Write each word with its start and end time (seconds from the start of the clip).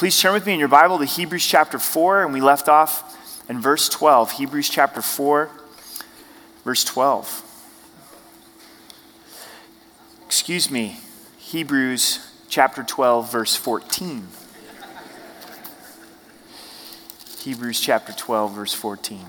Please 0.00 0.18
turn 0.18 0.32
with 0.32 0.46
me 0.46 0.54
in 0.54 0.58
your 0.58 0.66
Bible 0.66 0.98
to 0.98 1.04
Hebrews 1.04 1.44
chapter 1.44 1.78
4, 1.78 2.24
and 2.24 2.32
we 2.32 2.40
left 2.40 2.70
off 2.70 3.44
in 3.50 3.60
verse 3.60 3.86
12. 3.90 4.30
Hebrews 4.30 4.70
chapter 4.70 5.02
4, 5.02 5.50
verse 6.64 6.84
12. 6.84 7.42
Excuse 10.24 10.70
me, 10.70 10.96
Hebrews 11.36 12.32
chapter 12.48 12.82
12, 12.82 13.30
verse 13.30 13.54
14. 13.56 14.26
Hebrews 17.40 17.78
chapter 17.78 18.14
12, 18.14 18.54
verse 18.54 18.72
14. 18.72 19.26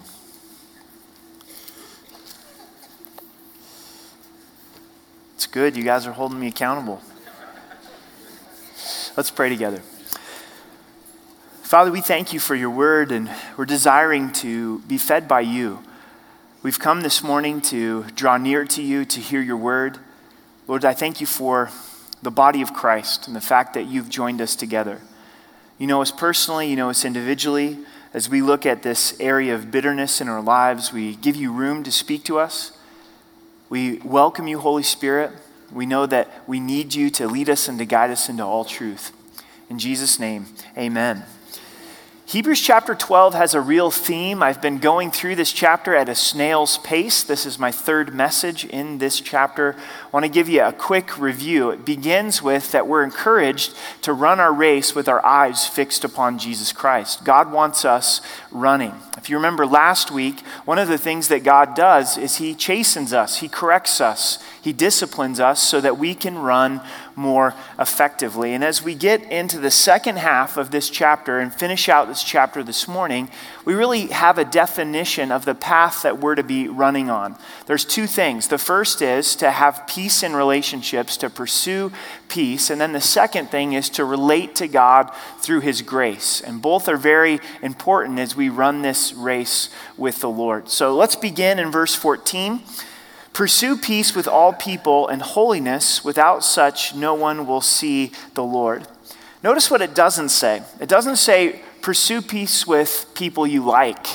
It's 5.35 5.47
good. 5.47 5.75
You 5.75 5.83
guys 5.83 6.07
are 6.07 6.13
holding 6.13 6.39
me 6.39 6.47
accountable. 6.47 7.01
Let's 9.17 9.31
pray 9.31 9.49
together. 9.49 9.81
Father, 11.71 11.89
we 11.89 12.01
thank 12.01 12.33
you 12.33 12.39
for 12.41 12.53
your 12.53 12.69
word, 12.69 13.13
and 13.13 13.31
we're 13.55 13.63
desiring 13.63 14.33
to 14.33 14.79
be 14.79 14.97
fed 14.97 15.25
by 15.25 15.39
you. 15.39 15.79
We've 16.63 16.77
come 16.77 16.99
this 16.99 17.23
morning 17.23 17.61
to 17.61 18.03
draw 18.13 18.35
near 18.35 18.65
to 18.65 18.81
you, 18.81 19.05
to 19.05 19.21
hear 19.21 19.39
your 19.39 19.55
word. 19.55 19.97
Lord, 20.67 20.83
I 20.83 20.93
thank 20.93 21.21
you 21.21 21.27
for 21.27 21.69
the 22.21 22.29
body 22.29 22.61
of 22.61 22.73
Christ 22.73 23.25
and 23.25 23.33
the 23.33 23.39
fact 23.39 23.73
that 23.75 23.85
you've 23.85 24.09
joined 24.09 24.41
us 24.41 24.53
together. 24.53 24.99
You 25.77 25.87
know 25.87 26.01
us 26.01 26.11
personally, 26.11 26.69
you 26.69 26.75
know 26.75 26.89
us 26.89 27.05
individually. 27.05 27.77
As 28.13 28.27
we 28.27 28.41
look 28.41 28.65
at 28.65 28.83
this 28.83 29.17
area 29.21 29.55
of 29.55 29.71
bitterness 29.71 30.19
in 30.19 30.27
our 30.27 30.41
lives, 30.41 30.91
we 30.91 31.15
give 31.15 31.37
you 31.37 31.53
room 31.53 31.83
to 31.83 31.91
speak 31.93 32.25
to 32.25 32.37
us. 32.37 32.77
We 33.69 33.99
welcome 33.99 34.45
you, 34.45 34.59
Holy 34.59 34.83
Spirit. 34.83 35.31
We 35.71 35.85
know 35.85 36.05
that 36.05 36.27
we 36.45 36.59
need 36.59 36.93
you 36.93 37.09
to 37.11 37.29
lead 37.29 37.49
us 37.49 37.69
and 37.69 37.79
to 37.79 37.85
guide 37.85 38.11
us 38.11 38.27
into 38.27 38.43
all 38.43 38.65
truth. 38.65 39.13
In 39.69 39.79
Jesus' 39.79 40.19
name, 40.19 40.47
amen. 40.77 41.23
Hebrews 42.31 42.61
chapter 42.61 42.95
12 42.95 43.33
has 43.33 43.53
a 43.55 43.59
real 43.59 43.91
theme. 43.91 44.41
I've 44.41 44.61
been 44.61 44.77
going 44.77 45.11
through 45.11 45.35
this 45.35 45.51
chapter 45.51 45.93
at 45.93 46.07
a 46.07 46.15
snail's 46.15 46.77
pace. 46.77 47.23
This 47.23 47.45
is 47.45 47.59
my 47.59 47.73
third 47.73 48.13
message 48.15 48.63
in 48.63 48.99
this 48.99 49.19
chapter. 49.19 49.75
I 49.77 50.07
want 50.13 50.23
to 50.23 50.31
give 50.31 50.47
you 50.47 50.63
a 50.63 50.71
quick 50.71 51.19
review. 51.19 51.71
It 51.71 51.83
begins 51.83 52.41
with 52.41 52.71
that 52.71 52.87
we're 52.87 53.03
encouraged 53.03 53.75
to 54.03 54.13
run 54.13 54.39
our 54.39 54.53
race 54.53 54.95
with 54.95 55.09
our 55.09 55.25
eyes 55.25 55.67
fixed 55.67 56.05
upon 56.05 56.39
Jesus 56.39 56.71
Christ. 56.71 57.25
God 57.25 57.51
wants 57.51 57.83
us 57.83 58.21
running. 58.49 58.93
If 59.17 59.29
you 59.29 59.35
remember 59.35 59.65
last 59.65 60.09
week, 60.09 60.39
one 60.63 60.79
of 60.79 60.87
the 60.87 60.97
things 60.97 61.27
that 61.27 61.43
God 61.43 61.75
does 61.75 62.17
is 62.17 62.37
He 62.37 62.55
chastens 62.55 63.11
us, 63.11 63.41
He 63.41 63.49
corrects 63.49 63.99
us, 63.99 64.41
He 64.61 64.71
disciplines 64.71 65.41
us 65.41 65.61
so 65.61 65.81
that 65.81 65.97
we 65.97 66.15
can 66.15 66.37
run 66.37 66.79
more 67.21 67.53
effectively. 67.79 68.53
And 68.53 68.63
as 68.63 68.83
we 68.83 68.95
get 68.95 69.23
into 69.31 69.59
the 69.59 69.71
second 69.71 70.17
half 70.17 70.57
of 70.57 70.71
this 70.71 70.89
chapter 70.89 71.39
and 71.39 71.53
finish 71.53 71.87
out 71.87 72.07
this 72.07 72.23
chapter 72.23 72.63
this 72.63 72.87
morning, 72.87 73.29
we 73.63 73.75
really 73.75 74.07
have 74.07 74.37
a 74.37 74.43
definition 74.43 75.31
of 75.31 75.45
the 75.45 75.55
path 75.55 76.01
that 76.01 76.19
we're 76.19 76.35
to 76.35 76.43
be 76.43 76.67
running 76.67 77.09
on. 77.09 77.37
There's 77.67 77.85
two 77.85 78.07
things. 78.07 78.47
The 78.47 78.57
first 78.57 79.01
is 79.01 79.35
to 79.37 79.51
have 79.51 79.87
peace 79.87 80.23
in 80.23 80.35
relationships, 80.35 81.15
to 81.17 81.29
pursue 81.29 81.91
peace. 82.27 82.69
And 82.69 82.81
then 82.81 82.93
the 82.93 83.01
second 83.01 83.51
thing 83.51 83.73
is 83.73 83.89
to 83.91 84.03
relate 84.03 84.55
to 84.55 84.67
God 84.67 85.11
through 85.39 85.61
His 85.61 85.81
grace. 85.81 86.41
And 86.41 86.61
both 86.61 86.89
are 86.89 86.97
very 86.97 87.39
important 87.61 88.19
as 88.19 88.35
we 88.35 88.49
run 88.49 88.81
this 88.81 89.13
race 89.13 89.69
with 89.97 90.21
the 90.21 90.29
Lord. 90.29 90.69
So 90.69 90.95
let's 90.95 91.15
begin 91.15 91.59
in 91.59 91.71
verse 91.71 91.93
14. 91.93 92.61
Pursue 93.33 93.77
peace 93.77 94.13
with 94.13 94.27
all 94.27 94.53
people 94.53 95.07
and 95.07 95.21
holiness. 95.21 96.03
Without 96.03 96.43
such, 96.43 96.93
no 96.93 97.13
one 97.13 97.47
will 97.47 97.61
see 97.61 98.11
the 98.33 98.43
Lord. 98.43 98.87
Notice 99.43 99.71
what 99.71 99.81
it 99.81 99.95
doesn't 99.95 100.29
say. 100.29 100.63
It 100.79 100.89
doesn't 100.89 101.15
say, 101.15 101.61
pursue 101.81 102.21
peace 102.21 102.67
with 102.67 103.07
people 103.15 103.47
you 103.47 103.63
like, 103.63 104.05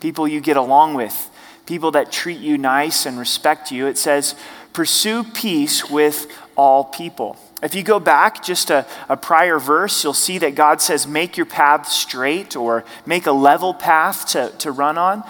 people 0.00 0.28
you 0.28 0.40
get 0.40 0.56
along 0.56 0.94
with, 0.94 1.30
people 1.66 1.90
that 1.92 2.12
treat 2.12 2.38
you 2.38 2.58
nice 2.58 3.06
and 3.06 3.18
respect 3.18 3.72
you. 3.72 3.86
It 3.86 3.98
says, 3.98 4.34
pursue 4.72 5.24
peace 5.24 5.88
with 5.90 6.30
all 6.56 6.84
people. 6.84 7.36
If 7.60 7.74
you 7.74 7.82
go 7.82 7.98
back 7.98 8.44
just 8.44 8.70
a, 8.70 8.86
a, 9.08 9.16
prior 9.16 9.58
verse, 9.58 10.04
you'll 10.04 10.12
see 10.12 10.38
that 10.38 10.54
God 10.54 10.80
says, 10.80 11.08
make 11.08 11.36
your 11.36 11.46
path 11.46 11.88
straight 11.88 12.54
or 12.54 12.84
make 13.04 13.26
a 13.26 13.32
level 13.32 13.74
path 13.74 14.26
to, 14.28 14.52
to 14.58 14.70
run 14.70 14.96
on. 14.96 15.24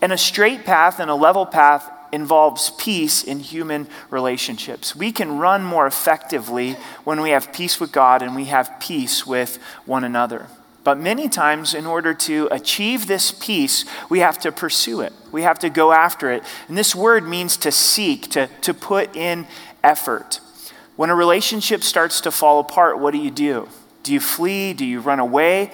And 0.00 0.12
a 0.12 0.18
straight 0.18 0.64
path 0.64 1.00
and 1.00 1.10
a 1.10 1.14
level 1.16 1.44
path 1.44 1.90
involves 2.12 2.70
peace 2.78 3.24
in 3.24 3.40
human 3.40 3.88
relationships. 4.10 4.94
We 4.94 5.10
can 5.10 5.38
run 5.38 5.64
more 5.64 5.86
effectively 5.86 6.76
when 7.04 7.22
we 7.22 7.30
have 7.30 7.52
peace 7.52 7.80
with 7.80 7.90
God 7.90 8.22
and 8.22 8.36
we 8.36 8.44
have 8.44 8.78
peace 8.78 9.26
with 9.26 9.58
one 9.86 10.04
another. 10.04 10.46
But 10.84 10.98
many 10.98 11.28
times, 11.28 11.74
in 11.74 11.86
order 11.86 12.12
to 12.12 12.48
achieve 12.50 13.06
this 13.06 13.30
peace, 13.30 13.84
we 14.08 14.18
have 14.18 14.38
to 14.40 14.50
pursue 14.50 15.00
it. 15.00 15.12
We 15.30 15.42
have 15.42 15.58
to 15.60 15.70
go 15.70 15.92
after 15.92 16.30
it. 16.30 16.42
And 16.68 16.76
this 16.76 16.94
word 16.94 17.26
means 17.26 17.56
to 17.58 17.70
seek, 17.70 18.28
to, 18.30 18.48
to 18.62 18.74
put 18.74 19.14
in 19.16 19.46
effort. 19.84 20.40
When 20.96 21.08
a 21.08 21.14
relationship 21.14 21.82
starts 21.82 22.20
to 22.22 22.30
fall 22.30 22.60
apart, 22.60 22.98
what 22.98 23.12
do 23.12 23.18
you 23.18 23.30
do? 23.30 23.68
Do 24.02 24.12
you 24.12 24.20
flee? 24.20 24.72
Do 24.72 24.84
you 24.84 25.00
run 25.00 25.20
away? 25.20 25.70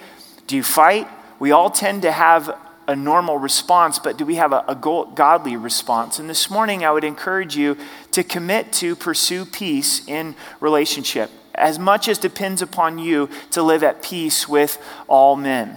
Do 0.47 0.57
you 0.57 0.63
fight? 0.63 1.09
We 1.39 1.53
all 1.53 1.71
tend 1.71 2.03
to 2.03 2.13
have 2.13 2.57
a 2.89 2.97
normal 2.97 3.39
response, 3.39 3.99
but 3.99 4.17
do 4.17 4.25
we 4.25 4.37
have 4.37 4.53
a, 4.53 4.65
a 4.67 4.75
godly 4.75 5.57
response? 5.57 6.19
And 6.19 6.29
this 6.29 6.51
morning, 6.51 6.85
I 6.85 6.91
would 6.91 7.05
encourage 7.05 7.55
you 7.55 7.77
to 8.13 8.25
commit 8.25 8.73
to 8.75 8.97
pursue 8.97 9.45
peace 9.45 10.09
in 10.09 10.35
relationship, 10.59 11.31
as 11.55 11.79
much 11.79 12.09
as 12.09 12.17
depends 12.17 12.63
upon 12.63 12.99
you 12.99 13.29
to 13.51 13.63
live 13.63 13.83
at 13.83 14.03
peace 14.03 14.49
with 14.49 14.83
all 15.07 15.37
men. 15.37 15.77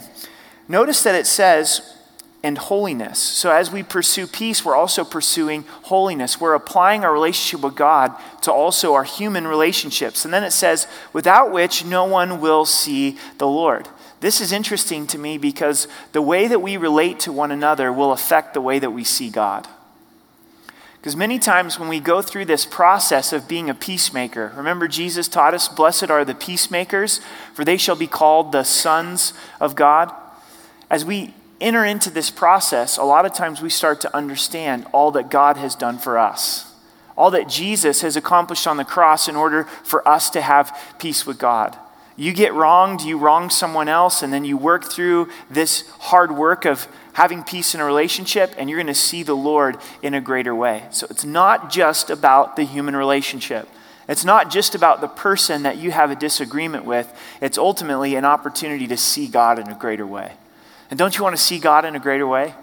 Notice 0.70 1.04
that 1.04 1.14
it 1.14 1.28
says, 1.28 1.98
and 2.44 2.58
holiness. 2.58 3.20
So, 3.20 3.52
as 3.52 3.72
we 3.72 3.84
pursue 3.84 4.26
peace, 4.26 4.66
we're 4.66 4.76
also 4.76 5.04
pursuing 5.04 5.64
holiness. 5.84 6.40
We're 6.42 6.56
applying 6.56 7.04
our 7.04 7.14
relationship 7.14 7.64
with 7.64 7.76
God 7.76 8.16
to 8.44 8.52
also 8.52 8.94
our 8.94 9.04
human 9.04 9.46
relationships. 9.48 10.26
And 10.26 10.34
then 10.34 10.44
it 10.44 10.52
says, 10.52 10.88
without 11.14 11.52
which 11.52 11.86
no 11.86 12.06
one 12.06 12.42
will 12.42 12.66
see 12.66 13.18
the 13.38 13.48
Lord. 13.48 13.88
This 14.22 14.40
is 14.40 14.52
interesting 14.52 15.08
to 15.08 15.18
me 15.18 15.40
because 15.40 15.88
the 16.12 16.22
way 16.22 16.48
that 16.48 16.62
we 16.62 16.78
relate 16.78 17.20
to 17.22 17.32
one 17.32 17.52
another 17.52 17.92
will 17.92 18.12
affect 18.12 18.54
the 18.54 18.62
way 18.62 18.78
that 18.78 18.92
we 18.92 19.04
see 19.04 19.32
God. 19.32 19.68
Because 20.98 21.16
many 21.16 21.40
times 21.40 21.80
when 21.80 21.90
we 21.90 22.00
go 22.00 22.22
through 22.22 22.46
this 22.46 22.64
process 22.64 23.34
of 23.34 23.48
being 23.48 23.68
a 23.68 23.74
peacemaker, 23.74 24.54
remember 24.56 24.88
Jesus 24.88 25.28
taught 25.28 25.56
us, 25.56 25.68
Blessed 25.68 26.12
are 26.12 26.24
the 26.24 26.36
peacemakers, 26.36 27.20
for 27.56 27.66
they 27.66 27.78
shall 27.78 27.96
be 27.96 28.06
called 28.06 28.52
the 28.52 28.64
sons 28.64 29.34
of 29.60 29.76
God. 29.76 30.14
As 30.92 31.04
we 31.04 31.34
enter 31.60 31.84
into 31.84 32.12
this 32.12 32.30
process, 32.30 32.98
a 32.98 33.04
lot 33.04 33.26
of 33.26 33.34
times 33.34 33.60
we 33.60 33.72
start 33.72 34.02
to 34.02 34.16
understand 34.16 34.86
all 34.92 35.10
that 35.12 35.32
God 35.32 35.58
has 35.58 35.74
done 35.74 35.98
for 35.98 36.20
us, 36.20 36.72
all 37.18 37.32
that 37.32 37.50
Jesus 37.50 38.02
has 38.02 38.16
accomplished 38.16 38.68
on 38.68 38.78
the 38.78 38.86
cross 38.86 39.28
in 39.28 39.36
order 39.36 39.64
for 39.84 40.08
us 40.08 40.30
to 40.30 40.42
have 40.42 40.78
peace 41.00 41.26
with 41.26 41.40
God. 41.40 41.76
You 42.22 42.34
get 42.34 42.54
wronged, 42.54 43.02
you 43.02 43.18
wrong 43.18 43.50
someone 43.50 43.90
else, 43.90 44.22
and 44.22 44.32
then 44.32 44.46
you 44.46 44.56
work 44.56 44.84
through 44.84 45.30
this 45.50 45.90
hard 46.02 46.32
work 46.32 46.66
of 46.66 46.88
having 47.14 47.44
peace 47.44 47.74
in 47.74 47.82
a 47.82 47.84
relationship, 47.84 48.54
and 48.60 48.70
you're 48.70 48.78
going 48.78 48.86
to 48.86 48.94
see 48.94 49.24
the 49.24 49.34
Lord 49.34 49.78
in 50.04 50.14
a 50.14 50.22
greater 50.22 50.54
way. 50.54 50.84
So 50.92 51.08
it's 51.10 51.26
not 51.26 51.72
just 51.72 52.12
about 52.12 52.58
the 52.58 52.64
human 52.64 52.96
relationship. 52.96 53.68
It's 54.08 54.24
not 54.24 54.52
just 54.52 54.76
about 54.76 55.02
the 55.02 55.08
person 55.08 55.64
that 55.64 55.78
you 55.78 55.90
have 55.90 56.12
a 56.12 56.16
disagreement 56.16 56.86
with. 56.86 57.12
It's 57.42 57.58
ultimately 57.58 58.14
an 58.14 58.24
opportunity 58.24 58.86
to 58.86 58.98
see 58.98 59.28
God 59.28 59.58
in 59.58 59.68
a 59.70 59.76
greater 59.76 60.06
way. 60.06 60.34
And 60.92 61.00
don't 61.00 61.18
you 61.18 61.24
want 61.24 61.36
to 61.36 61.42
see 61.42 61.58
God 61.58 61.86
in 61.86 61.96
a 61.96 62.00
greater 62.00 62.28
way? 62.28 62.54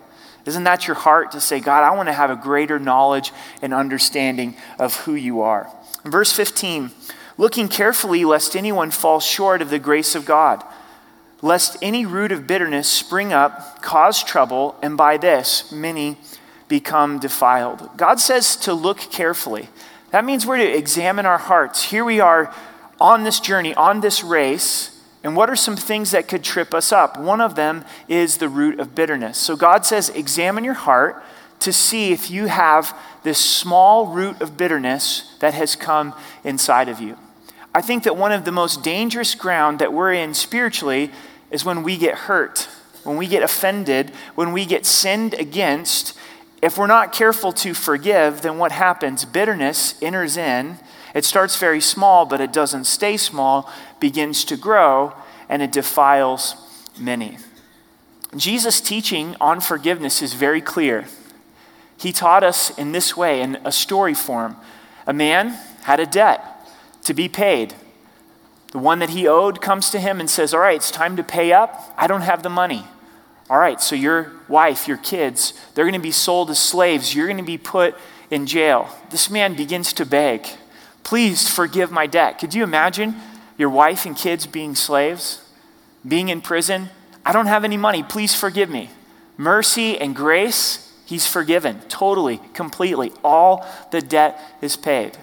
Isn't 0.47 0.65
that 0.65 0.87
your 0.87 0.95
heart 0.95 1.33
to 1.33 1.41
say, 1.41 1.59
God, 1.59 1.83
I 1.83 1.97
want 1.97 2.09
to 2.09 2.13
have 2.13 2.31
a 2.31 2.37
greater 2.37 2.79
knowledge 2.79 3.33
and 3.61 3.75
understanding 3.75 4.55
of 4.79 4.95
who 5.01 5.17
you 5.17 5.41
are? 5.41 5.69
In 6.05 6.13
verse 6.13 6.33
15, 6.33 6.93
looking 7.39 7.69
carefully 7.69 8.25
lest 8.25 8.55
anyone 8.55 8.91
fall 8.91 9.21
short 9.21 9.63
of 9.63 9.71
the 9.71 9.79
grace 9.79 10.15
of 10.15 10.27
God, 10.27 10.63
lest 11.41 11.77
any 11.81 12.05
root 12.05 12.33
of 12.33 12.47
bitterness 12.47 12.89
spring 12.89 13.33
up, 13.33 13.81
cause 13.81 14.23
trouble, 14.23 14.77
and 14.83 14.97
by 14.97 15.17
this 15.17 15.73
many 15.73 16.19
become 16.67 17.19
defiled. 17.19 17.89
God 17.97 18.21
says 18.21 18.57
to 18.57 18.75
look 18.75 18.99
carefully. 18.99 19.69
That 20.11 20.25
means 20.25 20.45
we're 20.45 20.59
to 20.59 20.77
examine 20.77 21.27
our 21.27 21.39
hearts. 21.39 21.85
Here 21.85 22.05
we 22.05 22.21
are 22.21 22.53
on 23.01 23.23
this 23.23 23.41
journey, 23.41 23.75
on 23.75 24.01
this 24.01 24.25
race. 24.25 25.01
And 25.23 25.37
what 25.37 25.51
are 25.51 25.57
some 25.57 25.77
things 25.77 26.11
that 26.11 26.29
could 26.29 26.43
trip 26.43 26.75
us 26.75 26.93
up? 26.93 27.19
One 27.19 27.41
of 27.41 27.55
them 27.55 27.85
is 28.09 28.39
the 28.39 28.49
root 28.49 28.81
of 28.81 28.95
bitterness. 28.95 29.39
So 29.39 29.57
God 29.57 29.87
says, 29.87 30.09
examine 30.11 30.65
your 30.65 30.75
heart 30.75 31.23
to 31.61 31.73
see 31.73 32.13
if 32.13 32.31
you 32.31 32.47
have 32.47 32.97
this 33.23 33.39
small 33.39 34.07
root 34.07 34.41
of 34.41 34.57
bitterness 34.57 35.37
that 35.41 35.55
has 35.55 35.77
come 35.77 36.15
inside 36.45 36.89
of 36.89 37.01
you. 37.01 37.17
I 37.79 37.81
think 37.81 38.03
that 38.03 38.17
one 38.17 38.33
of 38.33 38.45
the 38.45 38.51
most 38.51 38.83
dangerous 38.83 39.37
ground 39.37 39.79
that 39.79 39.93
we're 39.93 40.13
in 40.13 40.35
spiritually 40.35 41.13
is 41.53 41.65
when 41.65 41.85
we 41.85 41.97
get 41.97 42.17
hurt, 42.17 42.69
when 43.05 43.17
we 43.17 43.29
get 43.29 43.45
offended, 43.45 44.11
when 44.35 44.51
we 44.51 44.67
get 44.67 44.85
sinned 44.85 45.35
against. 45.35 46.19
If 46.61 46.77
we're 46.77 46.89
not 46.89 47.13
careful 47.13 47.53
to 47.53 47.75
forgive, 47.75 48.43
then 48.43 48.59
what 48.59 48.73
happens? 48.73 49.25
Bitterness 49.25 49.95
enters 50.03 50.37
in. 50.37 50.79
It 51.15 51.25
starts 51.25 51.57
very 51.57 51.81
small, 51.81 52.27
but 52.27 52.41
it 52.41 52.53
doesn't 52.53 52.87
stay 52.87 53.17
small, 53.17 53.71
begins 54.01 54.45
to 54.47 54.57
grow. 54.57 55.13
and 55.49 55.63
it 55.63 55.71
defiles 55.71 56.57
many. 56.99 57.39
Jesus' 58.37 58.81
teaching 58.81 59.37
on 59.41 59.61
forgiveness 59.61 60.21
is 60.21 60.35
very 60.35 60.61
clear. 60.61 61.07
He 61.97 62.11
taught 62.11 62.43
us 62.43 62.77
in 62.77 62.91
this 62.91 63.17
way, 63.17 63.41
in 63.41 63.55
a 63.65 63.71
story 63.71 64.15
form. 64.15 64.57
A 65.07 65.13
man 65.13 65.51
had 65.85 66.01
a 66.01 66.07
debt 66.07 66.58
to 67.05 67.15
be 67.15 67.29
paid. 67.29 67.75
The 68.73 68.79
one 68.79 68.99
that 68.99 69.11
he 69.11 69.27
owed 69.27 69.61
comes 69.61 69.91
to 69.91 70.01
him 70.01 70.21
and 70.21 70.29
says, 70.29 70.53
All 70.53 70.61
right, 70.61 70.77
it's 70.77 70.91
time 70.91 71.17
to 71.17 71.23
pay 71.23 71.53
up. 71.53 71.95
I 71.97 72.07
don't 72.07 72.23
have 72.23 72.43
the 72.43 72.51
money. 72.51 72.85
All 73.51 73.59
right, 73.59 73.81
so 73.81 73.95
your 73.95 74.33
wife, 74.47 74.87
your 74.87 74.99
kids, 74.99 75.55
they're 75.75 75.87
going 75.87 75.95
to 75.95 75.99
be 75.99 76.11
sold 76.11 76.51
as 76.51 76.59
slaves. 76.59 77.15
You're 77.15 77.27
going 77.27 77.39
to 77.39 77.43
be 77.43 77.57
put 77.57 77.97
in 78.31 78.47
jail. 78.47 78.91
This 79.11 79.31
man 79.31 79.55
begins 79.55 79.93
to 79.95 80.07
beg, 80.07 80.47
Please 81.03 81.49
forgive 81.49 81.91
my 81.91 82.07
debt. 82.07 82.39
Could 82.39 82.53
you 82.53 82.63
imagine 82.63 83.17
your 83.57 83.71
wife 83.71 84.05
and 84.05 84.15
kids 84.15 84.47
being 84.47 84.75
slaves, 84.75 85.43
being 86.07 86.29
in 86.29 86.43
prison? 86.43 86.91
I 87.25 87.33
don't 87.33 87.47
have 87.47 87.65
any 87.65 87.79
money. 87.79 88.03
Please 88.03 88.35
forgive 88.35 88.69
me. 88.69 88.91
Mercy 89.39 89.99
and 89.99 90.15
grace, 90.15 90.93
he's 91.07 91.27
forgiven 91.27 91.81
totally, 91.89 92.41
completely. 92.53 93.13
All 93.25 93.67
the 93.91 94.03
debt 94.03 94.39
is 94.61 94.77
paid. 94.77 95.17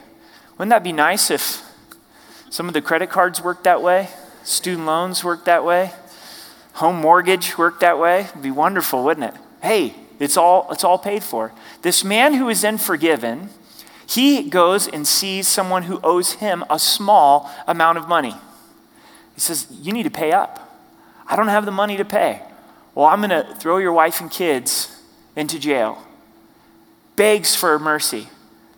Wouldn't 0.58 0.72
that 0.72 0.84
be 0.84 0.92
nice 0.92 1.30
if 1.30 1.62
some 2.56 2.68
of 2.68 2.74
the 2.74 2.82
credit 2.82 3.10
cards 3.10 3.42
work 3.42 3.64
that 3.64 3.82
way? 3.82 4.08
Student 4.44 4.86
loans 4.86 5.24
work 5.24 5.44
that 5.46 5.66
way? 5.66 5.92
home 6.76 6.98
mortgage 6.98 7.58
work 7.58 7.80
that 7.80 7.98
way? 7.98 8.22
It'd 8.22 8.42
be 8.42 8.52
wonderful, 8.52 9.04
wouldn't 9.04 9.34
it? 9.34 9.42
Hey, 9.62 9.96
it's 10.20 10.38
all, 10.38 10.68
it's 10.72 10.84
all 10.84 10.98
paid 10.98 11.24
for. 11.24 11.54
This 11.82 12.04
man 12.04 12.34
who 12.34 12.50
is 12.50 12.62
then 12.62 12.78
forgiven, 12.78 13.50
he 14.06 14.50
goes 14.50 14.88
and 14.88 15.08
sees 15.08 15.48
someone 15.48 15.84
who 15.84 16.00
owes 16.04 16.34
him 16.34 16.66
a 16.70 16.78
small 16.78 17.50
amount 17.66 17.98
of 17.98 18.08
money. 18.08 18.36
He 19.34 19.40
says, 19.40 19.68
You 19.72 19.94
need 19.94 20.04
to 20.04 20.12
pay 20.12 20.32
up. 20.32 20.62
I 21.28 21.36
don't 21.36 21.48
have 21.48 21.66
the 21.66 21.72
money 21.72 21.98
to 21.98 22.06
pay. 22.06 22.42
Well, 22.94 23.08
I'm 23.08 23.22
going 23.22 23.30
to 23.30 23.56
throw 23.56 23.78
your 23.78 23.94
wife 23.94 24.20
and 24.20 24.30
kids 24.30 25.02
into 25.36 25.58
jail. 25.60 25.98
Begs 27.16 27.56
for 27.56 27.80
mercy. 27.80 28.28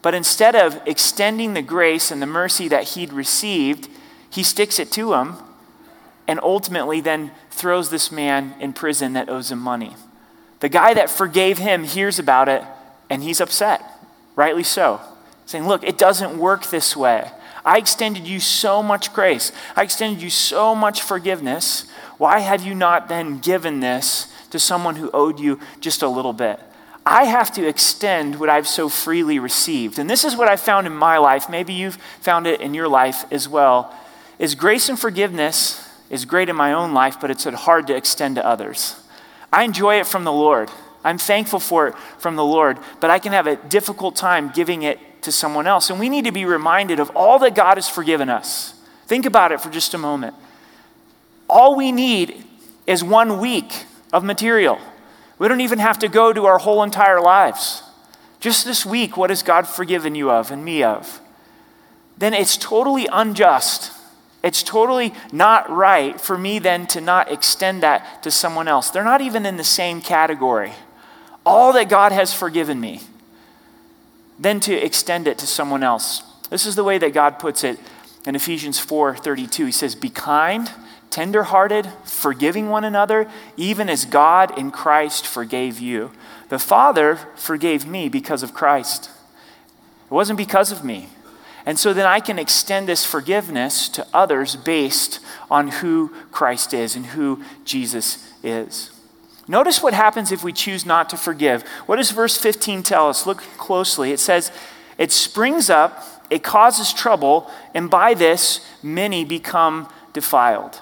But 0.08 0.16
instead 0.16 0.56
of 0.56 0.80
extending 0.86 1.54
the 1.54 1.62
grace 1.62 2.12
and 2.12 2.22
the 2.22 2.26
mercy 2.26 2.70
that 2.70 2.92
he'd 2.92 3.12
received, 3.12 3.90
he 4.30 4.42
sticks 4.42 4.80
it 4.80 4.90
to 4.94 5.12
him 5.12 5.36
and 6.30 6.40
ultimately 6.42 7.02
then 7.02 7.32
throws 7.52 7.90
this 7.90 8.10
man 8.10 8.56
in 8.62 8.72
prison 8.72 9.12
that 9.12 9.28
owes 9.28 9.52
him 9.52 9.60
money. 9.60 9.98
The 10.62 10.70
guy 10.70 10.94
that 10.94 11.10
forgave 11.10 11.58
him 11.58 11.84
hears 11.84 12.20
about 12.20 12.48
it 12.48 12.64
and 13.10 13.22
he's 13.22 13.42
upset, 13.42 13.84
rightly 14.38 14.64
so, 14.64 15.02
saying, 15.46 15.68
Look, 15.68 15.84
it 15.84 15.98
doesn't 15.98 16.40
work 16.40 16.68
this 16.68 16.96
way. 16.96 17.30
I 17.66 17.78
extended 17.78 18.26
you 18.26 18.40
so 18.40 18.82
much 18.82 19.12
grace, 19.12 19.52
I 19.76 19.84
extended 19.84 20.22
you 20.22 20.30
so 20.30 20.74
much 20.74 21.02
forgiveness. 21.02 21.86
Why 22.18 22.40
have 22.40 22.64
you 22.64 22.76
not 22.76 23.10
then 23.10 23.40
given 23.40 23.82
this 23.82 24.34
to 24.52 24.58
someone 24.58 24.96
who 24.96 25.12
owed 25.14 25.38
you 25.38 25.60
just 25.82 26.02
a 26.02 26.08
little 26.08 26.32
bit? 26.32 26.62
I 27.10 27.24
have 27.24 27.54
to 27.54 27.66
extend 27.66 28.38
what 28.38 28.50
I've 28.50 28.68
so 28.68 28.90
freely 28.90 29.40
received. 29.40 29.98
And 29.98 30.10
this 30.10 30.26
is 30.26 30.36
what 30.36 30.50
I 30.50 30.58
found 30.58 30.88
in 30.88 30.94
my 30.94 31.18
life. 31.20 31.50
Maybe 31.50 31.72
you've 31.72 31.98
found 32.20 32.46
it 32.48 32.60
in 32.60 32.74
your 32.74 32.90
life 32.90 33.24
as 33.32 33.48
well. 33.48 33.96
Is 34.40 34.56
grace 34.56 34.90
and 34.90 35.00
forgiveness 35.00 35.88
is 36.10 36.26
great 36.26 36.50
in 36.50 36.56
my 36.58 36.74
own 36.74 36.94
life, 36.94 37.18
but 37.22 37.32
it's 37.32 37.46
hard 37.46 37.88
to 37.88 37.96
extend 37.96 38.36
to 38.36 38.46
others. 38.46 39.02
I 39.54 39.64
enjoy 39.64 40.02
it 40.02 40.06
from 40.06 40.26
the 40.26 40.34
Lord. 40.34 40.70
I'm 41.06 41.18
thankful 41.18 41.62
for 41.62 41.88
it 41.88 41.96
from 42.18 42.36
the 42.36 42.44
Lord, 42.44 42.78
but 43.00 43.10
I 43.10 43.20
can 43.20 43.32
have 43.32 43.48
a 43.48 43.56
difficult 43.56 44.18
time 44.18 44.52
giving 44.54 44.84
it 44.84 45.00
to 45.22 45.32
someone 45.32 45.66
else. 45.66 45.90
And 45.90 46.02
we 46.02 46.10
need 46.10 46.26
to 46.26 46.34
be 46.34 46.44
reminded 46.44 47.00
of 47.00 47.10
all 47.12 47.40
that 47.40 47.56
God 47.56 47.78
has 47.78 47.88
forgiven 47.88 48.30
us. 48.30 48.74
Think 49.06 49.26
about 49.26 49.54
it 49.54 49.62
for 49.62 49.70
just 49.70 49.94
a 49.94 49.98
moment. 49.98 50.36
All 51.50 51.78
we 51.78 51.94
need 51.94 52.44
is 52.86 53.02
one 53.02 53.40
week 53.40 53.86
of 54.12 54.26
material. 54.26 54.78
We 55.40 55.48
don't 55.48 55.62
even 55.62 55.80
have 55.80 56.00
to 56.00 56.08
go 56.08 56.34
to 56.34 56.46
our 56.46 56.58
whole 56.58 56.84
entire 56.84 57.22
lives. 57.22 57.84
Just 58.40 58.66
this 58.66 58.86
week, 58.86 59.18
what 59.18 59.30
has 59.30 59.44
God 59.44 59.68
forgiven 59.68 60.16
you 60.16 60.32
of 60.32 60.52
and 60.52 60.64
me 60.64 60.84
of? 60.84 61.20
Then 62.18 62.34
it's 62.34 62.58
totally 62.58 63.08
unjust 63.12 63.98
it's 64.44 64.64
totally 64.64 65.14
not 65.32 65.70
right 65.70 66.20
for 66.22 66.38
me 66.38 66.60
then 66.60 66.88
to 66.88 67.02
not 67.02 67.32
extend 67.32 67.84
that 67.84 68.24
to 68.24 68.32
someone 68.32 68.68
else. 68.68 68.90
They're 68.90 69.04
not 69.04 69.22
even 69.22 69.46
in 69.46 69.58
the 69.58 69.64
same 69.64 70.00
category. 70.00 70.74
All 71.46 71.74
that 71.74 71.90
God 71.90 72.12
has 72.12 72.34
forgiven 72.34 72.80
me, 72.80 73.02
then 74.40 74.60
to 74.62 74.74
extend 74.74 75.28
it 75.28 75.38
to 75.40 75.48
someone 75.48 75.84
else. 75.84 76.22
This 76.50 76.66
is 76.66 76.76
the 76.76 76.84
way 76.84 76.98
that 76.98 77.14
God 77.14 77.40
puts 77.40 77.64
it 77.64 77.80
in 78.26 78.36
Ephesians 78.36 78.80
4:32. 78.80 79.66
He 79.66 79.72
says, 79.72 79.96
"Be 79.96 80.10
kind, 80.10 80.72
tender-hearted, 81.10 81.90
forgiving 82.04 82.70
one 82.70 82.84
another, 82.84 83.28
even 83.56 83.90
as 83.90 84.06
God 84.06 84.58
in 84.58 84.72
Christ 84.72 85.26
forgave 85.26 85.80
you." 85.80 86.12
The 86.50 86.60
Father 86.60 87.20
forgave 87.36 87.86
me 87.86 88.10
because 88.10 88.44
of 88.44 88.54
Christ. 88.54 89.10
It 90.10 90.14
wasn't 90.14 90.38
because 90.38 90.72
of 90.72 90.84
me. 90.84 91.10
And 91.66 91.78
so 91.78 91.92
then 91.92 92.06
I 92.06 92.22
can 92.22 92.40
extend 92.40 92.88
this 92.88 93.04
forgiveness 93.04 93.90
to 93.90 94.08
others 94.14 94.56
based 94.56 95.20
on 95.52 95.68
who 95.68 96.14
Christ 96.32 96.74
is 96.74 96.96
and 96.96 97.08
who 97.08 97.42
Jesus 97.66 98.20
is. 98.42 98.90
Notice 99.50 99.84
what 99.84 99.94
happens 99.94 100.32
if 100.32 100.44
we 100.44 100.54
choose 100.54 100.86
not 100.86 101.10
to 101.10 101.18
forgive. 101.18 101.64
What 101.86 101.98
does 101.98 102.12
verse 102.12 102.38
15 102.38 102.84
tell 102.84 103.10
us? 103.10 103.26
Look 103.26 103.44
closely. 103.58 104.14
It 104.14 104.20
says, 104.20 104.52
It 104.98 105.12
springs 105.12 105.70
up, 105.70 106.04
it 106.30 106.44
causes 106.44 106.94
trouble, 106.94 107.52
and 107.74 107.90
by 107.90 108.14
this 108.14 108.66
many 108.82 109.26
become 109.26 109.90
defiled. 110.14 110.80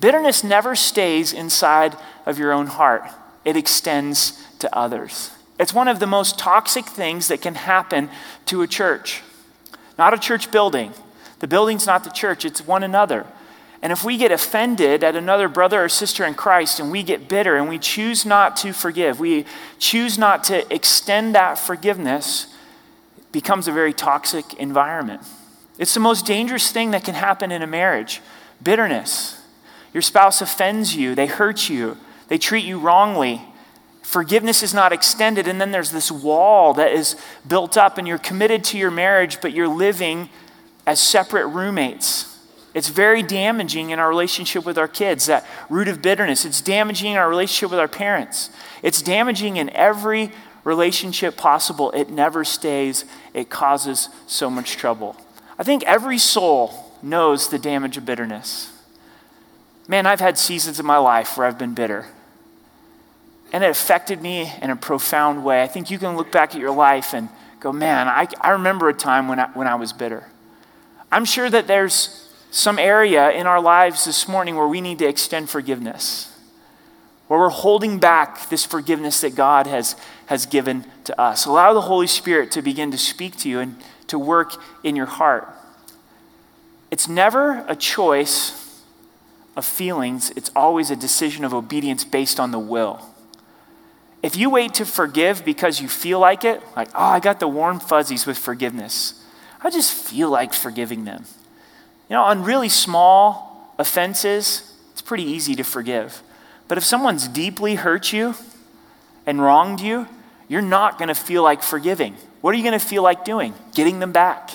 Bitterness 0.00 0.42
never 0.42 0.74
stays 0.74 1.32
inside 1.32 1.96
of 2.26 2.38
your 2.38 2.52
own 2.52 2.66
heart, 2.66 3.04
it 3.44 3.56
extends 3.56 4.42
to 4.58 4.74
others. 4.76 5.30
It's 5.58 5.74
one 5.74 5.88
of 5.88 6.00
the 6.00 6.06
most 6.06 6.38
toxic 6.38 6.86
things 6.86 7.28
that 7.28 7.42
can 7.42 7.54
happen 7.54 8.08
to 8.46 8.62
a 8.62 8.66
church 8.66 9.22
not 10.00 10.14
a 10.14 10.18
church 10.18 10.50
building. 10.50 10.94
The 11.40 11.46
building's 11.46 11.86
not 11.86 12.04
the 12.04 12.10
church, 12.10 12.46
it's 12.46 12.66
one 12.66 12.82
another. 12.82 13.26
And 13.82 13.92
if 13.92 14.02
we 14.02 14.16
get 14.16 14.32
offended 14.32 15.04
at 15.04 15.14
another 15.14 15.46
brother 15.46 15.84
or 15.84 15.90
sister 15.90 16.24
in 16.24 16.32
Christ 16.32 16.80
and 16.80 16.90
we 16.90 17.02
get 17.02 17.28
bitter 17.28 17.56
and 17.56 17.68
we 17.68 17.78
choose 17.78 18.24
not 18.24 18.56
to 18.56 18.72
forgive, 18.72 19.20
we 19.20 19.44
choose 19.78 20.16
not 20.16 20.42
to 20.44 20.74
extend 20.74 21.34
that 21.34 21.58
forgiveness, 21.58 22.46
it 23.18 23.30
becomes 23.30 23.68
a 23.68 23.72
very 23.72 23.92
toxic 23.92 24.54
environment. 24.54 25.20
It's 25.78 25.92
the 25.92 26.00
most 26.00 26.24
dangerous 26.24 26.72
thing 26.72 26.92
that 26.92 27.04
can 27.04 27.14
happen 27.14 27.52
in 27.52 27.60
a 27.60 27.66
marriage 27.66 28.22
bitterness. 28.62 29.39
Your 29.92 30.02
spouse 30.02 30.40
offends 30.40 30.94
you, 30.94 31.14
they 31.14 31.26
hurt 31.26 31.68
you, 31.68 31.96
they 32.28 32.38
treat 32.38 32.64
you 32.64 32.78
wrongly, 32.78 33.42
Forgiveness 34.10 34.64
is 34.64 34.74
not 34.74 34.92
extended, 34.92 35.46
and 35.46 35.60
then 35.60 35.70
there's 35.70 35.92
this 35.92 36.10
wall 36.10 36.74
that 36.74 36.90
is 36.90 37.14
built 37.46 37.76
up, 37.76 37.96
and 37.96 38.08
you're 38.08 38.18
committed 38.18 38.64
to 38.64 38.76
your 38.76 38.90
marriage, 38.90 39.40
but 39.40 39.52
you're 39.52 39.68
living 39.68 40.28
as 40.84 40.98
separate 41.00 41.46
roommates. 41.46 42.26
It's 42.74 42.88
very 42.88 43.22
damaging 43.22 43.90
in 43.90 44.00
our 44.00 44.08
relationship 44.08 44.66
with 44.66 44.78
our 44.78 44.88
kids, 44.88 45.26
that 45.26 45.46
root 45.68 45.86
of 45.86 46.02
bitterness. 46.02 46.44
It's 46.44 46.60
damaging 46.60 47.12
in 47.12 47.18
our 47.18 47.28
relationship 47.28 47.70
with 47.70 47.78
our 47.78 47.86
parents. 47.86 48.50
It's 48.82 49.00
damaging 49.00 49.58
in 49.58 49.70
every 49.70 50.32
relationship 50.64 51.36
possible. 51.36 51.92
It 51.92 52.10
never 52.10 52.44
stays, 52.44 53.04
it 53.32 53.48
causes 53.48 54.08
so 54.26 54.50
much 54.50 54.76
trouble. 54.76 55.14
I 55.56 55.62
think 55.62 55.84
every 55.84 56.18
soul 56.18 56.96
knows 57.00 57.48
the 57.48 57.60
damage 57.60 57.96
of 57.96 58.04
bitterness. 58.04 58.72
Man, 59.90 60.06
I've 60.06 60.20
had 60.20 60.38
seasons 60.38 60.78
in 60.78 60.86
my 60.86 60.98
life 60.98 61.36
where 61.36 61.48
I've 61.48 61.58
been 61.58 61.74
bitter 61.74 62.06
and 63.52 63.64
it 63.64 63.70
affected 63.70 64.22
me 64.22 64.48
in 64.62 64.70
a 64.70 64.76
profound 64.76 65.44
way. 65.44 65.64
I 65.64 65.66
think 65.66 65.90
you 65.90 65.98
can 65.98 66.16
look 66.16 66.30
back 66.30 66.54
at 66.54 66.60
your 66.60 66.70
life 66.70 67.12
and 67.12 67.28
go, 67.58 67.72
man, 67.72 68.06
I, 68.06 68.28
I 68.40 68.50
remember 68.50 68.88
a 68.88 68.94
time 68.94 69.26
when 69.26 69.40
I, 69.40 69.48
when 69.48 69.66
I 69.66 69.74
was 69.74 69.92
bitter. 69.92 70.28
I'm 71.10 71.24
sure 71.24 71.50
that 71.50 71.66
there's 71.66 72.32
some 72.52 72.78
area 72.78 73.32
in 73.32 73.48
our 73.48 73.60
lives 73.60 74.04
this 74.04 74.28
morning 74.28 74.54
where 74.54 74.68
we 74.68 74.80
need 74.80 75.00
to 75.00 75.08
extend 75.08 75.50
forgiveness, 75.50 76.38
where 77.26 77.40
we're 77.40 77.48
holding 77.48 77.98
back 77.98 78.48
this 78.48 78.64
forgiveness 78.64 79.20
that 79.22 79.34
God 79.34 79.66
has, 79.66 79.96
has 80.26 80.46
given 80.46 80.84
to 81.02 81.20
us. 81.20 81.46
Allow 81.46 81.72
the 81.72 81.80
Holy 81.80 82.06
Spirit 82.06 82.52
to 82.52 82.62
begin 82.62 82.92
to 82.92 82.98
speak 82.98 83.34
to 83.38 83.48
you 83.48 83.58
and 83.58 83.74
to 84.06 84.20
work 84.20 84.52
in 84.84 84.94
your 84.94 85.06
heart. 85.06 85.48
It's 86.92 87.08
never 87.08 87.64
a 87.66 87.74
choice 87.74 88.69
of 89.56 89.64
feelings, 89.64 90.30
it's 90.36 90.50
always 90.54 90.90
a 90.90 90.96
decision 90.96 91.44
of 91.44 91.52
obedience 91.52 92.04
based 92.04 92.38
on 92.38 92.50
the 92.50 92.58
will. 92.58 93.04
If 94.22 94.36
you 94.36 94.50
wait 94.50 94.74
to 94.74 94.84
forgive 94.84 95.44
because 95.44 95.80
you 95.80 95.88
feel 95.88 96.18
like 96.18 96.44
it, 96.44 96.62
like, 96.76 96.88
oh, 96.94 97.04
I 97.04 97.20
got 97.20 97.40
the 97.40 97.48
warm 97.48 97.80
fuzzies 97.80 98.26
with 98.26 98.38
forgiveness, 98.38 99.24
I 99.62 99.70
just 99.70 99.92
feel 99.92 100.30
like 100.30 100.52
forgiving 100.52 101.04
them. 101.04 101.24
You 102.08 102.16
know, 102.16 102.22
on 102.22 102.44
really 102.44 102.68
small 102.68 103.74
offenses, 103.78 104.74
it's 104.92 105.02
pretty 105.02 105.24
easy 105.24 105.54
to 105.54 105.64
forgive. 105.64 106.22
But 106.68 106.78
if 106.78 106.84
someone's 106.84 107.28
deeply 107.28 107.76
hurt 107.76 108.12
you 108.12 108.34
and 109.26 109.40
wronged 109.40 109.80
you, 109.80 110.06
you're 110.48 110.62
not 110.62 110.98
going 110.98 111.08
to 111.08 111.14
feel 111.14 111.42
like 111.42 111.62
forgiving. 111.62 112.16
What 112.40 112.54
are 112.54 112.58
you 112.58 112.64
going 112.64 112.78
to 112.78 112.84
feel 112.84 113.02
like 113.02 113.24
doing? 113.24 113.54
Getting 113.74 114.00
them 114.00 114.12
back, 114.12 114.50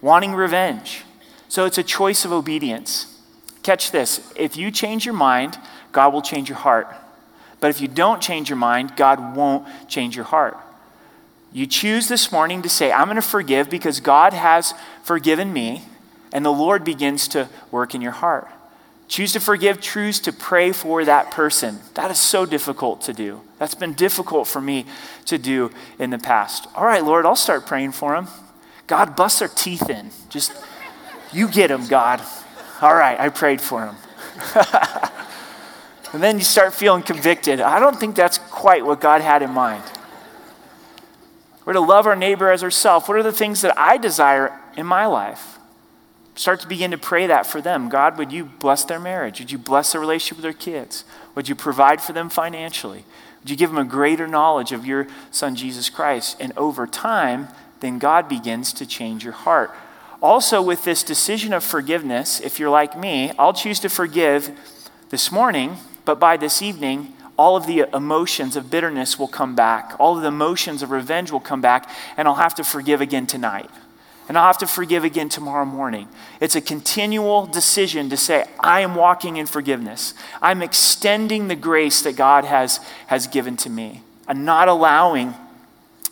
wanting 0.00 0.34
revenge. 0.34 1.02
So 1.48 1.64
it's 1.66 1.78
a 1.78 1.82
choice 1.82 2.24
of 2.24 2.32
obedience. 2.32 3.06
Catch 3.62 3.90
this 3.90 4.32
if 4.36 4.56
you 4.56 4.70
change 4.70 5.04
your 5.04 5.14
mind, 5.14 5.58
God 5.92 6.12
will 6.12 6.22
change 6.22 6.48
your 6.48 6.58
heart. 6.58 6.88
But 7.60 7.70
if 7.70 7.80
you 7.80 7.88
don't 7.88 8.22
change 8.22 8.48
your 8.48 8.56
mind, 8.56 8.96
God 8.96 9.36
won't 9.36 9.66
change 9.88 10.16
your 10.16 10.24
heart. 10.24 10.56
You 11.52 11.66
choose 11.66 12.08
this 12.08 12.30
morning 12.32 12.62
to 12.62 12.68
say, 12.68 12.92
I'm 12.92 13.06
going 13.06 13.16
to 13.16 13.22
forgive 13.22 13.68
because 13.68 14.00
God 14.00 14.32
has 14.32 14.72
forgiven 15.02 15.52
me, 15.52 15.82
and 16.32 16.44
the 16.44 16.52
Lord 16.52 16.84
begins 16.84 17.28
to 17.28 17.48
work 17.70 17.94
in 17.94 18.00
your 18.00 18.12
heart. 18.12 18.48
Choose 19.08 19.32
to 19.32 19.40
forgive, 19.40 19.80
choose 19.80 20.20
to 20.20 20.32
pray 20.32 20.70
for 20.70 21.04
that 21.04 21.32
person. 21.32 21.80
That 21.94 22.12
is 22.12 22.18
so 22.18 22.46
difficult 22.46 23.00
to 23.02 23.12
do. 23.12 23.40
That's 23.58 23.74
been 23.74 23.94
difficult 23.94 24.46
for 24.46 24.60
me 24.60 24.86
to 25.26 25.36
do 25.36 25.72
in 25.98 26.10
the 26.10 26.18
past. 26.18 26.68
All 26.76 26.84
right, 26.84 27.04
Lord, 27.04 27.26
I'll 27.26 27.34
start 27.34 27.66
praying 27.66 27.92
for 27.92 28.14
them. 28.14 28.28
God, 28.86 29.16
bust 29.16 29.40
their 29.40 29.48
teeth 29.48 29.90
in. 29.90 30.12
Just, 30.28 30.52
you 31.32 31.48
get 31.48 31.68
them, 31.68 31.88
God. 31.88 32.22
All 32.82 32.94
right, 32.94 33.18
I 33.18 33.28
prayed 33.28 33.60
for 33.60 33.80
them. 33.80 33.96
and 36.12 36.22
then 36.22 36.38
you 36.38 36.44
start 36.44 36.72
feeling 36.72 37.02
convicted. 37.02 37.60
I 37.60 37.78
don't 37.78 37.98
think 37.98 38.16
that's 38.16 38.38
quite 38.38 38.84
what 38.84 39.00
God 39.00 39.20
had 39.20 39.42
in 39.42 39.50
mind. 39.50 39.84
We're 41.64 41.74
to 41.74 41.80
love 41.80 42.06
our 42.06 42.16
neighbor 42.16 42.50
as 42.50 42.62
ourselves. 42.62 43.06
What 43.06 43.18
are 43.18 43.22
the 43.22 43.32
things 43.32 43.60
that 43.60 43.78
I 43.78 43.98
desire 43.98 44.58
in 44.76 44.86
my 44.86 45.06
life? 45.06 45.58
Start 46.34 46.60
to 46.60 46.68
begin 46.68 46.90
to 46.92 46.98
pray 46.98 47.26
that 47.26 47.46
for 47.46 47.60
them. 47.60 47.90
God, 47.90 48.16
would 48.16 48.32
you 48.32 48.46
bless 48.46 48.84
their 48.84 48.98
marriage? 48.98 49.40
Would 49.40 49.52
you 49.52 49.58
bless 49.58 49.92
their 49.92 50.00
relationship 50.00 50.38
with 50.38 50.42
their 50.42 50.52
kids? 50.52 51.04
Would 51.34 51.48
you 51.48 51.54
provide 51.54 52.00
for 52.00 52.14
them 52.14 52.30
financially? 52.30 53.04
Would 53.40 53.50
you 53.50 53.56
give 53.56 53.70
them 53.70 53.78
a 53.78 53.84
greater 53.84 54.26
knowledge 54.26 54.72
of 54.72 54.86
your 54.86 55.06
son, 55.30 55.54
Jesus 55.54 55.90
Christ? 55.90 56.38
And 56.40 56.52
over 56.56 56.86
time, 56.86 57.48
then 57.80 57.98
God 57.98 58.28
begins 58.28 58.72
to 58.74 58.86
change 58.86 59.22
your 59.22 59.32
heart. 59.34 59.70
Also, 60.22 60.60
with 60.60 60.84
this 60.84 61.02
decision 61.02 61.52
of 61.52 61.64
forgiveness, 61.64 62.40
if 62.40 62.58
you're 62.58 62.70
like 62.70 62.98
me, 62.98 63.32
I'll 63.38 63.54
choose 63.54 63.80
to 63.80 63.88
forgive 63.88 64.50
this 65.08 65.32
morning, 65.32 65.76
but 66.04 66.20
by 66.20 66.36
this 66.36 66.60
evening, 66.60 67.14
all 67.38 67.56
of 67.56 67.66
the 67.66 67.86
emotions 67.94 68.54
of 68.54 68.70
bitterness 68.70 69.18
will 69.18 69.28
come 69.28 69.54
back. 69.54 69.94
All 69.98 70.16
of 70.16 70.22
the 70.22 70.28
emotions 70.28 70.82
of 70.82 70.90
revenge 70.90 71.30
will 71.30 71.40
come 71.40 71.62
back, 71.62 71.88
and 72.18 72.28
I'll 72.28 72.34
have 72.34 72.54
to 72.56 72.64
forgive 72.64 73.00
again 73.00 73.26
tonight. 73.26 73.70
And 74.28 74.36
I'll 74.36 74.46
have 74.46 74.58
to 74.58 74.66
forgive 74.66 75.04
again 75.04 75.30
tomorrow 75.30 75.64
morning. 75.64 76.06
It's 76.38 76.54
a 76.54 76.60
continual 76.60 77.46
decision 77.46 78.10
to 78.10 78.16
say, 78.16 78.44
I 78.60 78.80
am 78.80 78.94
walking 78.94 79.38
in 79.38 79.46
forgiveness. 79.46 80.14
I'm 80.42 80.62
extending 80.62 81.48
the 81.48 81.56
grace 81.56 82.02
that 82.02 82.14
God 82.14 82.44
has, 82.44 82.78
has 83.06 83.26
given 83.26 83.56
to 83.56 83.70
me. 83.70 84.02
and 84.30 84.44
not 84.44 84.68
allowing 84.68 85.34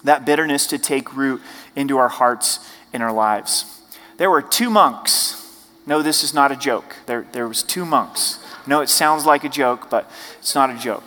that 0.03 0.27
bitterness 0.27 0.67
to 0.67 0.77
take 0.77 1.15
root 1.15 1.41
into 1.77 1.99
our 1.99 2.09
hearts 2.09 2.69
and 2.93 3.01
our 3.01 3.13
lives. 3.13 3.78
There 4.19 4.31
were 4.31 4.43
two 4.43 4.69
monks. 4.69 5.65
No, 5.87 6.03
this 6.03 6.23
is 6.23 6.35
not 6.35 6.53
a 6.53 6.57
joke. 6.57 6.97
There, 7.07 7.27
there 7.33 7.49
was 7.49 7.63
two 7.63 7.87
monks. 7.87 8.39
No, 8.67 8.83
it 8.83 8.91
sounds 8.91 9.25
like 9.25 9.45
a 9.45 9.49
joke, 9.49 9.89
but 9.89 10.11
it's 10.39 10.55
not 10.55 10.69
a 10.69 10.77
joke. 10.77 11.05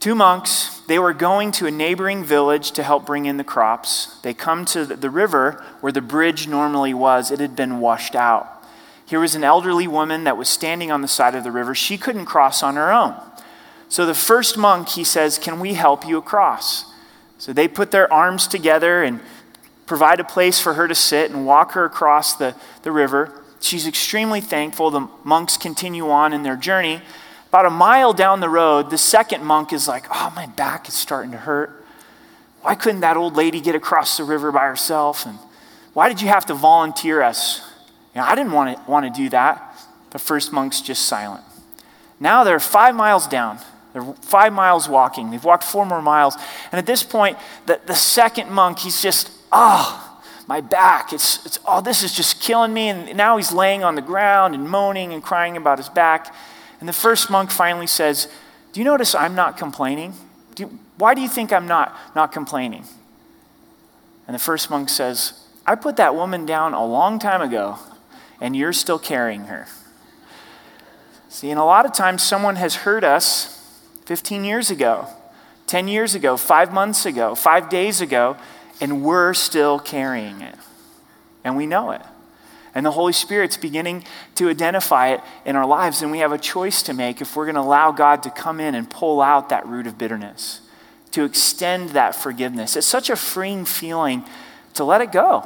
Two 0.00 0.14
monks, 0.14 0.80
they 0.88 0.98
were 0.98 1.12
going 1.14 1.52
to 1.52 1.66
a 1.66 1.70
neighboring 1.70 2.24
village 2.24 2.72
to 2.72 2.82
help 2.82 3.06
bring 3.06 3.26
in 3.26 3.36
the 3.36 3.44
crops. 3.44 4.18
They 4.22 4.34
come 4.34 4.64
to 4.66 4.84
the 4.84 5.10
river 5.10 5.64
where 5.80 5.92
the 5.92 6.00
bridge 6.00 6.48
normally 6.48 6.92
was, 6.92 7.30
it 7.30 7.38
had 7.38 7.54
been 7.54 7.80
washed 7.80 8.14
out. 8.14 8.64
Here 9.06 9.20
was 9.20 9.34
an 9.34 9.44
elderly 9.44 9.86
woman 9.86 10.24
that 10.24 10.36
was 10.36 10.48
standing 10.48 10.90
on 10.90 11.02
the 11.02 11.08
side 11.08 11.34
of 11.34 11.44
the 11.44 11.50
river. 11.50 11.74
She 11.74 11.98
couldn't 11.98 12.26
cross 12.26 12.62
on 12.62 12.76
her 12.76 12.92
own. 12.92 13.14
So 13.88 14.06
the 14.06 14.14
first 14.14 14.56
monk, 14.56 14.90
he 14.90 15.04
says, 15.04 15.38
Can 15.38 15.60
we 15.60 15.74
help 15.74 16.06
you 16.06 16.16
across? 16.16 16.84
So 17.38 17.52
they 17.52 17.68
put 17.68 17.90
their 17.90 18.12
arms 18.12 18.46
together 18.46 19.02
and 19.02 19.20
provide 19.90 20.20
a 20.20 20.24
place 20.24 20.60
for 20.60 20.74
her 20.74 20.86
to 20.86 20.94
sit 20.94 21.32
and 21.32 21.44
walk 21.44 21.72
her 21.72 21.84
across 21.84 22.36
the, 22.36 22.54
the 22.84 22.92
river. 22.92 23.42
She's 23.58 23.88
extremely 23.88 24.40
thankful. 24.40 24.92
The 24.92 25.08
monks 25.24 25.56
continue 25.56 26.08
on 26.10 26.32
in 26.32 26.44
their 26.44 26.54
journey. 26.54 27.02
About 27.48 27.66
a 27.66 27.70
mile 27.70 28.12
down 28.12 28.38
the 28.38 28.48
road, 28.48 28.90
the 28.90 28.96
second 28.96 29.44
monk 29.44 29.72
is 29.72 29.88
like, 29.88 30.04
Oh, 30.08 30.32
my 30.36 30.46
back 30.46 30.86
is 30.86 30.94
starting 30.94 31.32
to 31.32 31.38
hurt. 31.38 31.84
Why 32.60 32.76
couldn't 32.76 33.00
that 33.00 33.16
old 33.16 33.34
lady 33.34 33.60
get 33.60 33.74
across 33.74 34.16
the 34.16 34.22
river 34.22 34.52
by 34.52 34.64
herself? 34.66 35.26
And 35.26 35.40
why 35.92 36.08
did 36.08 36.22
you 36.22 36.28
have 36.28 36.46
to 36.46 36.54
volunteer 36.54 37.20
us? 37.20 37.60
You 38.14 38.20
know, 38.20 38.28
I 38.28 38.36
didn't 38.36 38.52
want 38.52 38.76
to, 38.76 38.88
want 38.88 39.12
to 39.12 39.22
do 39.22 39.28
that. 39.30 39.76
The 40.10 40.20
first 40.20 40.52
monk's 40.52 40.80
just 40.80 41.06
silent. 41.06 41.42
Now 42.20 42.44
they're 42.44 42.60
five 42.60 42.94
miles 42.94 43.26
down. 43.26 43.58
They're 43.92 44.04
five 44.22 44.52
miles 44.52 44.88
walking. 44.88 45.32
They've 45.32 45.42
walked 45.42 45.64
four 45.64 45.84
more 45.84 46.00
miles. 46.00 46.36
And 46.70 46.78
at 46.78 46.86
this 46.86 47.02
point, 47.02 47.38
the, 47.66 47.80
the 47.86 47.96
second 47.96 48.52
monk, 48.52 48.78
he's 48.78 49.02
just, 49.02 49.32
oh, 49.52 50.22
my 50.46 50.60
back. 50.60 51.12
It's, 51.12 51.44
it's, 51.46 51.58
oh, 51.64 51.80
this 51.80 52.02
is 52.02 52.14
just 52.14 52.40
killing 52.40 52.74
me. 52.74 52.88
And 52.88 53.16
now 53.16 53.36
he's 53.36 53.52
laying 53.52 53.84
on 53.84 53.94
the 53.94 54.02
ground 54.02 54.54
and 54.54 54.68
moaning 54.68 55.12
and 55.12 55.22
crying 55.22 55.56
about 55.56 55.78
his 55.78 55.88
back. 55.88 56.34
And 56.80 56.88
the 56.88 56.92
first 56.92 57.30
monk 57.30 57.50
finally 57.50 57.86
says, 57.86 58.28
Do 58.72 58.80
you 58.80 58.84
notice 58.84 59.14
I'm 59.14 59.34
not 59.34 59.56
complaining? 59.56 60.14
Do 60.54 60.64
you, 60.64 60.78
why 60.98 61.14
do 61.14 61.20
you 61.20 61.28
think 61.28 61.52
I'm 61.52 61.66
not, 61.66 61.96
not 62.14 62.32
complaining? 62.32 62.84
And 64.26 64.34
the 64.34 64.40
first 64.40 64.70
monk 64.70 64.88
says, 64.88 65.34
I 65.66 65.74
put 65.74 65.96
that 65.96 66.14
woman 66.14 66.46
down 66.46 66.74
a 66.74 66.84
long 66.84 67.18
time 67.18 67.42
ago, 67.42 67.78
and 68.40 68.56
you're 68.56 68.72
still 68.72 68.98
carrying 68.98 69.44
her. 69.44 69.66
See, 71.28 71.50
and 71.50 71.60
a 71.60 71.64
lot 71.64 71.86
of 71.86 71.92
times 71.92 72.22
someone 72.22 72.56
has 72.56 72.74
hurt 72.76 73.04
us 73.04 73.56
15 74.06 74.44
years 74.44 74.70
ago, 74.70 75.06
10 75.68 75.86
years 75.86 76.16
ago, 76.16 76.36
five 76.36 76.72
months 76.72 77.06
ago, 77.06 77.36
five 77.36 77.68
days 77.68 78.00
ago, 78.00 78.36
and 78.80 79.02
we're 79.02 79.34
still 79.34 79.78
carrying 79.78 80.40
it. 80.40 80.54
And 81.44 81.56
we 81.56 81.66
know 81.66 81.90
it. 81.90 82.02
And 82.74 82.86
the 82.86 82.92
Holy 82.92 83.12
Spirit's 83.12 83.56
beginning 83.56 84.04
to 84.36 84.48
identify 84.48 85.08
it 85.08 85.20
in 85.44 85.56
our 85.56 85.66
lives. 85.66 86.02
And 86.02 86.10
we 86.10 86.20
have 86.20 86.32
a 86.32 86.38
choice 86.38 86.82
to 86.82 86.94
make 86.94 87.20
if 87.20 87.34
we're 87.34 87.46
going 87.46 87.56
to 87.56 87.60
allow 87.60 87.90
God 87.90 88.22
to 88.22 88.30
come 88.30 88.60
in 88.60 88.74
and 88.74 88.88
pull 88.88 89.20
out 89.20 89.48
that 89.48 89.66
root 89.66 89.86
of 89.86 89.98
bitterness, 89.98 90.60
to 91.10 91.24
extend 91.24 91.90
that 91.90 92.14
forgiveness. 92.14 92.76
It's 92.76 92.86
such 92.86 93.10
a 93.10 93.16
freeing 93.16 93.64
feeling 93.64 94.24
to 94.74 94.84
let 94.84 95.00
it 95.00 95.10
go, 95.10 95.44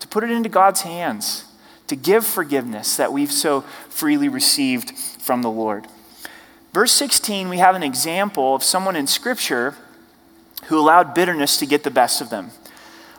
to 0.00 0.08
put 0.08 0.24
it 0.24 0.30
into 0.30 0.48
God's 0.48 0.82
hands, 0.82 1.44
to 1.86 1.94
give 1.94 2.26
forgiveness 2.26 2.96
that 2.96 3.12
we've 3.12 3.32
so 3.32 3.60
freely 3.88 4.28
received 4.28 4.98
from 4.98 5.42
the 5.42 5.50
Lord. 5.50 5.86
Verse 6.72 6.90
16, 6.92 7.48
we 7.48 7.58
have 7.58 7.76
an 7.76 7.84
example 7.84 8.56
of 8.56 8.64
someone 8.64 8.96
in 8.96 9.06
Scripture 9.06 9.76
who 10.64 10.78
allowed 10.78 11.14
bitterness 11.14 11.56
to 11.58 11.66
get 11.66 11.84
the 11.84 11.90
best 11.90 12.20
of 12.20 12.30
them 12.30 12.50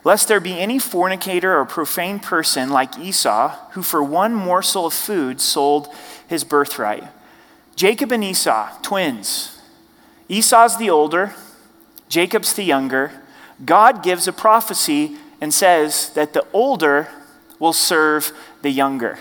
lest 0.06 0.28
there 0.28 0.40
be 0.40 0.60
any 0.60 0.78
fornicator 0.78 1.58
or 1.58 1.66
profane 1.66 2.20
person 2.20 2.70
like 2.70 2.98
Esau, 2.98 3.58
who 3.72 3.82
for 3.82 4.04
one 4.04 4.34
morsel 4.34 4.86
of 4.86 4.94
food 4.94 5.42
sold 5.42 5.90
his 6.28 6.44
birthright. 6.44 7.04
Jacob 7.76 8.12
and 8.12 8.24
Esau, 8.24 8.70
twins. 8.84 9.60
Esau's 10.30 10.78
the 10.78 10.90
older, 10.90 11.34
Jacob's 12.08 12.54
the 12.54 12.64
younger. 12.64 13.12
God 13.66 14.04
gives 14.04 14.28
a 14.28 14.34
prophecy 14.34 15.18
and 15.42 15.54
says 15.54 16.12
that 16.12 16.34
the 16.34 16.46
older 16.54 17.10
will 17.60 17.74
serve 17.74 18.32
the 18.62 18.70
younger. 18.70 19.18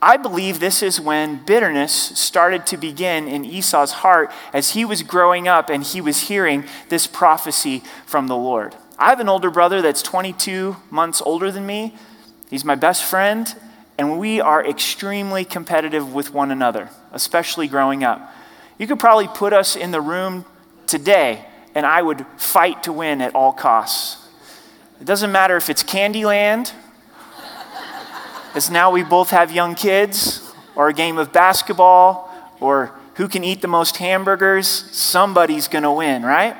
I 0.00 0.16
believe 0.16 0.58
this 0.58 0.82
is 0.82 1.00
when 1.00 1.44
bitterness 1.44 1.92
started 1.92 2.66
to 2.66 2.76
begin 2.76 3.28
in 3.28 3.44
Esau's 3.44 3.92
heart 3.92 4.32
as 4.52 4.70
he 4.70 4.84
was 4.84 5.04
growing 5.04 5.46
up 5.46 5.70
and 5.70 5.84
he 5.84 6.00
was 6.00 6.22
hearing 6.22 6.64
this 6.88 7.06
prophecy 7.06 7.84
from 8.04 8.26
the 8.26 8.36
Lord. 8.36 8.74
I 8.98 9.08
have 9.08 9.20
an 9.20 9.28
older 9.28 9.50
brother 9.50 9.82
that's 9.82 10.02
22 10.02 10.76
months 10.90 11.22
older 11.22 11.50
than 11.50 11.66
me. 11.66 11.94
He's 12.50 12.64
my 12.64 12.74
best 12.74 13.04
friend, 13.04 13.52
and 13.96 14.18
we 14.18 14.40
are 14.40 14.64
extremely 14.64 15.44
competitive 15.44 16.12
with 16.12 16.32
one 16.32 16.50
another, 16.50 16.90
especially 17.12 17.68
growing 17.68 18.04
up. 18.04 18.32
You 18.78 18.86
could 18.86 19.00
probably 19.00 19.28
put 19.28 19.52
us 19.52 19.76
in 19.76 19.90
the 19.90 20.00
room 20.00 20.44
today, 20.86 21.46
and 21.74 21.86
I 21.86 22.02
would 22.02 22.26
fight 22.36 22.82
to 22.84 22.92
win 22.92 23.20
at 23.22 23.34
all 23.34 23.52
costs. 23.52 24.28
It 25.00 25.04
doesn't 25.04 25.32
matter 25.32 25.56
if 25.56 25.70
it's 25.70 25.82
Candyland, 25.82 26.72
as 28.54 28.70
now 28.70 28.90
we 28.90 29.02
both 29.02 29.30
have 29.30 29.50
young 29.50 29.74
kids, 29.74 30.52
or 30.74 30.88
a 30.88 30.92
game 30.92 31.18
of 31.18 31.32
basketball, 31.32 32.30
or 32.60 32.92
who 33.14 33.28
can 33.28 33.44
eat 33.44 33.62
the 33.62 33.68
most 33.68 33.96
hamburgers, 33.96 34.66
somebody's 34.66 35.68
to 35.68 35.92
win, 35.92 36.22
right? 36.22 36.56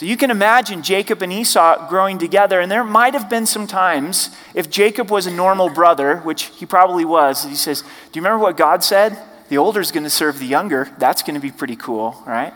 So 0.00 0.06
you 0.06 0.16
can 0.16 0.30
imagine 0.30 0.82
Jacob 0.82 1.20
and 1.20 1.30
Esau 1.30 1.86
growing 1.90 2.16
together, 2.16 2.58
and 2.58 2.72
there 2.72 2.84
might 2.84 3.12
have 3.12 3.28
been 3.28 3.44
some 3.44 3.66
times 3.66 4.34
if 4.54 4.70
Jacob 4.70 5.10
was 5.10 5.26
a 5.26 5.30
normal 5.30 5.68
brother, 5.68 6.20
which 6.20 6.44
he 6.44 6.64
probably 6.64 7.04
was, 7.04 7.44
he 7.44 7.54
says, 7.54 7.82
Do 7.82 7.88
you 8.14 8.22
remember 8.22 8.38
what 8.38 8.56
God 8.56 8.82
said? 8.82 9.18
The 9.50 9.58
older 9.58 9.78
is 9.78 9.92
going 9.92 10.04
to 10.04 10.08
serve 10.08 10.38
the 10.38 10.46
younger. 10.46 10.88
That's 10.96 11.22
going 11.22 11.34
to 11.34 11.40
be 11.40 11.50
pretty 11.50 11.76
cool, 11.76 12.16
right? 12.26 12.54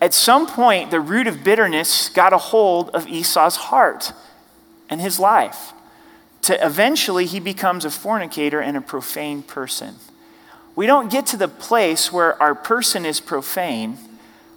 At 0.00 0.14
some 0.14 0.46
point, 0.46 0.92
the 0.92 1.00
root 1.00 1.26
of 1.26 1.42
bitterness 1.42 2.08
got 2.08 2.32
a 2.32 2.38
hold 2.38 2.90
of 2.90 3.08
Esau's 3.08 3.56
heart 3.56 4.12
and 4.88 5.00
his 5.00 5.18
life. 5.18 5.72
To 6.42 6.64
eventually, 6.64 7.26
he 7.26 7.40
becomes 7.40 7.84
a 7.84 7.90
fornicator 7.90 8.60
and 8.60 8.76
a 8.76 8.80
profane 8.80 9.42
person. 9.42 9.96
We 10.76 10.86
don't 10.86 11.10
get 11.10 11.26
to 11.26 11.36
the 11.36 11.48
place 11.48 12.12
where 12.12 12.40
our 12.40 12.54
person 12.54 13.04
is 13.04 13.18
profane 13.18 13.98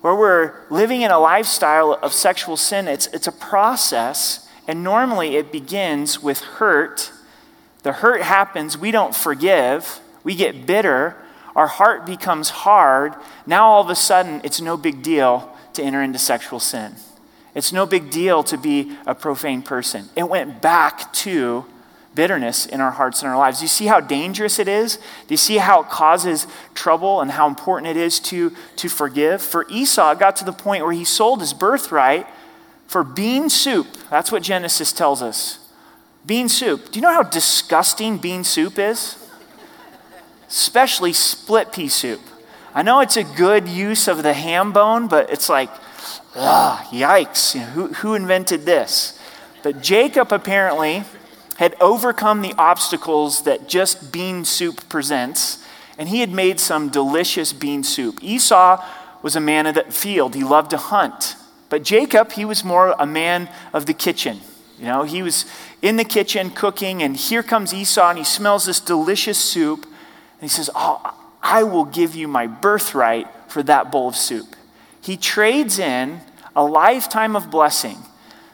where 0.03 0.13
we're 0.13 0.53
living 0.69 1.01
in 1.01 1.11
a 1.11 1.17
lifestyle 1.17 1.93
of 1.93 2.11
sexual 2.11 2.57
sin, 2.57 2.89
it's, 2.89 3.07
it's 3.07 3.25
a 3.25 3.31
process, 3.31 4.45
and 4.67 4.83
normally 4.83 5.37
it 5.37 5.49
begins 5.49 6.21
with 6.21 6.41
hurt. 6.41 7.09
The 7.83 7.93
hurt 7.93 8.21
happens, 8.21 8.77
we 8.77 8.91
don't 8.91 9.15
forgive, 9.15 10.01
We 10.25 10.35
get 10.35 10.65
bitter, 10.65 11.15
our 11.55 11.67
heart 11.67 12.05
becomes 12.05 12.49
hard. 12.49 13.13
Now 13.45 13.65
all 13.67 13.81
of 13.81 13.89
a 13.89 13.95
sudden, 13.95 14.41
it's 14.43 14.59
no 14.59 14.75
big 14.75 15.03
deal 15.03 15.55
to 15.73 15.81
enter 15.81 16.03
into 16.03 16.19
sexual 16.19 16.59
sin. 16.59 16.95
It's 17.55 17.71
no 17.71 17.85
big 17.85 18.09
deal 18.09 18.43
to 18.43 18.57
be 18.57 18.97
a 19.05 19.15
profane 19.15 19.61
person. 19.61 20.09
It 20.17 20.27
went 20.27 20.61
back 20.61 21.13
to 21.13 21.63
bitterness 22.15 22.65
in 22.65 22.81
our 22.81 22.91
hearts 22.91 23.21
and 23.21 23.31
our 23.31 23.37
lives. 23.37 23.59
Do 23.59 23.65
you 23.65 23.69
see 23.69 23.85
how 23.85 23.99
dangerous 23.99 24.59
it 24.59 24.67
is? 24.67 24.97
Do 24.97 25.33
you 25.33 25.37
see 25.37 25.57
how 25.57 25.81
it 25.81 25.89
causes 25.89 26.47
trouble 26.73 27.21
and 27.21 27.31
how 27.31 27.47
important 27.47 27.87
it 27.87 27.97
is 27.97 28.19
to, 28.21 28.53
to 28.77 28.89
forgive? 28.89 29.41
For 29.41 29.65
Esau, 29.69 30.11
it 30.11 30.19
got 30.19 30.35
to 30.37 30.45
the 30.45 30.53
point 30.53 30.83
where 30.83 30.93
he 30.93 31.05
sold 31.05 31.39
his 31.39 31.53
birthright 31.53 32.27
for 32.87 33.03
bean 33.03 33.49
soup. 33.49 33.87
That's 34.09 34.31
what 34.31 34.43
Genesis 34.43 34.93
tells 34.93 35.21
us. 35.21 35.59
Bean 36.25 36.47
soup. 36.47 36.91
Do 36.91 36.99
you 36.99 37.01
know 37.01 37.13
how 37.13 37.23
disgusting 37.23 38.17
bean 38.17 38.43
soup 38.43 38.79
is? 38.79 39.17
Especially 40.47 41.13
split 41.13 41.73
pea 41.73 41.89
soup. 41.89 42.21
I 42.75 42.81
know 42.81 43.01
it's 43.01 43.17
a 43.17 43.23
good 43.23 43.67
use 43.67 44.07
of 44.07 44.23
the 44.23 44.33
ham 44.33 44.71
bone, 44.71 45.07
but 45.07 45.29
it's 45.29 45.49
like, 45.49 45.69
ah, 46.35 46.87
yikes. 46.91 47.55
You 47.55 47.61
know, 47.61 47.67
who, 47.67 47.87
who 47.87 48.13
invented 48.15 48.61
this? 48.61 49.19
But 49.63 49.81
Jacob 49.81 50.31
apparently 50.31 51.03
had 51.57 51.75
overcome 51.79 52.41
the 52.41 52.53
obstacles 52.57 53.43
that 53.43 53.67
just 53.67 54.11
bean 54.11 54.45
soup 54.45 54.87
presents, 54.89 55.63
and 55.97 56.09
he 56.09 56.19
had 56.19 56.31
made 56.31 56.59
some 56.59 56.89
delicious 56.89 57.53
bean 57.53 57.83
soup. 57.83 58.19
Esau 58.21 58.83
was 59.21 59.35
a 59.35 59.39
man 59.39 59.65
of 59.65 59.75
the 59.75 59.83
field, 59.83 60.35
he 60.35 60.43
loved 60.43 60.71
to 60.71 60.77
hunt. 60.77 61.35
But 61.69 61.83
Jacob, 61.83 62.33
he 62.33 62.45
was 62.45 62.63
more 62.63 62.95
a 62.99 63.05
man 63.05 63.49
of 63.73 63.85
the 63.85 63.93
kitchen. 63.93 64.41
You 64.77 64.85
know, 64.85 65.03
he 65.03 65.21
was 65.21 65.45
in 65.81 65.97
the 65.97 66.03
kitchen 66.03 66.49
cooking, 66.49 67.01
and 67.01 67.15
here 67.15 67.43
comes 67.43 67.73
Esau, 67.73 68.09
and 68.09 68.17
he 68.17 68.23
smells 68.23 68.65
this 68.65 68.79
delicious 68.79 69.37
soup, 69.37 69.85
and 69.85 70.41
he 70.41 70.47
says, 70.47 70.69
Oh, 70.75 71.15
I 71.41 71.63
will 71.63 71.85
give 71.85 72.15
you 72.15 72.27
my 72.27 72.47
birthright 72.47 73.27
for 73.47 73.63
that 73.63 73.91
bowl 73.91 74.09
of 74.09 74.15
soup. 74.15 74.55
He 75.01 75.17
trades 75.17 75.79
in 75.79 76.21
a 76.55 76.63
lifetime 76.63 77.35
of 77.35 77.49
blessing, 77.49 77.97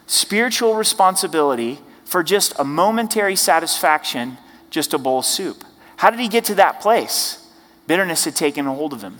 spiritual 0.06 0.74
responsibility, 0.74 1.80
for 2.10 2.24
just 2.24 2.52
a 2.58 2.64
momentary 2.64 3.36
satisfaction, 3.36 4.36
just 4.68 4.92
a 4.92 4.98
bowl 4.98 5.20
of 5.20 5.24
soup. 5.24 5.62
How 5.98 6.10
did 6.10 6.18
he 6.18 6.26
get 6.26 6.44
to 6.46 6.56
that 6.56 6.80
place? 6.80 7.48
Bitterness 7.86 8.24
had 8.24 8.34
taken 8.34 8.66
a 8.66 8.74
hold 8.74 8.92
of 8.92 9.00
him. 9.00 9.18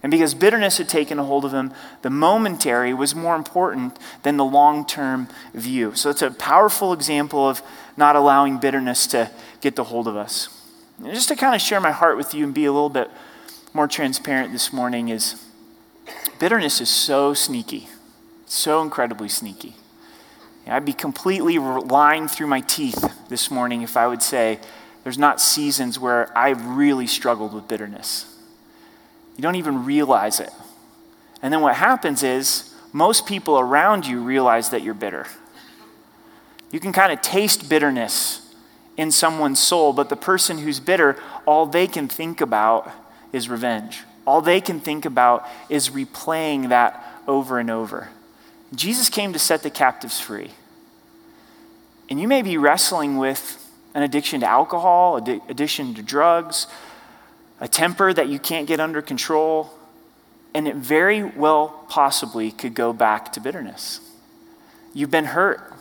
And 0.00 0.12
because 0.12 0.32
bitterness 0.32 0.78
had 0.78 0.88
taken 0.88 1.18
a 1.18 1.24
hold 1.24 1.44
of 1.44 1.52
him, 1.52 1.74
the 2.02 2.08
momentary 2.08 2.94
was 2.94 3.16
more 3.16 3.34
important 3.34 3.98
than 4.22 4.36
the 4.36 4.44
long 4.44 4.86
term 4.86 5.26
view. 5.54 5.96
So 5.96 6.08
it's 6.08 6.22
a 6.22 6.30
powerful 6.30 6.92
example 6.92 7.48
of 7.48 7.62
not 7.96 8.14
allowing 8.14 8.58
bitterness 8.58 9.08
to 9.08 9.28
get 9.60 9.74
the 9.74 9.84
hold 9.84 10.06
of 10.06 10.14
us. 10.14 10.48
And 11.02 11.12
just 11.12 11.28
to 11.28 11.36
kind 11.36 11.56
of 11.56 11.60
share 11.60 11.80
my 11.80 11.90
heart 11.90 12.16
with 12.16 12.32
you 12.32 12.44
and 12.44 12.54
be 12.54 12.64
a 12.64 12.72
little 12.72 12.90
bit 12.90 13.10
more 13.74 13.88
transparent 13.88 14.52
this 14.52 14.72
morning 14.72 15.08
is 15.08 15.44
bitterness 16.38 16.80
is 16.80 16.90
so 16.90 17.34
sneaky, 17.34 17.88
so 18.46 18.82
incredibly 18.82 19.28
sneaky. 19.28 19.74
I'd 20.66 20.84
be 20.84 20.92
completely 20.92 21.58
lying 21.58 22.28
through 22.28 22.46
my 22.46 22.60
teeth 22.60 23.12
this 23.28 23.50
morning 23.50 23.82
if 23.82 23.96
I 23.96 24.06
would 24.06 24.22
say 24.22 24.60
there's 25.02 25.18
not 25.18 25.40
seasons 25.40 25.98
where 25.98 26.36
I've 26.36 26.64
really 26.64 27.06
struggled 27.06 27.52
with 27.52 27.66
bitterness. 27.66 28.36
You 29.36 29.42
don't 29.42 29.56
even 29.56 29.84
realize 29.84 30.38
it. 30.38 30.50
And 31.42 31.52
then 31.52 31.60
what 31.60 31.76
happens 31.76 32.22
is 32.22 32.74
most 32.92 33.26
people 33.26 33.58
around 33.58 34.06
you 34.06 34.20
realize 34.20 34.70
that 34.70 34.82
you're 34.82 34.94
bitter. 34.94 35.26
You 36.70 36.78
can 36.78 36.92
kind 36.92 37.12
of 37.12 37.20
taste 37.22 37.68
bitterness 37.68 38.54
in 38.96 39.10
someone's 39.10 39.58
soul, 39.58 39.92
but 39.92 40.08
the 40.08 40.16
person 40.16 40.58
who's 40.58 40.78
bitter, 40.78 41.16
all 41.46 41.66
they 41.66 41.86
can 41.86 42.06
think 42.06 42.40
about 42.40 42.90
is 43.32 43.48
revenge. 43.48 44.02
All 44.26 44.40
they 44.40 44.60
can 44.60 44.78
think 44.78 45.04
about 45.04 45.48
is 45.68 45.88
replaying 45.88 46.68
that 46.68 47.02
over 47.26 47.58
and 47.58 47.70
over. 47.70 48.10
Jesus 48.74 49.08
came 49.08 49.32
to 49.32 49.38
set 49.38 49.62
the 49.62 49.70
captives 49.70 50.20
free. 50.20 50.52
And 52.08 52.20
you 52.20 52.28
may 52.28 52.42
be 52.42 52.56
wrestling 52.56 53.18
with 53.18 53.56
an 53.94 54.02
addiction 54.02 54.40
to 54.40 54.46
alcohol, 54.46 55.16
an 55.16 55.40
addiction 55.48 55.94
to 55.94 56.02
drugs, 56.02 56.66
a 57.60 57.68
temper 57.68 58.12
that 58.12 58.28
you 58.28 58.38
can't 58.38 58.66
get 58.66 58.80
under 58.80 59.02
control, 59.02 59.70
and 60.54 60.66
it 60.66 60.76
very 60.76 61.22
well 61.22 61.84
possibly 61.88 62.50
could 62.50 62.74
go 62.74 62.92
back 62.92 63.32
to 63.32 63.40
bitterness. 63.40 64.00
You've 64.94 65.10
been 65.10 65.26
hurt. 65.26 65.72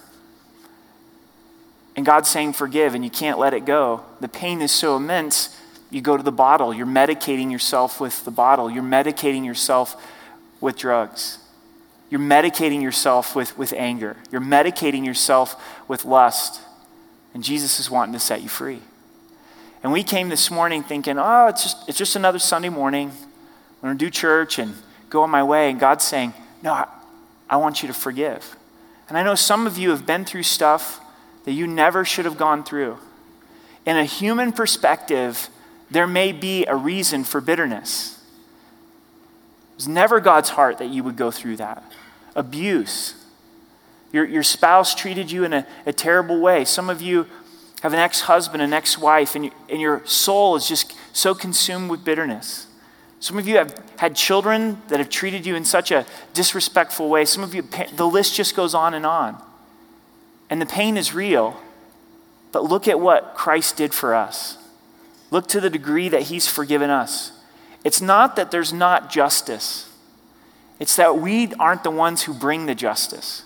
And 1.96 2.06
God's 2.06 2.30
saying, 2.30 2.54
forgive, 2.54 2.94
and 2.94 3.04
you 3.04 3.10
can't 3.10 3.40
let 3.40 3.54
it 3.54 3.66
go. 3.66 4.04
The 4.20 4.28
pain 4.28 4.62
is 4.62 4.72
so 4.72 4.96
immense, 4.96 5.56
you 5.92 6.02
go 6.02 6.16
to 6.16 6.24
the 6.24 6.32
bottle. 6.32 6.74
You're 6.74 6.86
medicating 6.86 7.52
yourself 7.52 8.00
with 8.00 8.24
the 8.24 8.32
bottle. 8.32 8.70
You're 8.70 8.84
medicating 8.84 9.44
yourself 9.46 10.02
with 10.62 10.78
drugs. 10.78 11.40
You're 12.10 12.20
medicating 12.20 12.82
yourself 12.82 13.36
with, 13.36 13.58
with 13.58 13.74
anger. 13.74 14.18
You're 14.32 14.42
medicating 14.42 15.06
yourself 15.06 15.62
with 15.88 16.06
lust. 16.06 16.62
And 17.34 17.44
Jesus 17.44 17.80
is 17.80 17.90
wanting 17.90 18.14
to 18.14 18.20
set 18.20 18.42
you 18.42 18.50
free. 18.50 18.80
And 19.84 19.92
we 19.92 20.04
came 20.04 20.30
this 20.30 20.50
morning 20.50 20.84
thinking, 20.84 21.18
oh, 21.18 21.48
it's 21.48 21.64
just, 21.64 21.88
it's 21.88 21.98
just 21.98 22.16
another 22.16 22.40
Sunday 22.40 22.70
morning. 22.70 23.12
I'm 23.12 23.82
going 23.82 23.98
to 23.98 24.06
do 24.06 24.10
church 24.10 24.60
and 24.60 24.74
go 25.10 25.22
on 25.22 25.30
my 25.30 25.44
way. 25.44 25.70
And 25.70 25.80
God's 25.80 26.04
saying, 26.04 26.34
no, 26.64 26.74
I, 26.74 26.88
I 27.50 27.58
want 27.58 27.82
you 27.82 27.88
to 27.88 27.94
forgive. 27.94 28.56
And 29.08 29.18
I 29.18 29.24
know 29.24 29.36
some 29.36 29.68
of 29.68 29.78
you 29.78 29.92
have 29.92 30.06
been 30.06 30.26
through 30.26 30.44
stuff 30.44 31.00
that 31.46 31.52
you 31.52 31.68
never 31.68 32.04
should 32.04 32.26
have 32.26 32.38
gone 32.38 32.64
through. 32.64 32.98
In 33.86 33.96
a 33.96 34.04
human 34.04 34.52
perspective, 34.52 35.50
there 35.90 36.08
may 36.08 36.32
be 36.32 36.66
a 36.66 36.76
reason 36.76 37.24
for 37.24 37.40
bitterness. 37.40 38.20
It 39.72 39.76
was 39.78 39.88
never 39.88 40.20
God's 40.20 40.50
heart 40.50 40.80
that 40.80 40.90
you 40.90 41.04
would 41.04 41.16
go 41.16 41.32
through 41.32 41.58
that 41.58 41.89
abuse. 42.36 43.16
Your, 44.12 44.26
your 44.26 44.44
spouse 44.44 44.96
treated 44.96 45.32
you 45.32 45.44
in 45.44 45.54
a, 45.54 45.68
a 45.86 45.94
terrible 45.94 46.40
way. 46.40 46.66
Some 46.66 46.90
of 46.90 47.02
you 47.02 47.28
have 47.82 47.94
an 47.94 48.00
ex 48.00 48.22
husband, 48.22 48.62
an 48.62 48.74
ex 48.74 48.98
wife, 48.98 49.36
and, 49.36 49.46
you, 49.46 49.52
and 49.70 49.80
your 49.80 50.06
soul 50.06 50.56
is 50.56 50.68
just 50.68 50.94
so 51.14 51.34
consumed 51.34 51.90
with 51.90 52.04
bitterness. 52.04 52.68
Some 53.20 53.38
of 53.38 53.48
you 53.48 53.58
have 53.58 53.78
had 53.98 54.16
children 54.16 54.82
that 54.88 55.00
have 55.00 55.10
treated 55.10 55.46
you 55.46 55.56
in 55.56 55.66
such 55.66 55.92
a 55.92 56.06
disrespectful 56.34 57.10
way. 57.10 57.26
Some 57.26 57.44
of 57.44 57.54
you, 57.54 57.68
the 57.96 58.08
list 58.08 58.36
just 58.36 58.56
goes 58.56 58.74
on 58.74 58.94
and 58.94 59.06
on. 59.06 59.42
And 60.50 60.62
the 60.62 60.66
pain 60.66 60.98
is 60.98 61.14
real. 61.14 61.60
But 62.52 62.64
look 62.64 62.88
at 62.88 63.00
what 63.00 63.36
Christ 63.36 63.76
did 63.78 63.94
for 63.94 64.16
us. 64.16 64.58
Look 65.32 65.48
to 65.50 65.60
the 65.60 65.70
degree 65.70 66.10
that 66.10 66.24
He's 66.24 66.48
forgiven 66.48 66.90
us. 66.90 67.34
It's 67.84 68.02
not 68.02 68.36
that 68.36 68.52
there's 68.52 68.74
not 68.74 69.10
justice. 69.10 69.89
It's 70.80 70.96
that 70.96 71.18
we 71.18 71.54
aren't 71.56 71.84
the 71.84 71.92
ones 71.92 72.24
who 72.24 72.34
bring 72.34 72.66
the 72.66 72.76
justice. 72.76 73.44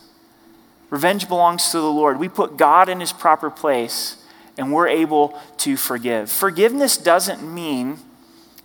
Revenge 0.89 1.27
belongs 1.27 1.71
to 1.71 1.79
the 1.79 1.91
Lord. 1.91 2.19
We 2.19 2.29
put 2.29 2.55
God 2.55 2.87
in 2.87 2.99
his 2.99 3.11
proper 3.11 3.49
place 3.49 4.23
and 4.57 4.71
we're 4.71 4.87
able 4.87 5.39
to 5.57 5.75
forgive. 5.75 6.31
Forgiveness 6.31 6.97
doesn't 6.97 7.41
mean 7.41 7.97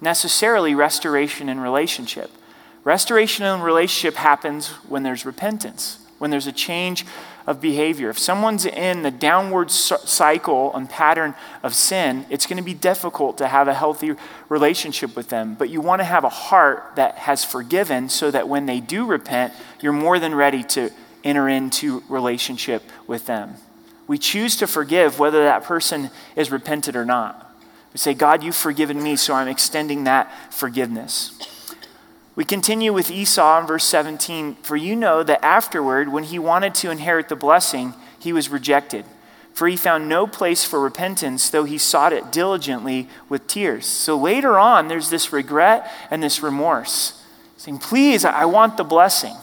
necessarily 0.01 0.75
restoration 0.75 1.49
in 1.49 1.59
relationship. 1.61 2.31
Restoration 2.85 3.47
in 3.47 3.63
relationship 3.63 4.17
happens 4.17 4.69
when 4.89 5.03
there's 5.03 5.25
repentance, 5.25 5.99
when 6.19 6.31
there's 6.31 6.47
a 6.47 6.53
change 6.53 7.07
of 7.49 7.63
behavior. 7.63 8.11
If 8.11 8.19
someone's 8.19 8.67
in 8.67 9.03
the 9.03 9.11
downward 9.11 9.71
cycle 9.71 10.71
and 10.77 10.89
pattern 10.89 11.35
of 11.63 11.75
sin, 11.75 12.27
it's 12.29 12.45
going 12.45 12.59
to 12.59 12.63
be 12.63 12.75
difficult 12.75 13.39
to 13.39 13.49
have 13.49 13.69
a 13.69 13.75
healthy 13.75 14.13
relationship 14.51 15.17
with 15.17 15.31
them. 15.31 15.55
But 15.55 15.71
you 15.71 15.81
want 15.81 16.01
to 16.01 16.05
have 16.05 16.25
a 16.25 16.29
heart 16.29 16.93
that 16.97 17.15
has 17.17 17.47
forgiven 17.47 18.11
so 18.11 18.31
that 18.31 18.49
when 18.49 18.67
they 18.67 18.81
do 18.81 19.07
repent, 19.07 19.55
you're 19.81 19.95
more 19.95 20.19
than 20.19 20.35
ready 20.35 20.63
to 20.65 20.91
enter 21.25 21.49
into 21.49 22.03
relationship 22.11 22.83
with 23.07 23.25
them. 23.25 23.55
We 24.07 24.19
choose 24.19 24.55
to 24.57 24.67
forgive 24.67 25.19
whether 25.19 25.43
that 25.45 25.65
person 25.65 26.11
is 26.37 26.51
repented 26.51 26.97
or 26.97 27.07
not. 27.07 27.51
We 27.95 27.99
say, 27.99 28.13
God, 28.13 28.43
you've 28.43 28.57
forgiven 28.57 29.03
me, 29.03 29.17
so 29.17 29.33
I'm 29.33 29.49
extending 29.49 30.05
that 30.05 30.31
forgiveness. 30.53 31.33
We 32.39 32.45
continue 32.45 32.93
with 32.93 33.11
Esau 33.11 33.59
in 33.59 33.67
verse 33.67 33.83
17. 33.83 34.59
For 34.63 34.77
you 34.77 34.95
know 34.95 35.25
that 35.25 35.45
afterward, 35.45 36.13
when 36.13 36.23
he 36.23 36.39
wanted 36.39 36.73
to 36.77 36.91
inherit 36.93 37.29
the 37.29 37.35
blessing, 37.35 37.95
he 38.17 38.33
was 38.33 38.49
rejected. 38.49 39.05
For 39.55 39.67
he 39.67 39.77
found 39.77 40.09
no 40.09 40.25
place 40.29 40.65
for 40.65 40.79
repentance, 40.79 41.51
though 41.51 41.65
he 41.65 41.79
sought 41.79 42.13
it 42.13 42.31
diligently 42.31 43.09
with 43.29 43.49
tears. 43.49 43.87
So 43.87 44.17
later 44.17 44.57
on, 44.57 44.87
there's 44.87 45.11
this 45.11 45.33
regret 45.33 45.91
and 46.13 46.23
this 46.23 46.41
remorse, 46.41 47.21
saying, 47.57 47.79
Please, 47.79 48.25
I 48.25 48.45
want 48.45 48.77
the 48.77 48.85
blessing. 48.85 49.35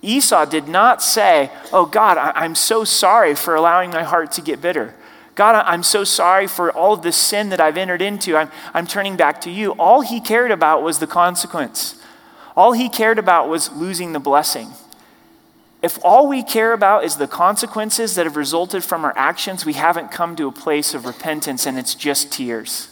Esau 0.00 0.44
did 0.44 0.68
not 0.68 1.02
say, 1.02 1.50
Oh 1.72 1.86
God, 1.86 2.18
I'm 2.18 2.54
so 2.54 2.84
sorry 2.84 3.34
for 3.34 3.56
allowing 3.56 3.90
my 3.90 4.04
heart 4.04 4.30
to 4.32 4.42
get 4.42 4.62
bitter. 4.62 4.94
God, 5.34 5.60
I'm 5.66 5.82
so 5.82 6.04
sorry 6.04 6.46
for 6.46 6.70
all 6.70 6.92
of 6.92 7.02
this 7.02 7.16
sin 7.16 7.48
that 7.48 7.60
I've 7.60 7.76
entered 7.76 8.00
into. 8.00 8.36
I'm, 8.36 8.52
I'm 8.72 8.86
turning 8.86 9.16
back 9.16 9.40
to 9.40 9.50
you. 9.50 9.72
All 9.72 10.02
he 10.02 10.20
cared 10.20 10.52
about 10.52 10.84
was 10.84 11.00
the 11.00 11.08
consequence. 11.08 11.98
All 12.56 12.72
he 12.72 12.88
cared 12.88 13.18
about 13.18 13.48
was 13.48 13.72
losing 13.72 14.12
the 14.12 14.20
blessing. 14.20 14.72
If 15.82 15.98
all 16.04 16.28
we 16.28 16.44
care 16.44 16.72
about 16.72 17.04
is 17.04 17.16
the 17.16 17.26
consequences 17.26 18.14
that 18.14 18.26
have 18.26 18.36
resulted 18.36 18.84
from 18.84 19.04
our 19.04 19.16
actions, 19.16 19.66
we 19.66 19.72
haven't 19.72 20.12
come 20.12 20.36
to 20.36 20.46
a 20.46 20.52
place 20.52 20.94
of 20.94 21.06
repentance 21.06 21.66
and 21.66 21.76
it's 21.76 21.94
just 21.94 22.30
tears. 22.30 22.88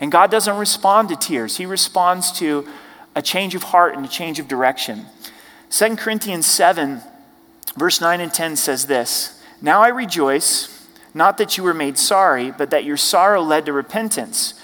And 0.00 0.10
God 0.10 0.30
doesn't 0.30 0.56
respond 0.56 1.08
to 1.10 1.16
tears, 1.16 1.58
He 1.58 1.66
responds 1.66 2.32
to 2.38 2.66
a 3.14 3.22
change 3.22 3.54
of 3.54 3.64
heart 3.64 3.94
and 3.94 4.04
a 4.04 4.08
change 4.08 4.40
of 4.40 4.48
direction. 4.48 5.06
2 5.70 5.96
Corinthians 5.96 6.46
7, 6.46 7.00
verse 7.76 8.00
9 8.00 8.20
and 8.20 8.34
10 8.34 8.56
says 8.56 8.86
this 8.86 9.40
Now 9.62 9.80
I 9.80 9.88
rejoice, 9.88 10.88
not 11.14 11.38
that 11.38 11.56
you 11.56 11.62
were 11.62 11.74
made 11.74 11.98
sorry, 11.98 12.50
but 12.50 12.70
that 12.70 12.84
your 12.84 12.96
sorrow 12.96 13.42
led 13.42 13.66
to 13.66 13.72
repentance. 13.72 14.54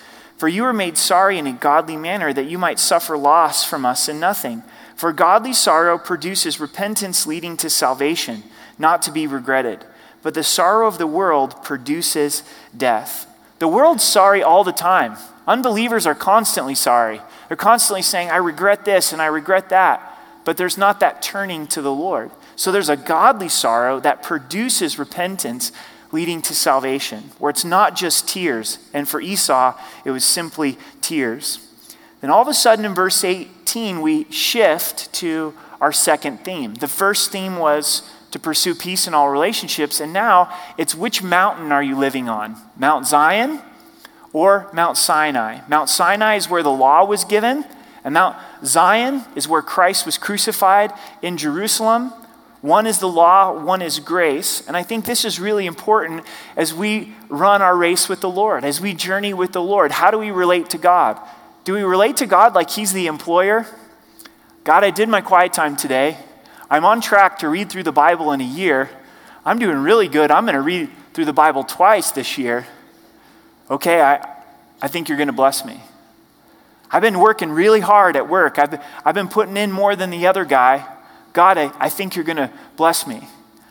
For 0.40 0.48
you 0.48 0.62
were 0.62 0.72
made 0.72 0.96
sorry 0.96 1.36
in 1.36 1.46
a 1.46 1.52
godly 1.52 1.98
manner, 1.98 2.32
that 2.32 2.48
you 2.48 2.56
might 2.56 2.78
suffer 2.78 3.18
loss 3.18 3.62
from 3.62 3.84
us 3.84 4.08
in 4.08 4.18
nothing. 4.18 4.62
For 4.96 5.12
godly 5.12 5.52
sorrow 5.52 5.98
produces 5.98 6.58
repentance 6.58 7.26
leading 7.26 7.58
to 7.58 7.68
salvation, 7.68 8.44
not 8.78 9.02
to 9.02 9.12
be 9.12 9.26
regretted. 9.26 9.84
But 10.22 10.32
the 10.32 10.42
sorrow 10.42 10.88
of 10.88 10.96
the 10.96 11.06
world 11.06 11.62
produces 11.62 12.42
death. 12.74 13.26
The 13.58 13.68
world's 13.68 14.02
sorry 14.02 14.42
all 14.42 14.64
the 14.64 14.72
time. 14.72 15.18
Unbelievers 15.46 16.06
are 16.06 16.14
constantly 16.14 16.74
sorry. 16.74 17.20
They're 17.48 17.56
constantly 17.58 18.00
saying, 18.00 18.30
I 18.30 18.36
regret 18.36 18.86
this 18.86 19.12
and 19.12 19.20
I 19.20 19.26
regret 19.26 19.68
that. 19.68 20.18
But 20.46 20.56
there's 20.56 20.78
not 20.78 21.00
that 21.00 21.20
turning 21.20 21.66
to 21.66 21.82
the 21.82 21.92
Lord. 21.92 22.30
So 22.56 22.72
there's 22.72 22.88
a 22.88 22.96
godly 22.96 23.50
sorrow 23.50 24.00
that 24.00 24.22
produces 24.22 24.98
repentance 24.98 25.70
leading 26.12 26.42
to 26.42 26.54
salvation, 26.54 27.30
where 27.38 27.50
it's 27.50 27.64
not 27.64 27.94
just 27.94 28.28
tears. 28.28 28.78
And 28.92 29.08
for 29.08 29.20
Esau, 29.20 29.78
it 30.04 30.10
was 30.10 30.24
simply 30.24 30.76
tears. 31.00 31.66
Then 32.20 32.30
all 32.30 32.42
of 32.42 32.48
a 32.48 32.54
sudden 32.54 32.84
in 32.84 32.94
verse 32.94 33.24
18, 33.24 34.00
we 34.02 34.30
shift 34.30 35.12
to 35.14 35.54
our 35.80 35.92
second 35.92 36.44
theme. 36.44 36.74
The 36.74 36.88
first 36.88 37.30
theme 37.32 37.56
was 37.56 38.02
to 38.30 38.38
pursue 38.38 38.74
peace 38.74 39.06
in 39.06 39.14
all 39.14 39.28
relationships, 39.28 40.00
and 40.00 40.12
now 40.12 40.52
it's 40.76 40.94
which 40.94 41.22
mountain 41.22 41.72
are 41.72 41.82
you 41.82 41.96
living 41.96 42.28
on? 42.28 42.56
Mount 42.76 43.06
Zion 43.06 43.60
or 44.32 44.68
Mount 44.72 44.96
Sinai? 44.96 45.60
Mount 45.68 45.88
Sinai 45.88 46.36
is 46.36 46.48
where 46.48 46.62
the 46.62 46.70
law 46.70 47.04
was 47.04 47.24
given, 47.24 47.64
and 48.04 48.14
Mount 48.14 48.36
Zion 48.64 49.24
is 49.34 49.48
where 49.48 49.62
Christ 49.62 50.06
was 50.06 50.18
crucified 50.18 50.92
in 51.22 51.36
Jerusalem. 51.36 52.12
One 52.60 52.86
is 52.86 52.98
the 52.98 53.08
law, 53.08 53.52
one 53.52 53.80
is 53.80 54.00
grace. 54.00 54.66
And 54.66 54.76
I 54.76 54.82
think 54.82 55.04
this 55.04 55.24
is 55.24 55.40
really 55.40 55.66
important 55.66 56.24
as 56.56 56.74
we 56.74 57.14
run 57.28 57.62
our 57.62 57.76
race 57.76 58.08
with 58.08 58.20
the 58.20 58.28
Lord, 58.28 58.64
as 58.64 58.80
we 58.80 58.92
journey 58.92 59.32
with 59.32 59.52
the 59.52 59.62
Lord. 59.62 59.92
How 59.92 60.10
do 60.10 60.18
we 60.18 60.30
relate 60.30 60.70
to 60.70 60.78
God? 60.78 61.18
Do 61.64 61.72
we 61.74 61.82
relate 61.82 62.18
to 62.18 62.26
God 62.26 62.54
like 62.54 62.70
He's 62.70 62.92
the 62.92 63.06
employer? 63.06 63.66
God, 64.64 64.84
I 64.84 64.90
did 64.90 65.08
my 65.08 65.20
quiet 65.22 65.52
time 65.52 65.74
today. 65.74 66.18
I'm 66.70 66.84
on 66.84 67.00
track 67.00 67.38
to 67.38 67.48
read 67.48 67.70
through 67.70 67.84
the 67.84 67.92
Bible 67.92 68.32
in 68.32 68.40
a 68.40 68.44
year. 68.44 68.90
I'm 69.44 69.58
doing 69.58 69.78
really 69.78 70.08
good. 70.08 70.30
I'm 70.30 70.44
going 70.44 70.54
to 70.54 70.60
read 70.60 70.90
through 71.14 71.24
the 71.24 71.32
Bible 71.32 71.64
twice 71.64 72.10
this 72.10 72.36
year. 72.36 72.66
Okay, 73.70 74.00
I, 74.02 74.26
I 74.82 74.88
think 74.88 75.08
you're 75.08 75.18
going 75.18 75.28
to 75.28 75.32
bless 75.32 75.64
me. 75.64 75.80
I've 76.90 77.02
been 77.02 77.18
working 77.18 77.50
really 77.50 77.80
hard 77.80 78.16
at 78.16 78.28
work. 78.28 78.58
I've, 78.58 78.82
I've 79.04 79.14
been 79.14 79.28
putting 79.28 79.56
in 79.56 79.72
more 79.72 79.96
than 79.96 80.10
the 80.10 80.26
other 80.26 80.44
guy. 80.44 80.86
God, 81.32 81.58
I, 81.58 81.72
I 81.78 81.88
think 81.88 82.16
you're 82.16 82.24
going 82.24 82.36
to 82.36 82.50
bless 82.76 83.06
me. 83.06 83.28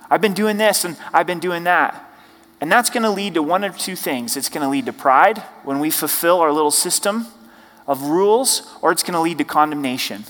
I've 0.10 0.22
been 0.22 0.34
doing 0.34 0.58
this 0.58 0.86
and 0.86 0.98
I've 1.14 1.28
been 1.28 1.40
doing 1.40 1.64
that. 1.66 2.06
And 2.62 2.72
that's 2.72 2.90
going 2.90 3.04
to 3.04 3.10
lead 3.10 3.36
to 3.36 3.44
one 3.44 3.64
of 3.64 3.78
two 3.78 3.96
things. 3.96 4.36
It's 4.36 4.50
going 4.50 4.64
to 4.64 4.70
lead 4.70 4.86
to 4.88 4.94
pride 4.94 5.40
when 5.64 5.80
we 5.80 5.90
fulfill 5.90 6.42
our 6.42 6.52
little 6.52 6.72
system 6.72 7.28
of 7.88 8.04
rules, 8.04 8.70
or 8.82 8.92
it's 8.92 9.02
going 9.02 9.14
to 9.14 9.20
lead 9.20 9.38
to 9.40 9.44
condemnation. 9.44 10.26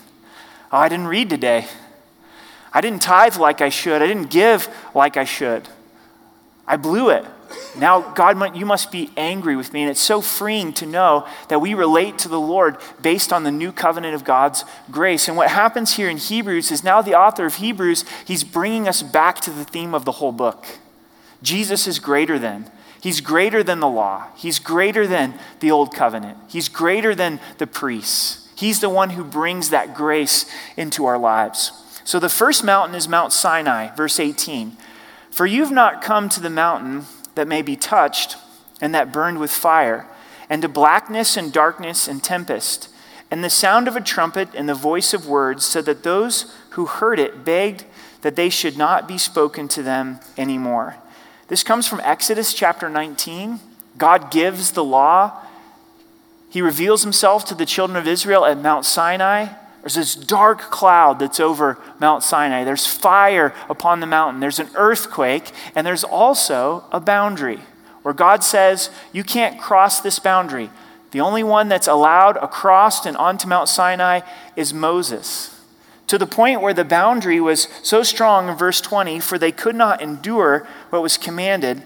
Oh, 0.71 0.77
I 0.77 0.89
didn't 0.89 1.07
read 1.07 1.29
today. 1.29 1.67
I 2.71 2.81
didn't 2.81 3.01
tithe 3.01 3.37
like 3.37 3.61
I 3.61 3.69
should. 3.69 4.01
I 4.01 4.07
didn't 4.07 4.29
give 4.29 4.69
like 4.93 5.17
I 5.17 5.23
should. 5.23 5.67
I 6.67 6.77
blew 6.77 7.09
it. 7.09 7.25
Now, 7.77 8.13
God, 8.13 8.55
you 8.55 8.65
must 8.65 8.91
be 8.91 9.11
angry 9.15 9.55
with 9.55 9.73
me. 9.73 9.81
And 9.81 9.89
it's 9.89 9.99
so 9.99 10.21
freeing 10.21 10.73
to 10.73 10.85
know 10.85 11.27
that 11.47 11.59
we 11.59 11.73
relate 11.73 12.17
to 12.19 12.29
the 12.29 12.39
Lord 12.39 12.77
based 13.01 13.31
on 13.31 13.43
the 13.43 13.51
new 13.51 13.71
covenant 13.71 14.15
of 14.15 14.23
God's 14.23 14.65
grace. 14.91 15.27
And 15.27 15.37
what 15.37 15.49
happens 15.49 15.95
here 15.95 16.09
in 16.09 16.17
Hebrews 16.17 16.71
is 16.71 16.83
now 16.83 17.01
the 17.01 17.15
author 17.15 17.45
of 17.45 17.55
Hebrews, 17.55 18.05
he's 18.25 18.43
bringing 18.43 18.87
us 18.87 19.01
back 19.01 19.39
to 19.41 19.51
the 19.51 19.65
theme 19.65 19.93
of 19.93 20.05
the 20.05 20.13
whole 20.13 20.31
book. 20.31 20.65
Jesus 21.41 21.87
is 21.87 21.99
greater 21.99 22.37
than. 22.37 22.69
He's 23.01 23.21
greater 23.21 23.63
than 23.63 23.79
the 23.79 23.87
law. 23.87 24.27
He's 24.35 24.59
greater 24.59 25.07
than 25.07 25.39
the 25.61 25.71
old 25.71 25.93
covenant. 25.93 26.37
He's 26.49 26.67
greater 26.67 27.15
than 27.15 27.39
the 27.57 27.67
priests. 27.67 28.49
He's 28.55 28.81
the 28.81 28.89
one 28.89 29.11
who 29.11 29.23
brings 29.23 29.69
that 29.69 29.95
grace 29.95 30.45
into 30.75 31.05
our 31.05 31.17
lives. 31.17 31.71
So 32.03 32.19
the 32.19 32.27
first 32.27 32.63
mountain 32.63 32.95
is 32.95 33.07
Mount 33.07 33.31
Sinai, 33.31 33.95
verse 33.95 34.19
18. 34.19 34.75
For 35.31 35.45
you've 35.45 35.71
not 35.71 36.01
come 36.01 36.27
to 36.29 36.41
the 36.41 36.49
mountain 36.49 37.05
that 37.39 37.47
may 37.47 37.61
be 37.61 37.77
touched 37.77 38.35
and 38.81 38.93
that 38.93 39.13
burned 39.13 39.39
with 39.39 39.49
fire, 39.49 40.05
and 40.49 40.61
to 40.61 40.67
blackness 40.67 41.37
and 41.37 41.53
darkness 41.53 42.05
and 42.05 42.21
tempest, 42.21 42.89
and 43.31 43.41
the 43.41 43.49
sound 43.49 43.87
of 43.87 43.95
a 43.95 44.01
trumpet 44.01 44.49
and 44.53 44.67
the 44.67 44.73
voice 44.73 45.13
of 45.13 45.25
words, 45.25 45.63
so 45.63 45.81
that 45.81 46.03
those 46.03 46.53
who 46.71 46.85
heard 46.85 47.17
it 47.17 47.45
begged 47.45 47.85
that 48.23 48.35
they 48.35 48.49
should 48.49 48.77
not 48.77 49.07
be 49.07 49.17
spoken 49.17 49.69
to 49.69 49.81
them 49.81 50.19
anymore. 50.37 50.97
This 51.47 51.63
comes 51.63 51.87
from 51.87 52.01
Exodus 52.01 52.53
chapter 52.53 52.89
19. 52.89 53.61
God 53.97 54.31
gives 54.31 54.73
the 54.73 54.83
law. 54.83 55.41
He 56.49 56.61
reveals 56.61 57.03
himself 57.03 57.45
to 57.45 57.55
the 57.55 57.65
children 57.65 57.95
of 57.95 58.05
Israel 58.05 58.43
at 58.45 58.57
Mount 58.57 58.83
Sinai. 58.83 59.47
There's 59.81 59.95
this 59.95 60.15
dark 60.15 60.59
cloud 60.59 61.19
that's 61.19 61.39
over 61.39 61.77
Mount 61.99 62.23
Sinai. 62.23 62.63
There's 62.63 62.85
fire 62.85 63.53
upon 63.69 63.99
the 64.01 64.05
mountain. 64.05 64.41
There's 64.41 64.59
an 64.59 64.69
earthquake, 64.75 65.51
and 65.73 65.87
there's 65.87 66.03
also 66.03 66.83
a 66.91 66.99
boundary 66.99 67.59
where 68.01 68.13
God 68.13 68.43
says, 68.43 68.89
You 69.13 69.23
can't 69.23 69.59
cross 69.59 70.01
this 70.01 70.19
boundary. 70.19 70.69
The 71.11 71.21
only 71.21 71.43
one 71.43 71.69
that's 71.69 71.87
allowed 71.87 72.37
across 72.37 73.05
and 73.05 73.17
onto 73.17 73.47
Mount 73.47 73.69
Sinai 73.69 74.21
is 74.55 74.73
Moses. 74.73 75.55
To 76.07 76.17
the 76.17 76.27
point 76.27 76.61
where 76.61 76.73
the 76.73 76.83
boundary 76.83 77.39
was 77.39 77.67
so 77.83 78.03
strong 78.03 78.49
in 78.49 78.55
verse 78.55 78.81
20, 78.81 79.19
for 79.19 79.37
they 79.37 79.51
could 79.51 79.75
not 79.75 80.01
endure 80.01 80.67
what 80.89 81.01
was 81.01 81.17
commanded. 81.17 81.83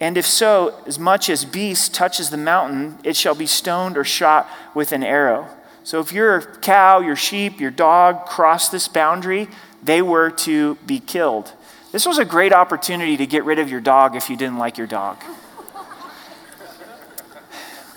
And 0.00 0.16
if 0.16 0.26
so, 0.26 0.82
as 0.86 0.98
much 0.98 1.28
as 1.28 1.44
beast 1.44 1.94
touches 1.94 2.30
the 2.30 2.38
mountain, 2.38 2.98
it 3.04 3.16
shall 3.16 3.34
be 3.34 3.46
stoned 3.46 3.98
or 3.98 4.04
shot 4.04 4.48
with 4.74 4.92
an 4.92 5.02
arrow. 5.02 5.48
So 5.82 6.00
if 6.00 6.12
your 6.12 6.42
cow, 6.60 7.00
your 7.00 7.16
sheep, 7.16 7.60
your 7.60 7.70
dog 7.70 8.26
crossed 8.26 8.70
this 8.70 8.88
boundary, 8.88 9.48
they 9.82 10.02
were 10.02 10.30
to 10.30 10.74
be 10.86 11.00
killed. 11.00 11.52
This 11.92 12.06
was 12.06 12.18
a 12.18 12.24
great 12.24 12.52
opportunity 12.52 13.16
to 13.16 13.26
get 13.26 13.44
rid 13.44 13.58
of 13.58 13.68
your 13.70 13.80
dog 13.80 14.14
if 14.14 14.30
you 14.30 14.36
didn't 14.36 14.58
like 14.58 14.78
your 14.78 14.86
dog. 14.86 15.18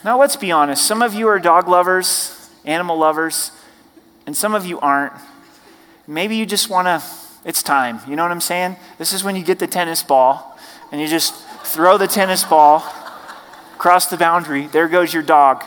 now, 0.03 0.19
let's 0.19 0.35
be 0.35 0.51
honest. 0.51 0.85
Some 0.85 1.01
of 1.01 1.13
you 1.13 1.27
are 1.27 1.39
dog 1.39 1.67
lovers, 1.67 2.49
animal 2.65 2.97
lovers, 2.97 3.51
and 4.25 4.35
some 4.35 4.55
of 4.55 4.65
you 4.65 4.79
aren't. 4.79 5.13
Maybe 6.07 6.35
you 6.35 6.45
just 6.45 6.69
want 6.69 6.87
to, 6.87 7.03
it's 7.45 7.61
time. 7.61 7.99
You 8.07 8.15
know 8.15 8.23
what 8.23 8.31
I'm 8.31 8.41
saying? 8.41 8.77
This 8.97 9.13
is 9.13 9.23
when 9.23 9.35
you 9.35 9.43
get 9.43 9.59
the 9.59 9.67
tennis 9.67 10.01
ball 10.01 10.57
and 10.91 10.99
you 10.99 11.07
just 11.07 11.33
throw 11.63 11.97
the 11.97 12.07
tennis 12.07 12.43
ball 12.43 12.83
across 13.75 14.07
the 14.07 14.17
boundary. 14.17 14.67
There 14.67 14.87
goes 14.87 15.13
your 15.13 15.23
dog. 15.23 15.63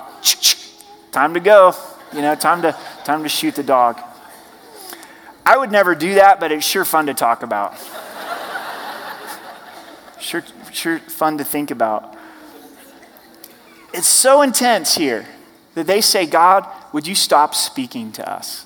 Time 1.13 1.35
to 1.35 1.41
go. 1.41 1.75
You 2.17 2.23
know, 2.23 2.35
time 2.35 2.63
to, 2.63 2.75
time 3.05 3.25
to 3.25 3.29
shoot 3.29 3.57
the 3.57 3.63
dog. 3.63 4.01
I 5.45 5.59
would 5.59 5.71
never 5.71 5.95
do 5.95 6.15
that, 6.15 6.41
but 6.41 6.51
it's 6.51 6.65
sure 6.65 6.87
fun 6.87 7.05
to 7.07 7.15
talk 7.15 7.43
about. 7.43 7.75
sure, 10.19 10.43
sure 10.73 10.99
fun 10.99 11.37
to 11.37 11.45
think 11.45 11.71
about. 11.71 12.17
It's 13.93 14.09
so 14.09 14.41
intense 14.41 14.95
here 14.95 15.27
that 15.75 15.87
they 15.87 16.01
say, 16.01 16.25
God, 16.25 16.67
would 16.95 17.07
you 17.07 17.15
stop 17.15 17.55
speaking 17.55 18.13
to 18.13 18.27
us? 18.27 18.65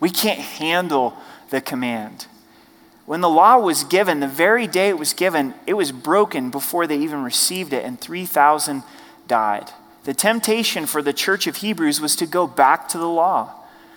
We 0.00 0.08
can't 0.08 0.40
handle 0.40 1.14
the 1.50 1.60
command. 1.60 2.26
When 3.04 3.20
the 3.20 3.28
law 3.28 3.58
was 3.58 3.84
given, 3.84 4.20
the 4.20 4.28
very 4.28 4.66
day 4.66 4.88
it 4.88 4.98
was 4.98 5.12
given, 5.12 5.52
it 5.66 5.74
was 5.74 5.92
broken 5.92 6.48
before 6.48 6.86
they 6.86 6.96
even 6.96 7.22
received 7.22 7.74
it, 7.74 7.84
and 7.84 8.00
3,000 8.00 8.82
died. 9.26 9.70
The 10.08 10.14
temptation 10.14 10.86
for 10.86 11.02
the 11.02 11.12
church 11.12 11.46
of 11.46 11.56
Hebrews 11.56 12.00
was 12.00 12.16
to 12.16 12.24
go 12.24 12.46
back 12.46 12.88
to 12.88 12.96
the 12.96 13.06
law, 13.06 13.52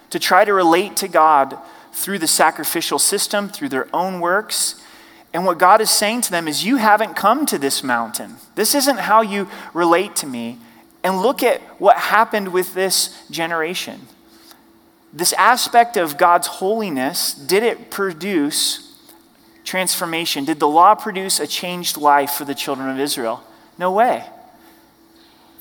to 0.09 0.19
try 0.19 0.43
to 0.43 0.53
relate 0.53 0.97
to 0.97 1.07
God 1.07 1.57
through 1.93 2.19
the 2.19 2.27
sacrificial 2.27 2.99
system, 2.99 3.47
through 3.47 3.69
their 3.69 3.87
own 3.95 4.19
works. 4.19 4.75
And 5.31 5.45
what 5.45 5.57
God 5.57 5.79
is 5.79 5.89
saying 5.89 6.23
to 6.23 6.31
them 6.31 6.49
is, 6.49 6.65
You 6.65 6.75
haven't 6.75 7.15
come 7.15 7.45
to 7.45 7.57
this 7.57 7.81
mountain. 7.81 8.35
This 8.55 8.75
isn't 8.75 8.99
how 8.99 9.21
you 9.21 9.47
relate 9.73 10.17
to 10.17 10.27
me. 10.27 10.57
And 11.01 11.21
look 11.21 11.43
at 11.43 11.61
what 11.79 11.95
happened 11.95 12.51
with 12.51 12.73
this 12.73 13.25
generation. 13.31 14.01
This 15.13 15.31
aspect 15.31 15.95
of 15.95 16.17
God's 16.17 16.47
holiness, 16.47 17.33
did 17.33 17.63
it 17.63 17.89
produce 17.89 18.99
transformation? 19.63 20.43
Did 20.43 20.59
the 20.59 20.67
law 20.67 20.93
produce 20.93 21.39
a 21.39 21.47
changed 21.47 21.95
life 21.95 22.31
for 22.31 22.43
the 22.43 22.53
children 22.53 22.89
of 22.89 22.99
Israel? 22.99 23.41
No 23.77 23.93
way. 23.93 24.25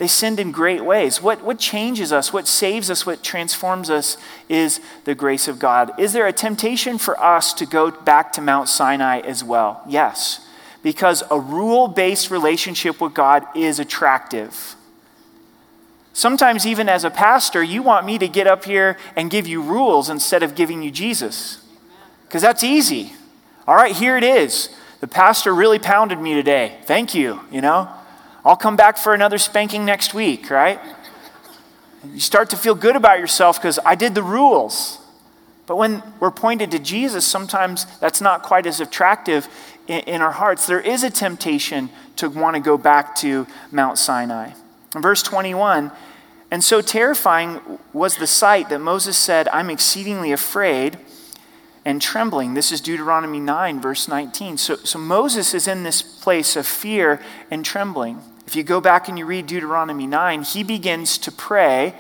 They 0.01 0.09
sinned 0.09 0.41
in 0.41 0.51
great 0.51 0.83
ways. 0.83 1.21
What, 1.21 1.45
what 1.45 1.59
changes 1.59 2.11
us, 2.11 2.33
what 2.33 2.49
saves 2.49 2.91
us, 2.91 3.05
what 3.05 3.23
transforms 3.23 3.91
us 3.91 4.17
is 4.49 4.81
the 5.05 5.15
grace 5.15 5.47
of 5.47 5.59
God. 5.59 5.93
Is 6.01 6.15
there 6.15 6.27
a 6.27 6.33
temptation 6.33 6.97
for 6.97 7.23
us 7.23 7.53
to 7.53 7.67
go 7.67 7.91
back 7.91 8.33
to 8.33 8.41
Mount 8.41 8.71
Sinai 8.71 9.21
as 9.21 9.45
well? 9.45 9.83
Yes, 9.87 10.49
because 10.83 11.23
a 11.31 11.39
rule 11.39 11.87
based 11.87 12.31
relationship 12.31 12.99
with 12.99 13.13
God 13.13 13.45
is 13.55 13.79
attractive. 13.79 14.75
Sometimes, 16.15 16.67
even 16.67 16.89
as 16.89 17.05
a 17.05 17.11
pastor, 17.11 17.63
you 17.63 17.83
want 17.83 18.07
me 18.07 18.17
to 18.17 18.27
get 18.27 18.47
up 18.47 18.65
here 18.65 18.97
and 19.17 19.31
give 19.31 19.47
you 19.47 19.61
rules 19.61 20.09
instead 20.09 20.43
of 20.43 20.55
giving 20.55 20.83
you 20.83 20.91
Jesus. 20.91 21.63
Because 22.27 22.41
that's 22.41 22.65
easy. 22.65 23.13
All 23.67 23.77
right, 23.77 23.95
here 23.95 24.17
it 24.17 24.25
is. 24.25 24.75
The 25.01 25.07
pastor 25.07 25.55
really 25.55 25.79
pounded 25.79 26.19
me 26.19 26.33
today. 26.33 26.79
Thank 26.85 27.15
you, 27.15 27.41
you 27.53 27.61
know. 27.61 28.00
I'll 28.45 28.57
come 28.57 28.77
back 28.77 28.97
for 28.97 29.13
another 29.13 29.39
spanking 29.39 29.85
next 29.85 30.15
week, 30.15 30.51
right? 30.51 30.81
You 32.05 32.21
start 32.21 32.51
to 32.51 32.57
feel 32.57 32.75
good 32.75 32.97
about 32.97 33.19
yourself 33.19 33.59
because 33.59 33.79
I 33.85 33.95
did 33.95 34.15
the 34.15 34.23
rules. 34.23 34.99
But 35.67 35.77
when 35.77 36.03
we're 36.19 36.31
pointed 36.31 36.71
to 36.73 36.79
Jesus, 36.79 37.27
sometimes 37.27 37.85
that's 37.99 38.21
not 38.21 38.43
quite 38.43 38.67
as 38.67 38.81
attractive 38.81 39.47
in, 39.87 40.01
in 40.01 40.23
our 40.23 40.33
hearts. 40.33 40.67
There 40.67 40.81
is 40.81 41.05
a 41.05 41.11
temptation 41.11 41.91
to 42.17 42.31
want 42.31 42.57
to 42.57 42.61
go 42.61 42.79
back 42.79 43.15
to 43.17 43.47
Mount 43.71 43.99
Sinai. 43.99 44.53
In 44.95 45.03
verse 45.03 45.23
21, 45.23 45.93
and 46.51 46.65
so 46.65 46.81
terrifying 46.81 47.61
was 47.93 48.17
the 48.17 48.27
sight 48.27 48.71
that 48.71 48.81
Moses 48.81 49.17
said, 49.17 49.47
I'm 49.49 49.71
exceedingly 49.71 50.33
afraid 50.33 50.99
and 51.85 52.01
trembling. 52.01 52.55
This 52.55 52.73
is 52.73 52.81
Deuteronomy 52.81 53.41
9, 53.41 53.81
verse 53.81 54.09
19. 54.09 54.59
So, 54.59 54.77
so 54.77 54.99
Moses 54.99 55.55
is 55.55 55.67
in 55.67 55.83
this 55.83 56.03
place 56.03 56.57
of 56.57 56.67
fear 56.67 57.21
and 57.51 57.65
trembling. 57.65 58.21
If 58.47 58.57
you 58.57 58.63
go 58.63 58.81
back 58.81 59.09
and 59.09 59.19
you 59.19 59.27
read 59.27 59.47
Deuteronomy 59.47 60.07
9, 60.07 60.43
he 60.43 60.63
begins 60.63 61.19
to 61.19 61.33
pray 61.33 61.95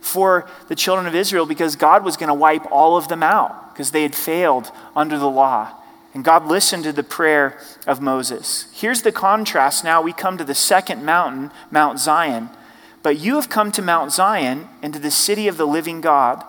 for 0.00 0.48
the 0.68 0.74
children 0.74 1.06
of 1.06 1.14
Israel 1.14 1.46
because 1.46 1.76
God 1.76 2.04
was 2.04 2.16
going 2.16 2.28
to 2.28 2.34
wipe 2.34 2.70
all 2.70 2.96
of 2.96 3.08
them 3.08 3.22
out 3.22 3.72
because 3.72 3.92
they 3.92 4.02
had 4.02 4.14
failed 4.14 4.70
under 4.96 5.16
the 5.16 5.30
law. 5.30 5.72
And 6.14 6.24
God 6.24 6.46
listened 6.46 6.84
to 6.84 6.92
the 6.92 7.02
prayer 7.02 7.58
of 7.86 8.02
Moses. 8.02 8.68
Here's 8.72 9.02
the 9.02 9.12
contrast. 9.12 9.82
Now 9.82 10.02
we 10.02 10.12
come 10.12 10.36
to 10.36 10.44
the 10.44 10.54
second 10.54 11.04
mountain, 11.04 11.50
Mount 11.70 11.98
Zion. 11.98 12.50
But 13.02 13.18
you 13.18 13.36
have 13.36 13.48
come 13.48 13.72
to 13.72 13.82
Mount 13.82 14.12
Zion 14.12 14.68
and 14.82 14.92
to 14.92 14.98
the 14.98 15.10
city 15.10 15.48
of 15.48 15.56
the 15.56 15.66
living 15.66 16.00
God, 16.00 16.44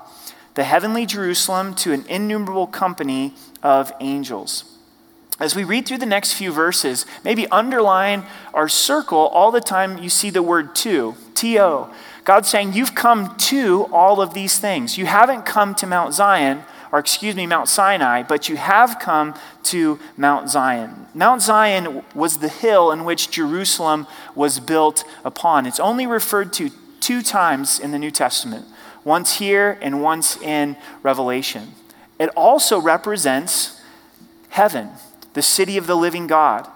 the 0.56 0.64
heavenly 0.64 1.06
Jerusalem, 1.06 1.74
to 1.76 1.94
an 1.94 2.06
innumerable 2.08 2.68
company 2.68 3.34
of 3.62 3.92
angels 4.00 4.74
as 5.40 5.56
we 5.56 5.64
read 5.64 5.86
through 5.86 5.98
the 5.98 6.06
next 6.06 6.34
few 6.34 6.52
verses, 6.52 7.06
maybe 7.24 7.48
underline 7.48 8.24
or 8.54 8.70
circle 8.70 9.28
all 9.28 9.52
the 9.52 9.62
time 9.62 9.98
you 9.98 10.10
see 10.10 10.30
the 10.30 10.44
word 10.44 10.76
to, 10.76 11.16
T 11.34 11.60
O. 11.60 11.94
God's 12.24 12.48
saying, 12.48 12.74
You've 12.74 12.96
come 12.96 13.36
to 13.38 13.88
all 13.92 14.22
of 14.22 14.34
these 14.34 14.60
things. 14.60 14.98
You 14.98 15.06
haven't 15.06 15.44
come 15.44 15.76
to 15.76 15.88
Mount 15.88 16.14
Zion, 16.14 16.64
or 16.92 17.00
excuse 17.00 17.36
me, 17.36 17.48
Mount 17.48 17.68
Sinai, 17.68 18.24
but 18.24 18.48
you 18.48 18.58
have 18.58 19.00
come 19.00 19.34
to 19.64 20.00
Mount 20.16 20.50
Zion. 20.50 21.08
Mount 21.14 21.42
Zion 21.42 22.04
was 22.14 22.38
the 22.38 22.50
hill 22.50 22.92
in 22.92 23.04
which 23.04 23.32
Jerusalem 23.32 24.08
was 24.36 24.60
built 24.60 25.04
upon. 25.26 25.66
It's 25.66 25.80
only 25.80 26.06
referred 26.06 26.54
to 26.54 26.70
two 27.02 27.22
times 27.22 27.80
in 27.80 27.92
the 27.92 28.00
New 28.00 28.12
Testament 28.12 28.66
once 29.04 29.38
here 29.38 29.78
and 29.82 30.02
once 30.02 30.38
in 30.42 30.78
Revelation. 31.02 31.74
It 32.20 32.30
also 32.30 32.80
represents 32.80 33.82
heaven 34.50 34.90
the 35.34 35.42
city 35.42 35.78
of 35.78 35.88
the 35.88 35.96
living 35.96 36.28
God, 36.28 36.68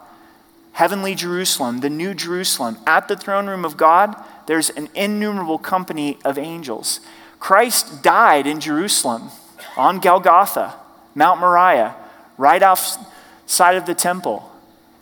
heavenly 0.73 1.15
Jerusalem, 1.15 1.79
the 1.79 1.89
new 1.89 2.13
Jerusalem. 2.13 2.77
At 2.85 3.07
the 3.07 3.15
throne 3.15 3.47
room 3.47 3.63
of 3.63 3.77
God, 3.77 4.15
there's 4.47 4.69
an 4.71 4.89
innumerable 4.95 5.59
company 5.59 6.17
of 6.25 6.37
angels. 6.37 6.99
Christ 7.39 8.01
died 8.01 8.47
in 8.47 8.59
Jerusalem 8.59 9.29
on 9.75 9.99
Golgotha, 9.99 10.75
Mount 11.13 11.39
Moriah, 11.39 11.95
right 12.37 12.61
outside 12.61 13.75
of 13.75 13.85
the 13.85 13.95
temple. 13.95 14.51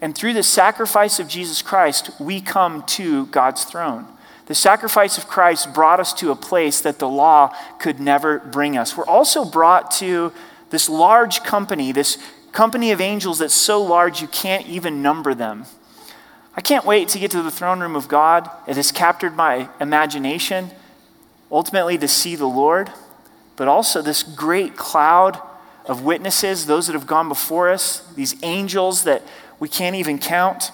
And 0.02 0.14
through 0.14 0.34
the 0.34 0.44
sacrifice 0.44 1.20
of 1.20 1.28
Jesus 1.28 1.62
Christ, 1.62 2.12
we 2.20 2.42
come 2.42 2.84
to 2.84 3.28
God's 3.28 3.64
throne. 3.64 4.06
The 4.46 4.56
sacrifice 4.56 5.18
of 5.18 5.28
Christ 5.28 5.74
brought 5.74 6.00
us 6.00 6.14
to 6.16 6.32
a 6.32 6.36
place 6.36 6.82
that 6.82 7.00
the 7.00 7.10
law 7.10 7.56
could 7.80 8.00
never 8.00 8.40
bring 8.40 8.78
us. 8.78 8.96
We're 8.96 9.06
also 9.06 9.44
brought 9.44 9.92
to 9.92 10.32
this 10.70 10.88
large 10.88 11.44
company, 11.44 11.92
this 11.92 12.18
company 12.52 12.92
of 12.92 13.02
angels 13.02 13.40
that's 13.40 13.56
so 13.56 13.82
large 13.82 14.22
you 14.22 14.28
can't 14.28 14.68
even 14.68 15.02
number 15.02 15.34
them. 15.34 15.66
I 16.56 16.62
can't 16.62 16.86
wait 16.86 17.10
to 17.10 17.20
get 17.20 17.32
to 17.32 17.42
the 17.42 17.52
throne 17.52 17.82
room 17.82 17.96
of 17.96 18.08
God. 18.08 18.50
It 18.68 18.78
has 18.78 18.92
captured 18.92 19.36
my 19.36 19.68
imagination, 19.82 20.72
ultimately 21.52 21.98
to 21.98 22.08
see 22.08 22.36
the 22.36 22.46
Lord, 22.46 22.92
but 23.56 23.68
also 23.68 24.02
this 24.02 24.24
great 24.24 24.78
cloud 24.78 25.40
of 25.86 26.04
witnesses, 26.04 26.66
those 26.66 26.88
that 26.88 26.94
have 26.94 27.08
gone 27.08 27.30
before 27.30 27.70
us, 27.70 28.08
these 28.14 28.36
angels 28.44 29.04
that 29.04 29.22
we 29.60 29.68
can't 29.68 29.96
even 29.96 30.18
count. 30.18 30.72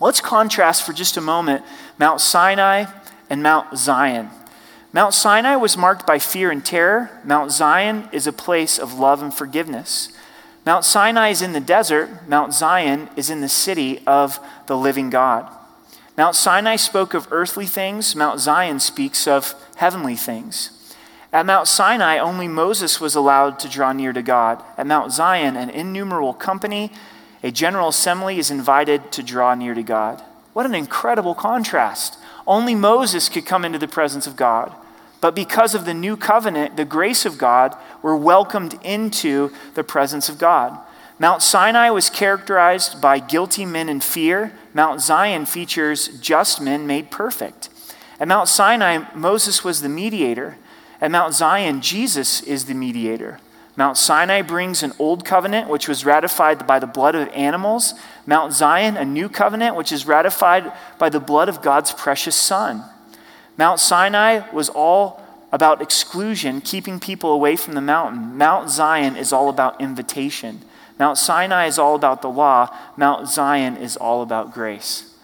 Let's 0.00 0.20
contrast 0.20 0.84
for 0.84 0.92
just 0.92 1.16
a 1.16 1.20
moment 1.20 1.64
Mount 1.98 2.20
Sinai 2.20 2.86
and 3.28 3.42
Mount 3.42 3.76
Zion. 3.76 4.30
Mount 4.92 5.12
Sinai 5.12 5.56
was 5.56 5.76
marked 5.76 6.06
by 6.06 6.18
fear 6.18 6.50
and 6.50 6.64
terror. 6.64 7.10
Mount 7.24 7.52
Zion 7.52 8.08
is 8.12 8.26
a 8.26 8.32
place 8.32 8.78
of 8.78 8.98
love 8.98 9.22
and 9.22 9.34
forgiveness. 9.34 10.10
Mount 10.64 10.84
Sinai 10.84 11.28
is 11.28 11.42
in 11.42 11.52
the 11.52 11.60
desert, 11.60 12.28
Mount 12.28 12.52
Zion 12.52 13.08
is 13.16 13.30
in 13.30 13.40
the 13.40 13.48
city 13.48 14.02
of 14.06 14.38
the 14.66 14.76
living 14.76 15.08
God. 15.08 15.50
Mount 16.16 16.34
Sinai 16.34 16.76
spoke 16.76 17.14
of 17.14 17.28
earthly 17.30 17.66
things, 17.66 18.14
Mount 18.14 18.40
Zion 18.40 18.80
speaks 18.80 19.26
of 19.26 19.54
heavenly 19.76 20.16
things. 20.16 20.70
At 21.32 21.46
Mount 21.46 21.68
Sinai, 21.68 22.18
only 22.18 22.48
Moses 22.48 23.00
was 23.00 23.14
allowed 23.14 23.58
to 23.60 23.68
draw 23.68 23.92
near 23.92 24.12
to 24.12 24.22
God. 24.22 24.62
At 24.76 24.86
Mount 24.86 25.12
Zion, 25.12 25.56
an 25.56 25.70
innumerable 25.70 26.34
company, 26.34 26.90
a 27.42 27.50
general 27.50 27.88
assembly 27.88 28.38
is 28.38 28.50
invited 28.50 29.12
to 29.12 29.22
draw 29.22 29.54
near 29.54 29.74
to 29.74 29.82
God. 29.82 30.22
What 30.52 30.66
an 30.66 30.74
incredible 30.74 31.34
contrast. 31.34 32.18
Only 32.46 32.74
Moses 32.74 33.28
could 33.28 33.46
come 33.46 33.64
into 33.64 33.78
the 33.78 33.86
presence 33.86 34.26
of 34.26 34.36
God. 34.36 34.74
But 35.20 35.34
because 35.34 35.74
of 35.74 35.84
the 35.84 35.94
new 35.94 36.16
covenant, 36.16 36.76
the 36.76 36.84
grace 36.84 37.26
of 37.26 37.38
God, 37.38 37.76
we're 38.02 38.16
welcomed 38.16 38.78
into 38.84 39.52
the 39.74 39.84
presence 39.84 40.28
of 40.28 40.38
God. 40.38 40.78
Mount 41.18 41.42
Sinai 41.42 41.90
was 41.90 42.10
characterized 42.10 43.00
by 43.00 43.18
guilty 43.18 43.66
men 43.66 43.88
in 43.88 44.00
fear. 44.00 44.52
Mount 44.72 45.00
Zion 45.00 45.46
features 45.46 46.08
just 46.20 46.60
men 46.60 46.86
made 46.86 47.10
perfect. 47.10 47.68
At 48.20 48.28
Mount 48.28 48.48
Sinai, 48.48 49.04
Moses 49.14 49.64
was 49.64 49.82
the 49.82 49.88
mediator. 49.88 50.56
At 51.00 51.10
Mount 51.10 51.34
Zion, 51.34 51.80
Jesus 51.80 52.40
is 52.42 52.66
the 52.66 52.74
mediator. 52.74 53.40
Mount 53.78 53.96
Sinai 53.96 54.42
brings 54.42 54.82
an 54.82 54.92
old 54.98 55.24
covenant, 55.24 55.68
which 55.68 55.86
was 55.86 56.04
ratified 56.04 56.66
by 56.66 56.80
the 56.80 56.86
blood 56.88 57.14
of 57.14 57.28
animals. 57.28 57.94
Mount 58.26 58.52
Zion, 58.52 58.96
a 58.96 59.04
new 59.04 59.28
covenant, 59.28 59.76
which 59.76 59.92
is 59.92 60.04
ratified 60.04 60.72
by 60.98 61.08
the 61.08 61.20
blood 61.20 61.48
of 61.48 61.62
God's 61.62 61.92
precious 61.92 62.34
Son. 62.34 62.82
Mount 63.56 63.78
Sinai 63.78 64.50
was 64.50 64.68
all 64.68 65.22
about 65.52 65.80
exclusion, 65.80 66.60
keeping 66.60 66.98
people 66.98 67.30
away 67.30 67.54
from 67.54 67.74
the 67.74 67.80
mountain. 67.80 68.36
Mount 68.36 68.68
Zion 68.68 69.14
is 69.14 69.32
all 69.32 69.48
about 69.48 69.80
invitation. 69.80 70.62
Mount 70.98 71.16
Sinai 71.16 71.66
is 71.66 71.78
all 71.78 71.94
about 71.94 72.20
the 72.20 72.28
law. 72.28 72.76
Mount 72.96 73.28
Zion 73.28 73.76
is 73.76 73.96
all 73.96 74.22
about 74.22 74.52
grace. 74.52 75.14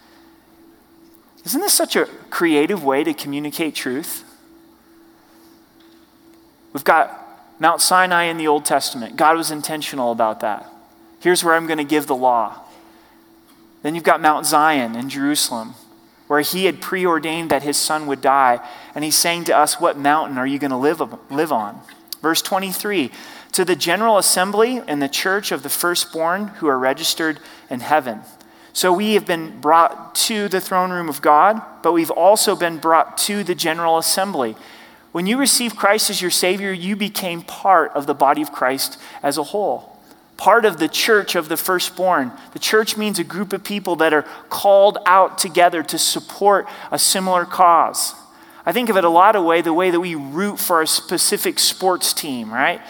Isn't 1.43 1.59
this 1.59 1.73
such 1.73 1.97
a 1.97 2.05
creative 2.29 2.85
way 2.85 3.03
to 3.03 3.13
communicate 3.13 3.75
truth? 3.75 4.23
We've 6.71 6.85
got 6.85 7.24
Mount 7.59 7.81
Sinai 7.81 8.23
in 8.23 8.37
the 8.37 8.47
Old 8.47 8.65
Testament. 8.65 9.15
God 9.15 9.37
was 9.37 9.51
intentional 9.51 10.11
about 10.11 10.41
that. 10.41 10.69
Here's 11.19 11.43
where 11.43 11.55
I'm 11.55 11.67
going 11.67 11.77
to 11.77 11.83
give 11.83 12.07
the 12.07 12.15
law. 12.15 12.61
Then 13.81 13.95
you've 13.95 14.03
got 14.03 14.21
Mount 14.21 14.45
Zion 14.45 14.95
in 14.95 15.09
Jerusalem 15.09 15.75
where 16.27 16.41
he 16.41 16.65
had 16.65 16.81
preordained 16.81 17.51
that 17.51 17.63
his 17.63 17.77
son 17.77 18.07
would 18.07 18.21
die. 18.21 18.59
And 18.93 19.03
he's 19.03 19.17
saying 19.17 19.45
to 19.45 19.57
us, 19.57 19.79
What 19.79 19.97
mountain 19.97 20.37
are 20.37 20.47
you 20.47 20.59
going 20.59 20.71
to 20.71 20.77
live, 20.77 21.01
live 21.31 21.51
on? 21.51 21.79
Verse 22.21 22.41
23 22.41 23.11
To 23.53 23.65
the 23.65 23.75
general 23.75 24.17
assembly 24.17 24.81
and 24.87 25.01
the 25.01 25.09
church 25.09 25.51
of 25.51 25.63
the 25.63 25.69
firstborn 25.69 26.47
who 26.47 26.67
are 26.67 26.79
registered 26.79 27.39
in 27.69 27.79
heaven. 27.79 28.21
So 28.73 28.91
we 28.91 29.13
have 29.13 29.25
been 29.25 29.61
brought 29.61 30.15
to 30.15 30.49
the 30.49 30.59
throne 30.59 30.91
room 30.91 31.07
of 31.07 31.21
God, 31.21 31.61
but 31.81 31.93
we've 31.93 32.11
also 32.11 32.55
been 32.55 32.77
brought 32.77 33.17
to 33.19 33.43
the 33.43 33.55
general 33.55 33.97
assembly. 33.97 34.55
When 35.15 35.27
you 35.27 35.37
received 35.37 35.77
Christ 35.77 36.09
as 36.09 36.21
your 36.21 36.29
Savior, 36.29 36.73
you 36.73 36.97
became 36.97 37.41
part 37.41 37.93
of 37.93 38.05
the 38.05 38.13
body 38.13 38.41
of 38.41 38.51
Christ 38.51 38.99
as 39.23 39.37
a 39.37 39.43
whole 39.43 39.97
part 40.35 40.65
of 40.65 40.77
the 40.77 40.89
church 40.89 41.35
of 41.35 41.47
the 41.47 41.55
firstborn. 41.55 42.33
The 42.51 42.59
church 42.59 42.97
means 42.97 43.17
a 43.17 43.23
group 43.23 43.53
of 43.53 43.63
people 43.63 43.95
that 43.95 44.11
are 44.11 44.23
called 44.49 44.97
out 45.05 45.37
together 45.37 45.83
to 45.83 45.97
support 45.97 46.67
a 46.91 46.99
similar 46.99 47.45
cause. 47.45 48.13
I 48.65 48.73
think 48.73 48.89
of 48.89 48.97
it 48.97 49.05
a 49.05 49.09
lot 49.09 49.37
of 49.37 49.45
way 49.45 49.61
the 49.61 49.71
way 49.71 49.89
that 49.89 50.01
we 50.01 50.15
root 50.15 50.59
for 50.59 50.81
a 50.81 50.87
specific 50.87 51.59
sports 51.59 52.13
team, 52.13 52.53
right? 52.53 52.81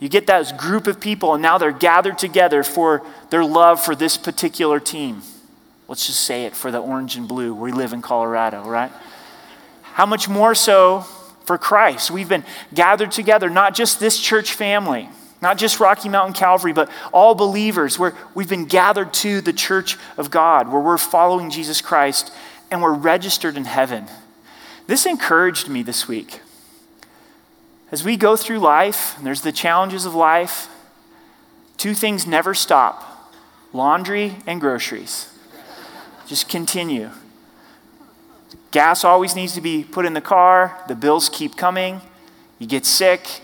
You 0.00 0.08
get 0.08 0.26
that 0.28 0.56
group 0.56 0.86
of 0.86 0.98
people 0.98 1.34
and 1.34 1.42
now 1.42 1.58
they're 1.58 1.70
gathered 1.70 2.16
together 2.16 2.62
for 2.62 3.04
their 3.28 3.44
love 3.44 3.78
for 3.78 3.94
this 3.94 4.16
particular 4.16 4.80
team. 4.80 5.20
Let's 5.86 6.06
just 6.06 6.20
say 6.20 6.46
it 6.46 6.56
for 6.56 6.70
the 6.70 6.78
orange 6.78 7.16
and 7.16 7.28
blue. 7.28 7.52
We 7.52 7.72
live 7.72 7.92
in 7.92 8.00
Colorado, 8.00 8.62
right? 8.62 8.90
How 9.82 10.06
much 10.06 10.30
more 10.30 10.54
so 10.54 11.04
for 11.48 11.58
Christ? 11.58 12.12
We've 12.12 12.28
been 12.28 12.44
gathered 12.74 13.10
together, 13.10 13.50
not 13.50 13.74
just 13.74 13.98
this 13.98 14.20
church 14.20 14.52
family, 14.52 15.08
not 15.40 15.56
just 15.56 15.80
Rocky 15.80 16.08
Mountain 16.08 16.34
Calvary, 16.34 16.74
but 16.74 16.90
all 17.10 17.34
believers, 17.34 17.98
where 17.98 18.14
we've 18.34 18.48
been 18.48 18.66
gathered 18.66 19.12
to 19.14 19.40
the 19.40 19.54
church 19.54 19.96
of 20.18 20.30
God, 20.30 20.70
where 20.70 20.80
we're 20.80 20.98
following 20.98 21.50
Jesus 21.50 21.80
Christ 21.80 22.30
and 22.70 22.82
we're 22.82 22.92
registered 22.92 23.56
in 23.56 23.64
heaven. 23.64 24.06
This 24.86 25.06
encouraged 25.06 25.68
me 25.68 25.82
this 25.82 26.06
week. 26.06 26.42
As 27.90 28.04
we 28.04 28.18
go 28.18 28.36
through 28.36 28.58
life, 28.58 29.16
and 29.16 29.26
there's 29.26 29.40
the 29.40 29.50
challenges 29.50 30.04
of 30.04 30.14
life, 30.14 30.68
two 31.78 31.94
things 31.94 32.26
never 32.26 32.52
stop 32.54 33.04
laundry 33.72 34.36
and 34.46 34.60
groceries. 34.60 35.32
Just 36.26 36.48
continue. 36.48 37.10
Gas 38.70 39.04
always 39.04 39.34
needs 39.34 39.54
to 39.54 39.60
be 39.60 39.82
put 39.84 40.04
in 40.04 40.12
the 40.12 40.20
car, 40.20 40.78
the 40.88 40.94
bills 40.94 41.28
keep 41.28 41.56
coming, 41.56 42.00
you 42.58 42.66
get 42.66 42.84
sick, 42.84 43.40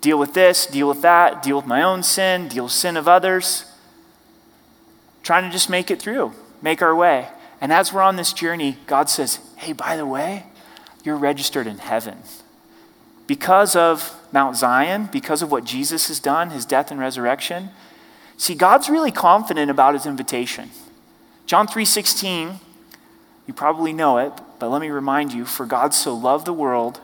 deal 0.00 0.18
with 0.18 0.34
this, 0.34 0.66
deal 0.66 0.88
with 0.88 1.02
that, 1.02 1.42
deal 1.42 1.56
with 1.56 1.66
my 1.66 1.82
own 1.82 2.02
sin, 2.02 2.48
deal 2.48 2.64
with 2.64 2.72
sin 2.72 2.96
of 2.96 3.08
others. 3.08 3.64
Trying 5.22 5.44
to 5.44 5.50
just 5.50 5.70
make 5.70 5.90
it 5.90 6.02
through, 6.02 6.32
make 6.60 6.82
our 6.82 6.94
way. 6.94 7.28
And 7.60 7.72
as 7.72 7.92
we're 7.92 8.02
on 8.02 8.16
this 8.16 8.32
journey, 8.32 8.76
God 8.86 9.08
says, 9.08 9.38
hey, 9.56 9.72
by 9.72 9.96
the 9.96 10.04
way, 10.04 10.44
you're 11.04 11.16
registered 11.16 11.66
in 11.66 11.78
heaven. 11.78 12.18
Because 13.28 13.76
of 13.76 14.18
Mount 14.32 14.56
Zion, 14.56 15.08
because 15.12 15.42
of 15.42 15.52
what 15.52 15.64
Jesus 15.64 16.08
has 16.08 16.18
done, 16.18 16.50
his 16.50 16.66
death 16.66 16.90
and 16.90 16.98
resurrection. 16.98 17.70
See, 18.36 18.54
God's 18.54 18.90
really 18.90 19.12
confident 19.12 19.70
about 19.70 19.94
his 19.94 20.06
invitation. 20.06 20.70
John 21.46 21.68
3:16, 21.68 22.58
you 23.46 23.54
probably 23.54 23.92
know 23.92 24.18
it, 24.18 24.32
but 24.58 24.68
let 24.68 24.80
me 24.80 24.90
remind 24.90 25.32
you, 25.32 25.44
for 25.44 25.66
God 25.66 25.94
so 25.94 26.14
loved 26.14 26.46
the 26.46 26.52
world, 26.52 27.00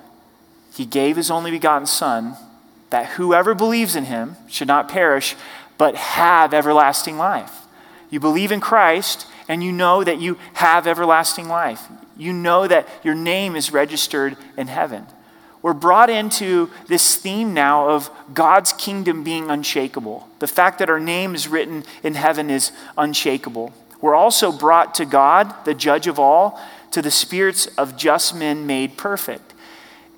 he 0.74 0.86
gave 0.86 1.16
his 1.16 1.30
only 1.30 1.50
begotten 1.50 1.86
son 1.86 2.36
that 2.90 3.06
whoever 3.10 3.54
believes 3.54 3.96
in 3.96 4.04
him 4.04 4.36
should 4.48 4.68
not 4.68 4.88
perish, 4.88 5.36
but 5.76 5.94
have 5.94 6.54
everlasting 6.54 7.18
life. 7.18 7.66
You 8.10 8.20
believe 8.20 8.52
in 8.52 8.60
Christ, 8.60 9.26
and 9.48 9.62
you 9.62 9.72
know 9.72 10.04
that 10.04 10.20
you 10.20 10.38
have 10.54 10.86
everlasting 10.86 11.48
life. 11.48 11.82
You 12.16 12.32
know 12.32 12.66
that 12.66 12.88
your 13.02 13.14
name 13.14 13.56
is 13.56 13.72
registered 13.72 14.36
in 14.56 14.68
heaven. 14.68 15.06
We're 15.60 15.72
brought 15.72 16.08
into 16.08 16.70
this 16.86 17.16
theme 17.16 17.52
now 17.52 17.90
of 17.90 18.10
God's 18.32 18.72
kingdom 18.72 19.24
being 19.24 19.50
unshakable. 19.50 20.28
The 20.38 20.46
fact 20.46 20.78
that 20.78 20.88
our 20.88 21.00
name 21.00 21.34
is 21.34 21.48
written 21.48 21.84
in 22.02 22.14
heaven 22.14 22.48
is 22.48 22.70
unshakable. 22.96 23.72
We're 24.00 24.14
also 24.14 24.52
brought 24.52 24.94
to 24.96 25.04
God, 25.04 25.64
the 25.64 25.74
judge 25.74 26.06
of 26.06 26.18
all, 26.18 26.60
to 26.92 27.02
the 27.02 27.10
spirits 27.10 27.66
of 27.78 27.96
just 27.96 28.34
men 28.34 28.66
made 28.66 28.96
perfect. 28.96 29.54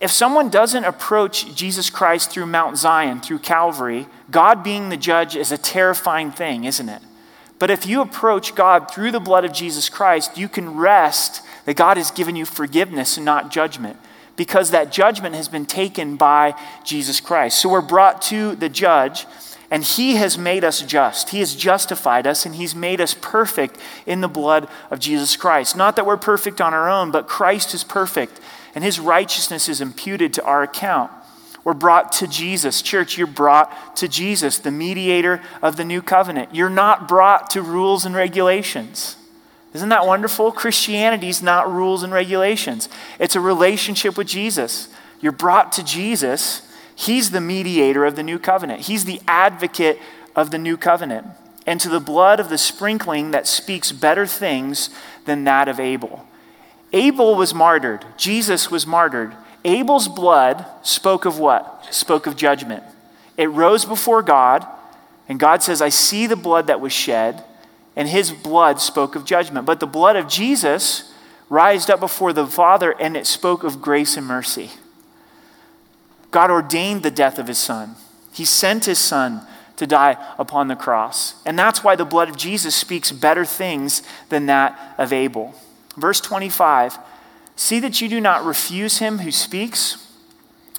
If 0.00 0.10
someone 0.10 0.48
doesn't 0.48 0.84
approach 0.84 1.54
Jesus 1.54 1.90
Christ 1.90 2.30
through 2.30 2.46
Mount 2.46 2.78
Zion, 2.78 3.20
through 3.20 3.40
Calvary, 3.40 4.06
God 4.30 4.62
being 4.62 4.88
the 4.88 4.96
judge 4.96 5.36
is 5.36 5.52
a 5.52 5.58
terrifying 5.58 6.30
thing, 6.30 6.64
isn't 6.64 6.88
it? 6.88 7.02
But 7.58 7.70
if 7.70 7.84
you 7.84 8.00
approach 8.00 8.54
God 8.54 8.90
through 8.90 9.10
the 9.10 9.20
blood 9.20 9.44
of 9.44 9.52
Jesus 9.52 9.90
Christ, 9.90 10.38
you 10.38 10.48
can 10.48 10.76
rest 10.76 11.42
that 11.66 11.76
God 11.76 11.98
has 11.98 12.10
given 12.10 12.34
you 12.34 12.46
forgiveness 12.46 13.18
and 13.18 13.26
not 13.26 13.50
judgment 13.50 13.98
because 14.36 14.70
that 14.70 14.90
judgment 14.90 15.34
has 15.34 15.48
been 15.48 15.66
taken 15.66 16.16
by 16.16 16.54
Jesus 16.82 17.20
Christ. 17.20 17.60
So 17.60 17.68
we're 17.68 17.82
brought 17.82 18.22
to 18.22 18.54
the 18.56 18.70
judge, 18.70 19.26
and 19.70 19.84
he 19.84 20.16
has 20.16 20.36
made 20.36 20.64
us 20.64 20.82
just. 20.82 21.30
He 21.30 21.38
has 21.38 21.54
justified 21.54 22.26
us, 22.26 22.44
and 22.44 22.56
he's 22.56 22.74
made 22.74 23.00
us 23.00 23.14
perfect 23.14 23.78
in 24.04 24.20
the 24.20 24.28
blood 24.28 24.68
of 24.90 24.98
Jesus 24.98 25.36
Christ. 25.36 25.76
Not 25.76 25.96
that 25.96 26.06
we're 26.06 26.16
perfect 26.16 26.60
on 26.60 26.74
our 26.74 26.90
own, 26.90 27.10
but 27.10 27.28
Christ 27.28 27.72
is 27.74 27.84
perfect 27.84 28.40
and 28.74 28.84
his 28.84 29.00
righteousness 29.00 29.68
is 29.68 29.80
imputed 29.80 30.32
to 30.34 30.44
our 30.44 30.62
account. 30.62 31.10
We're 31.64 31.74
brought 31.74 32.12
to 32.12 32.26
Jesus. 32.26 32.82
Church, 32.82 33.18
you're 33.18 33.26
brought 33.26 33.96
to 33.96 34.08
Jesus, 34.08 34.58
the 34.58 34.70
mediator 34.70 35.42
of 35.60 35.76
the 35.76 35.84
new 35.84 36.00
covenant. 36.00 36.54
You're 36.54 36.70
not 36.70 37.06
brought 37.06 37.50
to 37.50 37.62
rules 37.62 38.04
and 38.04 38.14
regulations. 38.14 39.16
Isn't 39.74 39.90
that 39.90 40.06
wonderful? 40.06 40.52
Christianity 40.52 41.28
is 41.28 41.42
not 41.42 41.70
rules 41.70 42.02
and 42.02 42.12
regulations, 42.12 42.88
it's 43.18 43.36
a 43.36 43.40
relationship 43.40 44.16
with 44.16 44.26
Jesus. 44.26 44.88
You're 45.20 45.32
brought 45.32 45.72
to 45.72 45.84
Jesus. 45.84 46.62
He's 47.00 47.30
the 47.30 47.40
mediator 47.40 48.04
of 48.04 48.14
the 48.14 48.22
new 48.22 48.38
covenant, 48.38 48.82
He's 48.82 49.06
the 49.06 49.22
advocate 49.26 49.98
of 50.36 50.50
the 50.50 50.58
new 50.58 50.76
covenant, 50.76 51.28
and 51.66 51.80
to 51.80 51.88
the 51.88 51.98
blood 51.98 52.40
of 52.40 52.50
the 52.50 52.58
sprinkling 52.58 53.30
that 53.30 53.46
speaks 53.46 53.90
better 53.90 54.26
things 54.26 54.90
than 55.24 55.44
that 55.44 55.66
of 55.66 55.80
Abel. 55.80 56.26
Abel 56.92 57.36
was 57.36 57.54
martyred, 57.54 58.04
Jesus 58.18 58.70
was 58.70 58.86
martyred. 58.86 59.34
Abel's 59.64 60.08
blood 60.08 60.66
spoke 60.82 61.24
of 61.24 61.38
what? 61.38 61.86
Spoke 61.90 62.26
of 62.26 62.36
judgment. 62.36 62.82
It 63.38 63.46
rose 63.46 63.86
before 63.86 64.20
God, 64.20 64.66
and 65.26 65.40
God 65.40 65.62
says, 65.62 65.80
I 65.80 65.88
see 65.88 66.26
the 66.26 66.36
blood 66.36 66.66
that 66.66 66.82
was 66.82 66.92
shed, 66.92 67.42
and 67.96 68.10
his 68.10 68.30
blood 68.30 68.78
spoke 68.78 69.16
of 69.16 69.24
judgment. 69.24 69.64
But 69.64 69.80
the 69.80 69.86
blood 69.86 70.16
of 70.16 70.28
Jesus 70.28 71.10
rised 71.48 71.90
up 71.90 72.00
before 72.00 72.34
the 72.34 72.46
Father, 72.46 72.92
and 73.00 73.16
it 73.16 73.26
spoke 73.26 73.64
of 73.64 73.80
grace 73.80 74.18
and 74.18 74.26
mercy. 74.26 74.72
God 76.30 76.50
ordained 76.50 77.02
the 77.02 77.10
death 77.10 77.38
of 77.38 77.48
his 77.48 77.58
son. 77.58 77.96
He 78.32 78.44
sent 78.44 78.84
his 78.84 78.98
son 78.98 79.46
to 79.76 79.86
die 79.86 80.16
upon 80.38 80.68
the 80.68 80.76
cross. 80.76 81.34
And 81.44 81.58
that's 81.58 81.82
why 81.82 81.96
the 81.96 82.04
blood 82.04 82.28
of 82.28 82.36
Jesus 82.36 82.74
speaks 82.74 83.12
better 83.12 83.44
things 83.44 84.02
than 84.28 84.46
that 84.46 84.94
of 84.98 85.12
Abel. 85.12 85.54
Verse 85.96 86.20
25 86.20 86.98
See 87.56 87.80
that 87.80 88.00
you 88.00 88.08
do 88.08 88.20
not 88.20 88.44
refuse 88.44 88.98
him 88.98 89.18
who 89.18 89.30
speaks, 89.30 90.06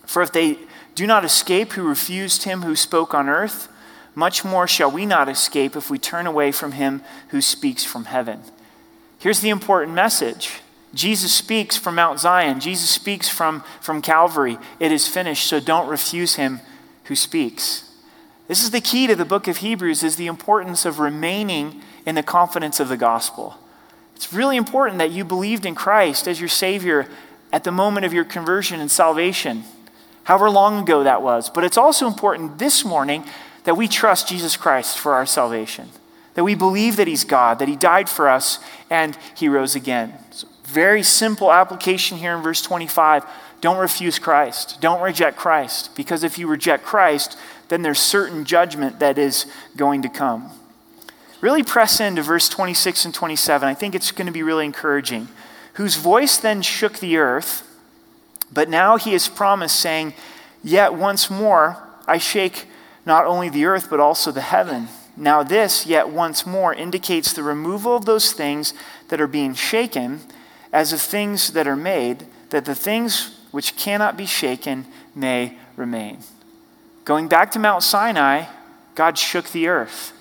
for 0.06 0.22
if 0.22 0.32
they 0.32 0.58
do 0.96 1.06
not 1.06 1.24
escape 1.24 1.74
who 1.74 1.88
refused 1.88 2.44
him 2.44 2.64
who 2.64 2.76
spoke 2.76 3.14
on 3.14 3.30
earth, 3.30 3.68
much 4.16 4.44
more 4.44 4.68
shall 4.68 4.92
we 4.92 5.06
not 5.06 5.30
escape 5.30 5.76
if 5.76 5.90
we 5.90 5.98
turn 5.98 6.28
away 6.28 6.52
from 6.52 6.74
him 6.74 7.02
who 7.30 7.42
speaks 7.42 7.84
from 7.84 8.06
heaven. 8.06 8.42
Here's 9.20 9.42
the 9.42 9.50
important 9.50 9.94
message 9.96 10.62
Jesus 10.93 11.34
speaks 11.34 11.77
from 11.77 11.95
Mount 11.95 12.19
Zion, 12.19 12.60
Jesus 12.60 12.89
speaks 12.89 13.30
from, 13.30 13.63
from 13.80 14.01
Calvary. 14.01 14.58
It 14.80 14.91
is 14.91 15.08
finished, 15.08 15.47
so 15.47 15.60
don't 15.60 15.88
refuse 15.88 16.36
him 16.36 16.60
who 17.06 17.15
speaks. 17.15 17.89
This 18.47 18.63
is 18.63 18.71
the 18.71 18.82
key 18.82 19.08
to 19.08 19.15
the 19.15 19.23
book 19.23 19.47
of 19.47 19.58
Hebrews 19.58 20.04
is 20.04 20.17
the 20.17 20.27
importance 20.27 20.86
of 20.86 20.99
remaining 20.99 21.82
in 22.06 22.15
the 22.15 22.23
confidence 22.23 22.82
of 22.82 22.89
the 22.89 22.97
gospel. 22.97 23.58
It's 24.15 24.34
really 24.34 24.58
important 24.58 24.97
that 24.97 25.12
you 25.12 25.23
believed 25.23 25.65
in 25.65 25.75
Christ 25.75 26.27
as 26.27 26.39
your 26.39 26.49
Savior 26.49 27.08
at 27.54 27.63
the 27.63 27.71
moment 27.71 28.06
of 28.06 28.13
your 28.13 28.25
conversion 28.25 28.80
and 28.80 28.91
salvation, 28.91 29.63
however 30.25 30.49
long 30.49 30.84
ago 30.84 31.04
that 31.04 31.21
was. 31.21 31.49
But 31.49 31.63
it's 31.63 31.77
also 31.77 32.08
important 32.08 32.60
this 32.60 32.84
morning 32.84 33.23
that 33.63 33.77
we 33.77 33.88
trust 33.88 34.27
Jesus 34.27 34.58
Christ 34.58 34.97
for 34.97 35.13
our 35.13 35.25
salvation, 35.25 35.89
that 36.34 36.43
we 36.43 36.56
believe 36.56 36.97
that 36.97 37.08
He's 37.08 37.23
God, 37.23 37.60
that 37.60 37.67
He 37.67 37.75
died 37.75 38.10
for 38.10 38.27
us, 38.27 38.60
and 38.89 39.17
He 39.36 39.47
rose 39.47 39.75
again. 39.75 40.13
So 40.32 40.47
very 40.72 41.04
simple 41.04 41.52
application 41.52 42.18
here 42.18 42.36
in 42.36 42.42
verse 42.42 42.62
25. 42.62 43.26
Don't 43.62 43.78
refuse 43.78 44.18
Christ. 44.18 44.82
Don't 44.82 45.02
reject 45.02 45.38
Christ, 45.38 45.96
because 45.96 46.24
if 46.24 46.38
you 46.38 46.48
reject 46.48 46.84
Christ, 46.84 47.38
then 47.70 47.82
there's 47.82 48.00
certain 48.00 48.44
judgment 48.44 49.00
that 49.00 49.18
is 49.18 49.46
going 49.76 50.02
to 50.02 50.10
come 50.10 50.52
really 51.42 51.64
press 51.64 52.00
into 52.00 52.22
verse 52.22 52.48
26 52.48 53.06
and 53.06 53.14
27. 53.14 53.68
I 53.68 53.74
think 53.74 53.96
it's 53.96 54.12
going 54.12 54.28
to 54.28 54.32
be 54.32 54.44
really 54.44 54.66
encouraging. 54.66 55.28
Whose 55.74 55.96
voice 55.96 56.38
then 56.38 56.62
shook 56.62 57.00
the 57.00 57.18
earth, 57.18 57.68
but 58.54 58.70
now 58.70 58.98
he 58.98 59.14
has 59.14 59.28
promised, 59.28 59.78
saying, 59.78 60.14
Yet 60.64 60.94
once 60.94 61.30
more 61.30 61.82
I 62.08 62.20
shake 62.20 62.68
not 63.06 63.26
only 63.26 63.50
the 63.50 63.66
earth, 63.66 63.90
but 63.90 64.00
also 64.00 64.32
the 64.32 64.42
heaven. 64.42 64.88
Now, 65.18 65.44
this, 65.44 65.86
yet 65.86 66.10
once 66.10 66.46
more, 66.46 66.74
indicates 66.74 67.34
the 67.34 67.44
removal 67.44 67.96
of 67.96 68.06
those 68.06 68.32
things 68.32 68.74
that 69.10 69.20
are 69.20 69.28
being 69.28 69.56
shaken, 69.56 70.22
as 70.72 70.94
of 70.94 71.02
things 71.02 71.52
that 71.54 71.68
are 71.68 71.76
made, 71.76 72.26
that 72.50 72.66
the 72.66 72.76
things 72.76 73.40
which 73.52 73.76
cannot 73.76 74.18
be 74.18 74.26
shaken 74.26 74.86
may 75.14 75.58
remain. 75.76 76.20
Going 77.06 77.28
back 77.28 77.52
to 77.52 77.60
Mount 77.60 77.84
Sinai, 77.84 78.46
God 78.96 79.18
shook 79.18 79.50
the 79.50 79.68
earth. 79.68 80.14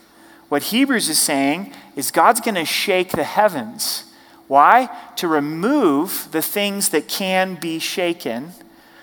What 0.49 0.65
Hebrews 0.65 1.09
is 1.09 1.19
saying 1.19 1.73
is 1.95 2.11
God's 2.11 2.41
going 2.41 2.57
to 2.57 2.65
shake 2.65 3.13
the 3.13 3.25
heavens. 3.25 4.05
Why? 4.48 4.88
To 5.17 5.29
remove 5.29 6.29
the 6.33 6.42
things 6.42 6.88
that 6.88 7.07
can 7.07 7.55
be 7.55 7.79
shaken 7.79 8.53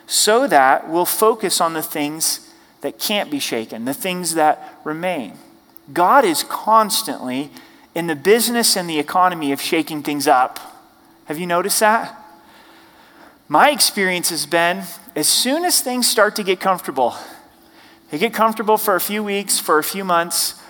so 0.06 0.48
that 0.48 0.90
we'll 0.90 1.06
focus 1.06 1.62
on 1.62 1.74
the 1.74 1.82
things 1.82 2.54
that 2.82 3.00
can't 3.00 3.32
be 3.32 3.40
shaken, 3.40 3.86
the 3.86 3.94
things 3.94 4.36
that 4.36 4.80
remain. 4.84 5.34
God 5.94 6.26
is 6.26 6.44
constantly 6.44 7.50
in 7.96 8.08
the 8.08 8.16
business 8.16 8.76
and 8.76 8.90
the 8.90 9.00
economy 9.00 9.52
of 9.52 9.62
shaking 9.62 10.04
things 10.04 10.28
up. 10.28 10.77
Have 11.28 11.38
you 11.38 11.46
noticed 11.46 11.80
that? 11.82 12.18
My 13.48 13.70
experience 13.70 14.30
has 14.30 14.46
been 14.46 14.84
as 15.16 15.28
soon 15.28 15.66
as 15.66 15.82
things 15.82 16.08
start 16.08 16.36
to 16.36 16.44
get 16.44 16.60
comfortable, 16.60 17.16
they 18.12 18.18
get 18.18 18.34
comfortable 18.34 18.78
for 18.78 18.96
a 18.96 19.02
few 19.02 19.24
weeks, 19.24 19.60
for 19.60 19.78
a 19.78 19.84
few 19.84 20.04
months, 20.04 20.62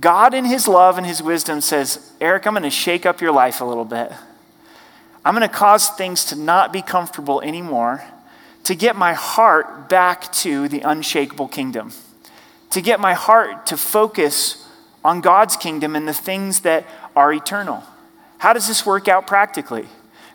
God, 0.00 0.34
in 0.34 0.44
His 0.44 0.68
love 0.68 0.98
and 0.98 1.06
His 1.06 1.22
wisdom, 1.22 1.60
says, 1.60 2.12
Eric, 2.20 2.46
I'm 2.46 2.54
going 2.54 2.62
to 2.62 2.70
shake 2.70 3.06
up 3.06 3.20
your 3.20 3.32
life 3.32 3.60
a 3.60 3.64
little 3.64 3.84
bit. 3.84 4.12
I'm 5.24 5.34
going 5.34 5.46
to 5.46 5.54
cause 5.54 5.88
things 5.90 6.24
to 6.26 6.36
not 6.36 6.72
be 6.72 6.82
comfortable 6.82 7.40
anymore 7.42 8.02
to 8.64 8.74
get 8.74 8.96
my 8.96 9.14
heart 9.14 9.88
back 9.88 10.30
to 10.32 10.68
the 10.68 10.80
unshakable 10.80 11.48
kingdom, 11.48 11.92
to 12.70 12.80
get 12.80 13.00
my 13.00 13.14
heart 13.14 13.66
to 13.66 13.76
focus 13.76 14.66
on 15.04 15.20
God's 15.20 15.56
kingdom 15.56 15.96
and 15.96 16.06
the 16.06 16.14
things 16.14 16.60
that 16.60 16.86
are 17.16 17.32
eternal. 17.32 17.82
How 18.38 18.52
does 18.52 18.68
this 18.68 18.84
work 18.84 19.08
out 19.08 19.26
practically? 19.26 19.86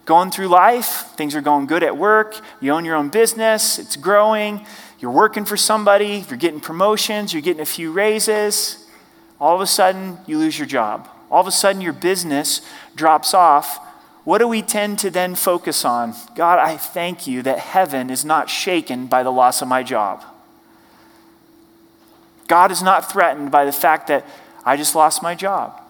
Going 0.06 0.32
through 0.32 0.48
life, 0.48 1.12
things 1.16 1.36
are 1.36 1.42
going 1.42 1.66
good 1.66 1.84
at 1.84 1.98
work, 1.98 2.40
you 2.60 2.72
own 2.72 2.86
your 2.86 2.96
own 2.96 3.10
business, 3.10 3.80
it's 3.80 3.96
growing, 3.96 4.66
you're 5.00 5.12
working 5.12 5.46
for 5.46 5.58
somebody, 5.58 6.26
you're 6.30 6.38
getting 6.38 6.60
promotions, 6.60 7.34
you're 7.34 7.42
getting 7.42 7.62
a 7.62 7.66
few 7.66 7.92
raises. 7.92 8.88
All 9.40 9.56
of 9.56 9.62
a 9.62 9.68
sudden, 9.68 10.18
you 10.26 10.38
lose 10.38 10.58
your 10.58 10.68
job. 10.68 11.10
All 11.30 11.42
of 11.42 11.48
a 11.48 11.52
sudden, 11.52 11.82
your 11.82 11.94
business 11.94 12.62
drops 12.96 13.34
off. 13.34 13.80
What 14.24 14.38
do 14.38 14.48
we 14.48 14.62
tend 14.62 15.00
to 15.00 15.10
then 15.10 15.36
focus 15.36 15.84
on? 15.84 16.14
God, 16.36 16.60
I 16.60 16.78
thank 16.78 17.28
you 17.28 17.42
that 17.42 17.60
heaven 17.60 18.10
is 18.10 18.24
not 18.24 18.50
shaken 18.50 19.08
by 19.08 19.24
the 19.24 19.32
loss 19.32 19.62
of 19.62 19.68
my 19.68 19.84
job. 19.84 20.24
God 22.48 22.72
is 22.72 22.82
not 22.82 23.12
threatened 23.12 23.52
by 23.52 23.66
the 23.66 23.72
fact 23.72 24.08
that 24.08 24.26
I 24.66 24.78
just 24.78 24.96
lost 24.96 25.22
my 25.22 25.36
job. 25.36 25.83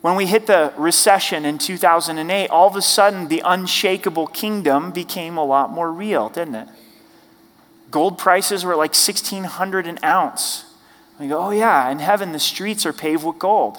When 0.00 0.14
we 0.14 0.26
hit 0.26 0.46
the 0.46 0.72
recession 0.76 1.44
in 1.44 1.58
2008, 1.58 2.48
all 2.48 2.68
of 2.68 2.76
a 2.76 2.82
sudden 2.82 3.28
the 3.28 3.42
unshakable 3.44 4.28
kingdom 4.28 4.92
became 4.92 5.36
a 5.36 5.44
lot 5.44 5.70
more 5.70 5.92
real, 5.92 6.28
didn't 6.28 6.54
it? 6.54 6.68
Gold 7.90 8.18
prices 8.18 8.64
were 8.64 8.76
like 8.76 8.90
1600 8.90 9.86
an 9.86 9.98
ounce. 10.04 10.64
We 11.18 11.28
go, 11.28 11.38
oh 11.38 11.50
yeah, 11.50 11.90
in 11.90 11.98
heaven 11.98 12.32
the 12.32 12.38
streets 12.38 12.86
are 12.86 12.92
paved 12.92 13.24
with 13.24 13.38
gold. 13.38 13.78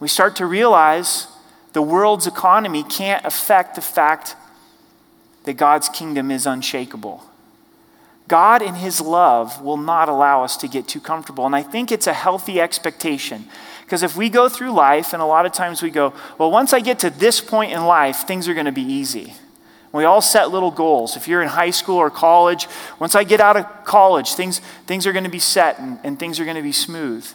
We 0.00 0.08
start 0.08 0.36
to 0.36 0.46
realize 0.46 1.28
the 1.72 1.80
world's 1.80 2.26
economy 2.26 2.82
can't 2.82 3.24
affect 3.24 3.74
the 3.74 3.80
fact 3.80 4.36
that 5.44 5.54
God's 5.54 5.88
kingdom 5.88 6.30
is 6.30 6.46
unshakable. 6.46 7.24
God, 8.28 8.60
in 8.60 8.74
His 8.74 9.00
love, 9.00 9.62
will 9.62 9.76
not 9.76 10.08
allow 10.08 10.42
us 10.42 10.56
to 10.58 10.68
get 10.68 10.88
too 10.88 11.00
comfortable. 11.00 11.46
And 11.46 11.54
I 11.54 11.62
think 11.62 11.92
it's 11.92 12.06
a 12.06 12.12
healthy 12.12 12.60
expectation. 12.60 13.46
Because 13.86 14.02
if 14.02 14.16
we 14.16 14.28
go 14.28 14.48
through 14.48 14.72
life, 14.72 15.12
and 15.12 15.22
a 15.22 15.26
lot 15.26 15.46
of 15.46 15.52
times 15.52 15.80
we 15.80 15.90
go, 15.90 16.12
well, 16.38 16.50
once 16.50 16.72
I 16.72 16.80
get 16.80 16.98
to 16.98 17.10
this 17.10 17.40
point 17.40 17.70
in 17.70 17.86
life, 17.86 18.26
things 18.26 18.48
are 18.48 18.54
going 18.54 18.66
to 18.66 18.72
be 18.72 18.82
easy. 18.82 19.34
We 19.92 20.04
all 20.04 20.20
set 20.20 20.50
little 20.50 20.72
goals. 20.72 21.16
If 21.16 21.28
you're 21.28 21.40
in 21.40 21.48
high 21.48 21.70
school 21.70 21.96
or 21.96 22.10
college, 22.10 22.66
once 22.98 23.14
I 23.14 23.22
get 23.22 23.40
out 23.40 23.56
of 23.56 23.84
college, 23.84 24.34
things, 24.34 24.58
things 24.86 25.06
are 25.06 25.12
going 25.12 25.24
to 25.24 25.30
be 25.30 25.38
set 25.38 25.78
and, 25.78 26.00
and 26.02 26.18
things 26.18 26.40
are 26.40 26.44
going 26.44 26.56
to 26.56 26.62
be 26.62 26.72
smooth. 26.72 27.26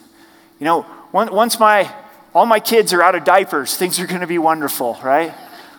You 0.60 0.66
know, 0.66 0.86
once 1.10 1.58
my, 1.58 1.90
all 2.34 2.44
my 2.44 2.60
kids 2.60 2.92
are 2.92 3.02
out 3.02 3.14
of 3.14 3.24
diapers, 3.24 3.76
things 3.76 3.98
are 3.98 4.06
going 4.06 4.20
to 4.20 4.26
be 4.26 4.38
wonderful, 4.38 4.98
right? 5.02 5.34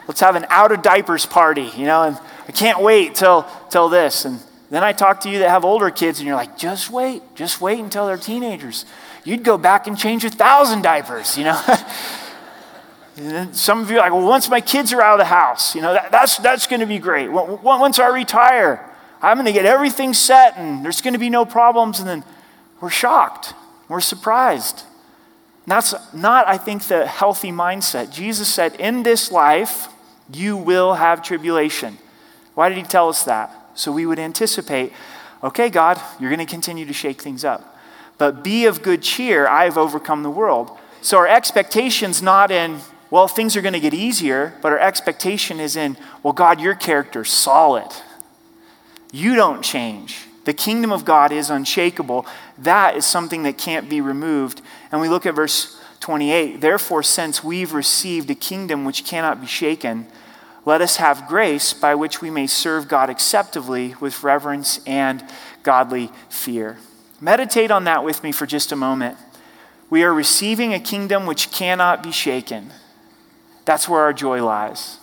Let's 0.08 0.22
have 0.22 0.36
an 0.36 0.46
out 0.50 0.72
of 0.72 0.82
diapers 0.82 1.26
party, 1.28 1.72
you 1.78 1.86
know, 1.86 2.04
and 2.04 2.20
I 2.48 2.52
can't 2.52 2.82
wait 2.82 3.16
till, 3.16 3.48
till 3.70 3.90
this. 3.90 4.26
And 4.26 4.40
then 4.70 4.84
I 4.84 4.92
talk 4.92 5.22
to 5.22 5.30
you 5.30 5.40
that 5.40 5.50
have 5.50 5.64
older 5.64 5.90
kids, 5.90 6.20
and 6.20 6.28
you're 6.28 6.36
like, 6.36 6.58
just 6.58 6.90
wait, 6.90 7.22
just 7.36 7.62
wait 7.62 7.80
until 7.80 8.08
they're 8.08 8.18
teenagers. 8.18 8.86
You'd 9.26 9.44
go 9.44 9.58
back 9.58 9.88
and 9.88 9.98
change 9.98 10.26
a 10.26 10.30
thousand 10.30 10.82
diapers, 10.82 11.38
you 11.38 11.46
know? 11.46 11.62
some 13.52 13.82
of 13.82 13.92
you 13.92 13.98
are 13.98 14.02
like, 14.02 14.12
well, 14.12 14.28
once 14.28 14.50
my 14.50 14.60
kids 14.60 14.92
are 14.92 15.02
out 15.02 15.14
of 15.14 15.20
the 15.20 15.26
house, 15.26 15.76
you 15.76 15.82
know, 15.82 15.94
that, 15.94 16.12
that's, 16.12 16.38
that's 16.38 16.68
going 16.68 16.80
to 16.80 16.86
be 16.86 17.00
great. 17.00 17.30
Once 17.32 18.00
I 18.00 18.08
retire, 18.08 18.90
I'm 19.22 19.38
going 19.38 19.46
to 19.46 19.54
get 19.54 19.66
everything 19.66 20.14
set, 20.14 20.58
and 20.58 20.84
there's 20.84 21.02
going 21.02 21.14
to 21.14 21.20
be 21.20 21.30
no 21.30 21.46
problems. 21.46 22.00
And 22.00 22.10
then 22.10 22.24
we're 22.82 22.90
shocked, 22.90 23.54
we're 23.88 24.02
surprised. 24.02 24.84
And 25.66 25.72
that's 25.72 25.94
not, 26.14 26.48
I 26.48 26.58
think, 26.58 26.84
the 26.84 27.06
healthy 27.06 27.52
mindset. 27.52 28.12
Jesus 28.12 28.50
said, 28.50 28.76
in 28.76 29.04
this 29.04 29.32
life, 29.32 29.88
you 30.34 30.58
will 30.58 30.96
have 30.96 31.24
tribulation. 31.24 31.98
Why 32.56 32.70
did 32.70 32.78
he 32.78 32.84
tell 32.84 33.10
us 33.10 33.24
that? 33.24 33.54
So 33.76 33.92
we 33.92 34.06
would 34.06 34.20
anticipate, 34.20 34.92
okay, 35.44 35.70
God, 35.70 36.02
you're 36.20 36.30
going 36.30 36.46
to 36.46 36.52
continue 36.52 36.86
to 36.86 36.94
shake 36.94 37.22
things 37.22 37.46
up. 37.46 37.73
But 38.24 38.42
be 38.42 38.68
of 38.68 38.82
good 38.82 39.02
cheer, 39.02 39.50
I 39.50 39.66
have 39.66 39.78
overcome 39.78 40.24
the 40.24 40.30
world. 40.30 40.72
So 41.02 41.18
our 41.18 41.28
expectation's 41.28 42.22
not 42.22 42.52
in, 42.52 42.80
well, 43.10 43.28
things 43.28 43.58
are 43.58 43.62
going 43.62 43.74
to 43.74 43.82
get 43.82 43.94
easier, 43.94 44.58
but 44.62 44.72
our 44.72 44.80
expectation 44.80 45.60
is 45.60 45.76
in, 45.76 45.98
well, 46.24 46.32
God, 46.32 46.62
your 46.62 46.74
character's 46.74 47.30
solid. 47.30 47.92
You 49.12 49.36
don't 49.36 49.62
change. 49.62 50.22
The 50.46 50.54
kingdom 50.54 50.94
of 50.94 51.04
God 51.04 51.34
is 51.34 51.50
unshakable. 51.50 52.26
That 52.58 52.96
is 52.96 53.06
something 53.06 53.44
that 53.44 53.58
can't 53.58 53.90
be 53.90 54.00
removed. 54.00 54.62
And 54.90 55.02
we 55.02 55.10
look 55.10 55.26
at 55.26 55.36
verse 55.36 55.78
28. 56.00 56.62
Therefore, 56.62 57.04
since 57.04 57.44
we've 57.44 57.74
received 57.74 58.30
a 58.30 58.36
kingdom 58.36 58.86
which 58.86 59.04
cannot 59.04 59.42
be 59.42 59.48
shaken, 59.48 60.08
let 60.64 60.80
us 60.80 60.96
have 60.96 61.28
grace 61.28 61.74
by 61.74 61.94
which 61.94 62.22
we 62.22 62.30
may 62.30 62.48
serve 62.48 62.88
God 62.88 63.10
acceptably 63.10 63.96
with 64.00 64.24
reverence 64.24 64.80
and 64.88 65.22
godly 65.62 66.10
fear. 66.30 66.78
Meditate 67.24 67.72
on 67.72 67.86
that 67.86 68.04
with 68.04 68.22
me 68.22 68.34
for 68.34 68.46
just 68.46 68.74
a 68.74 68.76
moment. 68.76 69.18
We 69.90 70.04
are 70.04 70.14
receiving 70.14 70.74
a 70.74 70.80
kingdom 70.80 71.26
which 71.26 71.52
cannot 71.52 72.04
be 72.04 72.12
shaken. 72.12 72.74
That's 73.64 73.88
where 73.88 74.02
our 74.02 74.12
joy 74.12 74.44
lies. 74.44 74.98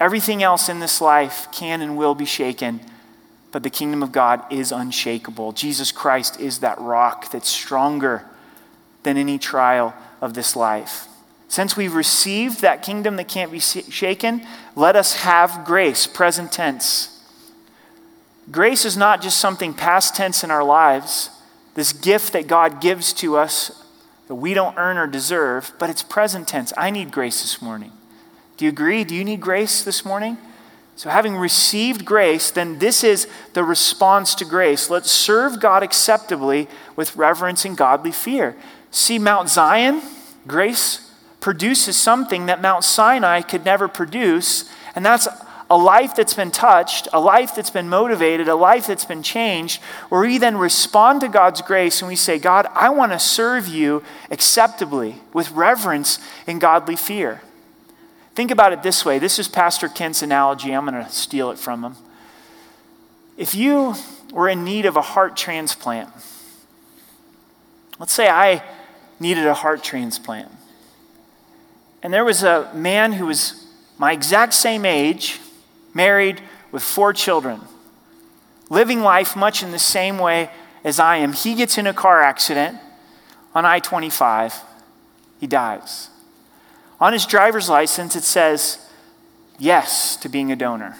Everything 0.00 0.42
else 0.42 0.68
in 0.68 0.80
this 0.80 1.00
life 1.00 1.46
can 1.52 1.80
and 1.80 1.96
will 1.96 2.16
be 2.16 2.24
shaken, 2.24 2.80
but 3.52 3.62
the 3.62 3.70
kingdom 3.70 4.02
of 4.02 4.10
God 4.10 4.44
is 4.52 4.72
unshakable. 4.72 5.52
Jesus 5.52 5.92
Christ 5.92 6.40
is 6.40 6.58
that 6.58 6.80
rock 6.80 7.30
that's 7.30 7.48
stronger 7.48 8.24
than 9.04 9.16
any 9.16 9.38
trial 9.38 9.94
of 10.20 10.34
this 10.34 10.56
life. 10.56 11.06
Since 11.46 11.76
we've 11.76 11.94
received 11.94 12.60
that 12.60 12.82
kingdom 12.82 13.14
that 13.16 13.28
can't 13.28 13.52
be 13.52 13.60
shaken, 13.60 14.44
let 14.74 14.96
us 14.96 15.14
have 15.14 15.64
grace, 15.64 16.08
present 16.08 16.50
tense. 16.50 17.13
Grace 18.50 18.84
is 18.84 18.96
not 18.96 19.22
just 19.22 19.38
something 19.38 19.72
past 19.72 20.14
tense 20.14 20.44
in 20.44 20.50
our 20.50 20.64
lives, 20.64 21.30
this 21.74 21.92
gift 21.92 22.32
that 22.32 22.46
God 22.46 22.80
gives 22.80 23.12
to 23.14 23.36
us 23.36 23.84
that 24.28 24.34
we 24.34 24.54
don't 24.54 24.76
earn 24.78 24.96
or 24.96 25.06
deserve, 25.06 25.72
but 25.78 25.90
it's 25.90 26.02
present 26.02 26.48
tense. 26.48 26.72
I 26.76 26.90
need 26.90 27.10
grace 27.10 27.42
this 27.42 27.60
morning. 27.60 27.92
Do 28.56 28.64
you 28.64 28.70
agree? 28.70 29.04
Do 29.04 29.14
you 29.14 29.24
need 29.24 29.40
grace 29.40 29.82
this 29.82 30.04
morning? 30.04 30.38
So, 30.96 31.10
having 31.10 31.36
received 31.36 32.04
grace, 32.04 32.52
then 32.52 32.78
this 32.78 33.02
is 33.02 33.26
the 33.52 33.64
response 33.64 34.34
to 34.36 34.44
grace. 34.44 34.88
Let's 34.88 35.10
serve 35.10 35.60
God 35.60 35.82
acceptably 35.82 36.68
with 36.94 37.16
reverence 37.16 37.64
and 37.64 37.76
godly 37.76 38.12
fear. 38.12 38.54
See 38.92 39.18
Mount 39.18 39.48
Zion, 39.48 40.02
grace 40.46 41.10
produces 41.40 41.96
something 41.96 42.46
that 42.46 42.62
Mount 42.62 42.84
Sinai 42.84 43.42
could 43.42 43.64
never 43.64 43.88
produce, 43.88 44.70
and 44.94 45.04
that's 45.04 45.26
a 45.70 45.76
life 45.76 46.14
that's 46.14 46.34
been 46.34 46.50
touched, 46.50 47.08
a 47.12 47.20
life 47.20 47.54
that's 47.54 47.70
been 47.70 47.88
motivated, 47.88 48.48
a 48.48 48.54
life 48.54 48.86
that's 48.86 49.04
been 49.04 49.22
changed, 49.22 49.80
where 50.08 50.20
we 50.20 50.38
then 50.38 50.56
respond 50.56 51.20
to 51.22 51.28
God's 51.28 51.62
grace 51.62 52.02
and 52.02 52.08
we 52.08 52.16
say, 52.16 52.38
God, 52.38 52.66
I 52.74 52.90
want 52.90 53.12
to 53.12 53.18
serve 53.18 53.66
you 53.66 54.02
acceptably 54.30 55.16
with 55.32 55.50
reverence 55.52 56.18
and 56.46 56.60
godly 56.60 56.96
fear. 56.96 57.40
Think 58.34 58.50
about 58.50 58.72
it 58.72 58.82
this 58.82 59.04
way. 59.04 59.18
This 59.18 59.38
is 59.38 59.48
Pastor 59.48 59.88
Kent's 59.88 60.20
analogy. 60.20 60.72
I'm 60.72 60.86
going 60.86 61.02
to 61.02 61.10
steal 61.10 61.50
it 61.50 61.58
from 61.58 61.84
him. 61.84 61.96
If 63.36 63.54
you 63.54 63.94
were 64.32 64.48
in 64.48 64.64
need 64.64 64.86
of 64.86 64.96
a 64.96 65.02
heart 65.02 65.36
transplant, 65.36 66.10
let's 67.98 68.12
say 68.12 68.28
I 68.28 68.62
needed 69.18 69.46
a 69.46 69.54
heart 69.54 69.82
transplant. 69.82 70.50
And 72.02 72.12
there 72.12 72.24
was 72.24 72.42
a 72.42 72.70
man 72.74 73.12
who 73.12 73.26
was 73.26 73.66
my 73.96 74.12
exact 74.12 74.52
same 74.52 74.84
age, 74.84 75.40
married 75.94 76.42
with 76.72 76.82
four 76.82 77.12
children, 77.12 77.60
living 78.68 79.00
life 79.00 79.36
much 79.36 79.62
in 79.62 79.70
the 79.70 79.78
same 79.78 80.18
way 80.18 80.50
as 80.82 80.98
I 80.98 81.16
am. 81.16 81.32
He 81.32 81.54
gets 81.54 81.78
in 81.78 81.86
a 81.86 81.94
car 81.94 82.20
accident 82.20 82.78
on 83.54 83.64
I 83.64 83.78
25, 83.78 84.60
he 85.40 85.46
dies. 85.46 86.10
On 87.00 87.12
his 87.12 87.26
driver's 87.26 87.68
license, 87.68 88.16
it 88.16 88.24
says 88.24 88.90
yes 89.58 90.16
to 90.16 90.28
being 90.28 90.50
a 90.50 90.56
donor. 90.56 90.96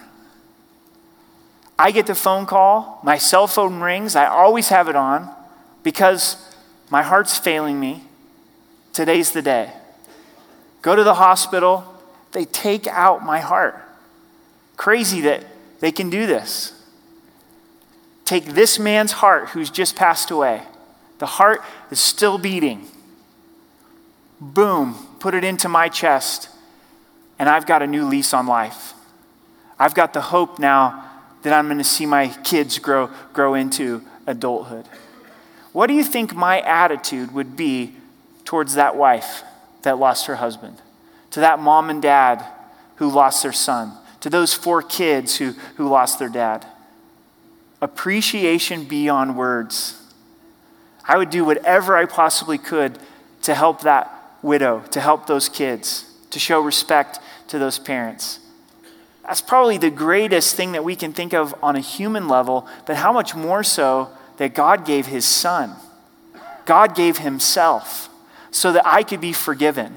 I 1.78 1.90
get 1.90 2.06
the 2.06 2.14
phone 2.14 2.46
call, 2.46 3.00
my 3.02 3.18
cell 3.18 3.46
phone 3.46 3.80
rings, 3.80 4.14
I 4.14 4.26
always 4.26 4.68
have 4.68 4.88
it 4.88 4.96
on 4.96 5.28
because 5.82 6.36
my 6.88 7.02
heart's 7.02 7.36
failing 7.36 7.80
me. 7.80 8.04
Today's 8.92 9.32
the 9.32 9.42
day. 9.42 9.72
Go 10.82 10.94
to 10.94 11.02
the 11.02 11.14
hospital, 11.14 11.84
they 12.32 12.44
take 12.44 12.86
out 12.86 13.24
my 13.24 13.40
heart. 13.40 13.83
Crazy 14.76 15.20
that 15.22 15.44
they 15.80 15.92
can 15.92 16.10
do 16.10 16.26
this. 16.26 16.72
Take 18.24 18.46
this 18.46 18.78
man's 18.78 19.12
heart 19.12 19.50
who's 19.50 19.70
just 19.70 19.96
passed 19.96 20.30
away. 20.30 20.62
The 21.18 21.26
heart 21.26 21.62
is 21.90 22.00
still 22.00 22.38
beating. 22.38 22.88
Boom, 24.40 24.94
put 25.20 25.34
it 25.34 25.44
into 25.44 25.68
my 25.68 25.88
chest, 25.88 26.48
and 27.38 27.48
I've 27.48 27.66
got 27.66 27.82
a 27.82 27.86
new 27.86 28.04
lease 28.04 28.34
on 28.34 28.46
life. 28.46 28.94
I've 29.78 29.94
got 29.94 30.12
the 30.12 30.20
hope 30.20 30.58
now 30.58 31.10
that 31.42 31.52
I'm 31.52 31.66
going 31.66 31.78
to 31.78 31.84
see 31.84 32.06
my 32.06 32.28
kids 32.42 32.78
grow, 32.78 33.10
grow 33.32 33.54
into 33.54 34.02
adulthood. 34.26 34.86
What 35.72 35.86
do 35.88 35.94
you 35.94 36.04
think 36.04 36.34
my 36.34 36.60
attitude 36.60 37.32
would 37.32 37.56
be 37.56 37.94
towards 38.44 38.74
that 38.74 38.96
wife? 38.96 39.44
that 39.84 39.98
lost 39.98 40.26
her 40.26 40.36
husband, 40.36 40.82
to 41.30 41.40
that 41.40 41.60
mom 41.60 41.88
and 41.88 42.02
dad 42.02 42.44
who 42.96 43.08
lost 43.08 43.42
their 43.42 43.52
son, 43.52 43.92
to 44.24 44.30
those 44.30 44.54
four 44.54 44.80
kids 44.80 45.36
who, 45.36 45.50
who 45.76 45.86
lost 45.86 46.18
their 46.18 46.30
dad. 46.30 46.64
Appreciation 47.82 48.84
beyond 48.84 49.36
words. 49.36 50.00
I 51.06 51.18
would 51.18 51.28
do 51.28 51.44
whatever 51.44 51.94
I 51.94 52.06
possibly 52.06 52.56
could 52.56 52.98
to 53.42 53.54
help 53.54 53.82
that 53.82 54.10
widow, 54.40 54.82
to 54.92 55.00
help 55.02 55.26
those 55.26 55.50
kids. 55.50 56.10
to 56.30 56.38
show 56.38 56.58
respect 56.62 57.20
to 57.48 57.58
those 57.58 57.78
parents. 57.78 58.40
That's 59.26 59.42
probably 59.42 59.76
the 59.76 59.90
greatest 59.90 60.56
thing 60.56 60.72
that 60.72 60.84
we 60.84 60.96
can 60.96 61.12
think 61.12 61.34
of 61.34 61.54
on 61.62 61.76
a 61.76 61.80
human 61.80 62.26
level, 62.26 62.66
but 62.86 62.96
how 62.96 63.12
much 63.12 63.34
more 63.34 63.62
so 63.62 64.08
that 64.38 64.54
God 64.54 64.86
gave 64.86 65.04
his 65.04 65.26
son. 65.26 65.74
God 66.64 66.96
gave 66.96 67.18
himself 67.18 68.08
so 68.50 68.72
that 68.72 68.86
I 68.86 69.02
could 69.02 69.20
be 69.20 69.34
forgiven. 69.34 69.96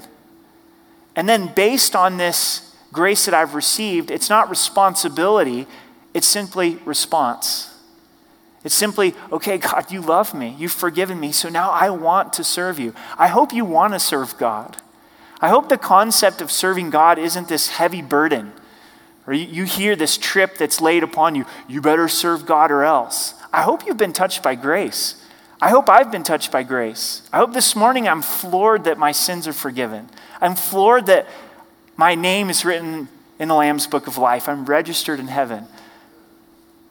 And 1.16 1.26
then, 1.26 1.50
based 1.54 1.96
on 1.96 2.18
this 2.18 2.67
grace 2.92 3.24
that 3.26 3.34
I've 3.34 3.54
received, 3.54 4.10
it's 4.10 4.30
not 4.30 4.50
responsibility, 4.50 5.66
it's 6.14 6.26
simply 6.26 6.76
response. 6.84 7.74
It's 8.64 8.74
simply, 8.74 9.14
okay, 9.30 9.58
God, 9.58 9.90
you 9.92 10.00
love 10.00 10.34
me. 10.34 10.54
You've 10.58 10.72
forgiven 10.72 11.20
me. 11.20 11.32
So 11.32 11.48
now 11.48 11.70
I 11.70 11.90
want 11.90 12.32
to 12.34 12.44
serve 12.44 12.78
you. 12.78 12.92
I 13.16 13.28
hope 13.28 13.52
you 13.52 13.64
want 13.64 13.92
to 13.92 14.00
serve 14.00 14.36
God. 14.36 14.76
I 15.40 15.48
hope 15.48 15.68
the 15.68 15.78
concept 15.78 16.40
of 16.40 16.50
serving 16.50 16.90
God 16.90 17.18
isn't 17.18 17.48
this 17.48 17.68
heavy 17.68 18.02
burden. 18.02 18.52
Or 19.26 19.32
you, 19.32 19.46
you 19.46 19.64
hear 19.64 19.94
this 19.94 20.18
trip 20.18 20.58
that's 20.58 20.80
laid 20.80 21.04
upon 21.04 21.34
you. 21.34 21.46
You 21.68 21.80
better 21.80 22.08
serve 22.08 22.46
God 22.46 22.70
or 22.70 22.82
else. 22.82 23.34
I 23.52 23.62
hope 23.62 23.86
you've 23.86 23.96
been 23.96 24.12
touched 24.12 24.42
by 24.42 24.56
grace. 24.56 25.24
I 25.60 25.70
hope 25.70 25.88
I've 25.88 26.10
been 26.10 26.22
touched 26.22 26.50
by 26.50 26.62
grace. 26.62 27.28
I 27.32 27.38
hope 27.38 27.52
this 27.52 27.76
morning 27.76 28.08
I'm 28.08 28.22
floored 28.22 28.84
that 28.84 28.98
my 28.98 29.12
sins 29.12 29.46
are 29.46 29.52
forgiven. 29.52 30.08
I'm 30.40 30.56
floored 30.56 31.06
that 31.06 31.26
my 31.98 32.14
name 32.14 32.48
is 32.48 32.64
written 32.64 33.08
in 33.40 33.48
the 33.48 33.54
Lamb's 33.54 33.88
book 33.88 34.06
of 34.06 34.16
life. 34.16 34.48
I'm 34.48 34.64
registered 34.64 35.18
in 35.18 35.26
heaven. 35.26 35.66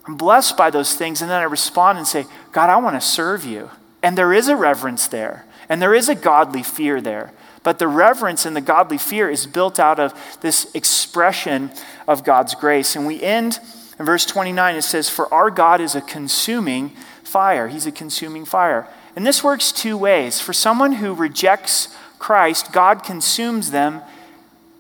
I'm 0.05 0.17
blessed 0.17 0.57
by 0.57 0.69
those 0.69 0.95
things, 0.95 1.21
and 1.21 1.31
then 1.31 1.39
I 1.39 1.45
respond 1.45 1.97
and 1.97 2.05
say, 2.05 2.25
God, 2.51 2.69
I 2.69 2.77
want 2.77 3.01
to 3.01 3.07
serve 3.07 3.45
you. 3.45 3.71
And 4.03 4.17
there 4.17 4.33
is 4.33 4.49
a 4.49 4.55
reverence 4.55 5.07
there, 5.07 5.45
and 5.69 5.81
there 5.81 5.95
is 5.95 6.09
a 6.09 6.15
godly 6.15 6.61
fear 6.61 6.99
there. 6.99 7.31
But 7.63 7.79
the 7.79 7.87
reverence 7.87 8.45
and 8.45 8.55
the 8.55 8.61
godly 8.61 8.97
fear 8.97 9.29
is 9.29 9.47
built 9.47 9.79
out 9.79 9.99
of 9.99 10.13
this 10.41 10.73
expression 10.75 11.71
of 12.05 12.25
God's 12.25 12.53
grace. 12.53 12.95
And 12.95 13.07
we 13.07 13.21
end 13.21 13.59
in 13.97 14.05
verse 14.05 14.25
29, 14.25 14.75
it 14.75 14.81
says, 14.83 15.09
For 15.09 15.33
our 15.33 15.49
God 15.49 15.81
is 15.81 15.95
a 15.95 16.01
consuming 16.01 16.89
fire. 17.23 17.69
He's 17.69 17.87
a 17.87 17.91
consuming 17.91 18.45
fire. 18.45 18.87
And 19.15 19.25
this 19.25 19.43
works 19.43 19.71
two 19.71 19.97
ways. 19.97 20.39
For 20.39 20.53
someone 20.53 20.93
who 20.93 21.13
rejects 21.13 21.95
Christ, 22.19 22.71
God 22.71 23.03
consumes 23.03 23.71
them 23.71 24.01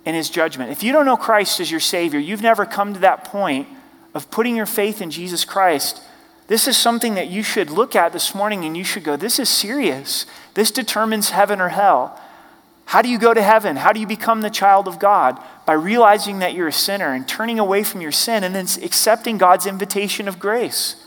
in 0.07 0.15
his 0.15 0.29
judgment. 0.29 0.71
If 0.71 0.83
you 0.83 0.93
don't 0.93 1.05
know 1.05 1.17
Christ 1.17 1.59
as 1.59 1.69
your 1.69 1.81
Savior, 1.81 2.17
you've 2.17 2.41
never 2.41 2.65
come 2.65 2.93
to 2.93 2.99
that 3.01 3.25
point 3.25 3.67
of 4.13 4.31
putting 4.31 4.55
your 4.55 4.65
faith 4.65 5.01
in 5.01 5.11
Jesus 5.11 5.43
Christ, 5.43 6.01
this 6.47 6.65
is 6.65 6.77
something 6.77 7.15
that 7.15 7.27
you 7.27 7.43
should 7.43 7.69
look 7.69 7.93
at 7.93 8.13
this 8.13 8.33
morning 8.33 8.63
and 8.63 8.77
you 8.77 8.85
should 8.85 9.03
go, 9.03 9.17
This 9.17 9.37
is 9.37 9.49
serious. 9.49 10.25
This 10.53 10.71
determines 10.71 11.31
heaven 11.31 11.59
or 11.59 11.67
hell. 11.67 12.17
How 12.85 13.01
do 13.01 13.09
you 13.09 13.19
go 13.19 13.33
to 13.33 13.41
heaven? 13.41 13.75
How 13.75 13.91
do 13.91 13.99
you 13.99 14.07
become 14.07 14.39
the 14.39 14.49
child 14.49 14.87
of 14.87 14.97
God? 14.97 15.43
By 15.65 15.73
realizing 15.73 16.39
that 16.39 16.53
you're 16.53 16.69
a 16.69 16.71
sinner 16.71 17.11
and 17.11 17.27
turning 17.27 17.59
away 17.59 17.83
from 17.83 17.99
your 17.99 18.13
sin 18.13 18.45
and 18.45 18.55
then 18.55 18.67
accepting 18.81 19.37
God's 19.37 19.65
invitation 19.65 20.29
of 20.29 20.39
grace. 20.39 21.05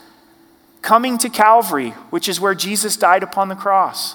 Coming 0.82 1.16
to 1.16 1.30
Calvary, 1.30 1.90
which 2.11 2.28
is 2.28 2.38
where 2.38 2.55
Jesus 2.55 2.98
died 2.98 3.22
upon 3.22 3.48
the 3.48 3.55
cross. 3.57 4.14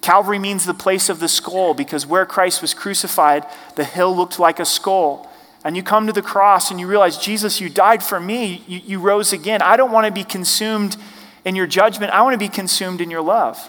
Calvary 0.00 0.38
means 0.38 0.64
the 0.64 0.74
place 0.74 1.08
of 1.08 1.18
the 1.18 1.28
skull 1.28 1.74
because 1.74 2.06
where 2.06 2.26
Christ 2.26 2.62
was 2.62 2.74
crucified, 2.74 3.44
the 3.74 3.84
hill 3.84 4.14
looked 4.14 4.38
like 4.38 4.60
a 4.60 4.64
skull 4.64 5.32
and 5.66 5.76
you 5.76 5.82
come 5.82 6.06
to 6.06 6.12
the 6.12 6.22
cross 6.22 6.70
and 6.70 6.78
you 6.78 6.86
realize, 6.86 7.18
Jesus, 7.18 7.60
you 7.60 7.68
died 7.68 8.00
for 8.00 8.20
me, 8.20 8.62
you, 8.68 8.80
you 8.84 8.98
rose 9.00 9.32
again. 9.32 9.62
I 9.62 9.76
don't 9.76 9.90
want 9.90 10.06
to 10.06 10.12
be 10.12 10.22
consumed 10.22 10.96
in 11.44 11.56
your 11.56 11.66
judgment, 11.66 12.12
I 12.12 12.22
want 12.22 12.34
to 12.34 12.38
be 12.38 12.48
consumed 12.48 13.00
in 13.00 13.10
your 13.10 13.20
love. 13.20 13.68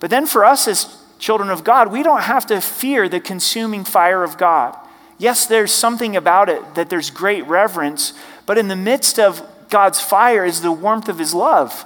But 0.00 0.08
then 0.08 0.24
for 0.24 0.44
us 0.44 0.66
as 0.66 0.96
children 1.18 1.50
of 1.50 1.64
God, 1.64 1.92
we 1.92 2.02
don't 2.02 2.22
have 2.22 2.46
to 2.46 2.62
fear 2.62 3.10
the 3.10 3.20
consuming 3.20 3.84
fire 3.84 4.24
of 4.24 4.38
God. 4.38 4.74
Yes, 5.18 5.44
there's 5.44 5.70
something 5.70 6.16
about 6.16 6.48
it 6.48 6.76
that 6.76 6.88
there's 6.88 7.10
great 7.10 7.46
reverence, 7.46 8.14
but 8.46 8.56
in 8.56 8.68
the 8.68 8.76
midst 8.76 9.18
of 9.18 9.42
God's 9.68 10.00
fire 10.00 10.46
is 10.46 10.62
the 10.62 10.72
warmth 10.72 11.10
of 11.10 11.18
his 11.18 11.34
love, 11.34 11.84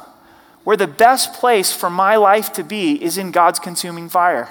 where 0.64 0.76
the 0.76 0.86
best 0.86 1.34
place 1.34 1.72
for 1.72 1.90
my 1.90 2.16
life 2.16 2.52
to 2.52 2.62
be 2.62 3.02
is 3.02 3.18
in 3.18 3.30
God's 3.30 3.58
consuming 3.58 4.08
fire 4.08 4.48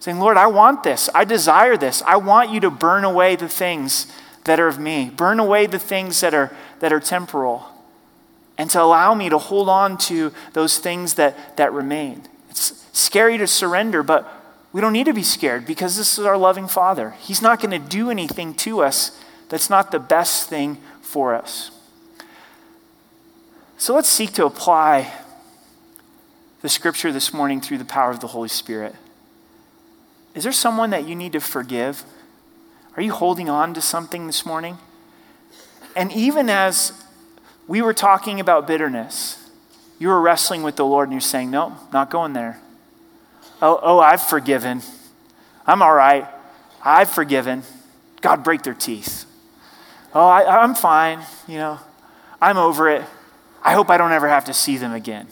saying, 0.00 0.18
Lord, 0.18 0.36
I 0.36 0.46
want 0.46 0.82
this. 0.82 1.10
I 1.14 1.24
desire 1.24 1.76
this. 1.76 2.02
I 2.02 2.16
want 2.16 2.50
you 2.50 2.60
to 2.60 2.70
burn 2.70 3.04
away 3.04 3.36
the 3.36 3.48
things 3.48 4.06
that 4.44 4.60
are 4.60 4.68
of 4.68 4.78
me, 4.78 5.10
burn 5.10 5.40
away 5.40 5.66
the 5.66 5.78
things 5.78 6.20
that 6.20 6.34
are, 6.34 6.56
that 6.80 6.92
are 6.92 7.00
temporal, 7.00 7.66
and 8.56 8.70
to 8.70 8.80
allow 8.80 9.14
me 9.14 9.28
to 9.28 9.38
hold 9.38 9.68
on 9.68 9.98
to 9.98 10.32
those 10.52 10.78
things 10.78 11.14
that, 11.14 11.56
that 11.56 11.72
remain. 11.72 12.22
It's 12.48 12.86
scary 12.92 13.38
to 13.38 13.46
surrender, 13.46 14.02
but 14.02 14.32
we 14.72 14.80
don't 14.80 14.92
need 14.92 15.06
to 15.06 15.14
be 15.14 15.22
scared 15.22 15.66
because 15.66 15.96
this 15.96 16.18
is 16.18 16.24
our 16.24 16.36
loving 16.36 16.68
Father. 16.68 17.10
He's 17.20 17.42
not 17.42 17.60
going 17.60 17.70
to 17.70 17.78
do 17.78 18.10
anything 18.10 18.54
to 18.54 18.80
us 18.80 19.18
that's 19.48 19.70
not 19.70 19.90
the 19.90 19.98
best 19.98 20.48
thing 20.48 20.78
for 21.00 21.34
us. 21.34 21.70
So 23.80 23.94
let's 23.94 24.08
seek 24.08 24.32
to 24.32 24.44
apply 24.44 25.12
the 26.62 26.68
scripture 26.68 27.12
this 27.12 27.32
morning 27.32 27.60
through 27.60 27.78
the 27.78 27.84
power 27.84 28.10
of 28.10 28.18
the 28.18 28.26
Holy 28.26 28.48
Spirit. 28.48 28.92
Is 30.34 30.42
there 30.42 30.50
someone 30.50 30.90
that 30.90 31.06
you 31.06 31.14
need 31.14 31.32
to 31.34 31.40
forgive? 31.40 32.02
Are 32.96 33.02
you 33.02 33.12
holding 33.12 33.48
on 33.48 33.74
to 33.74 33.80
something 33.80 34.26
this 34.26 34.44
morning? 34.44 34.78
And 35.94 36.10
even 36.10 36.50
as 36.50 36.92
we 37.68 37.80
were 37.80 37.94
talking 37.94 38.40
about 38.40 38.66
bitterness, 38.66 39.48
you 40.00 40.08
were 40.08 40.20
wrestling 40.20 40.64
with 40.64 40.74
the 40.74 40.84
Lord 40.84 41.08
and 41.08 41.12
you're 41.12 41.20
saying, 41.20 41.52
No, 41.52 41.76
not 41.92 42.10
going 42.10 42.32
there. 42.32 42.60
Oh, 43.62 43.78
oh, 43.80 44.00
I've 44.00 44.22
forgiven. 44.22 44.82
I'm 45.68 45.82
all 45.82 45.94
right. 45.94 46.26
I've 46.84 47.10
forgiven. 47.10 47.62
God, 48.22 48.42
break 48.42 48.62
their 48.62 48.74
teeth. 48.74 49.24
Oh, 50.12 50.26
I, 50.26 50.62
I'm 50.62 50.74
fine. 50.74 51.20
You 51.46 51.58
know, 51.58 51.80
I'm 52.42 52.56
over 52.58 52.90
it. 52.90 53.04
I 53.68 53.72
hope 53.72 53.90
I 53.90 53.98
don't 53.98 54.12
ever 54.12 54.28
have 54.28 54.46
to 54.46 54.54
see 54.54 54.78
them 54.78 54.94
again. 54.94 55.26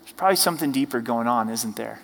There's 0.00 0.14
probably 0.16 0.36
something 0.36 0.72
deeper 0.72 1.02
going 1.02 1.26
on, 1.26 1.50
isn't 1.50 1.76
there? 1.76 2.00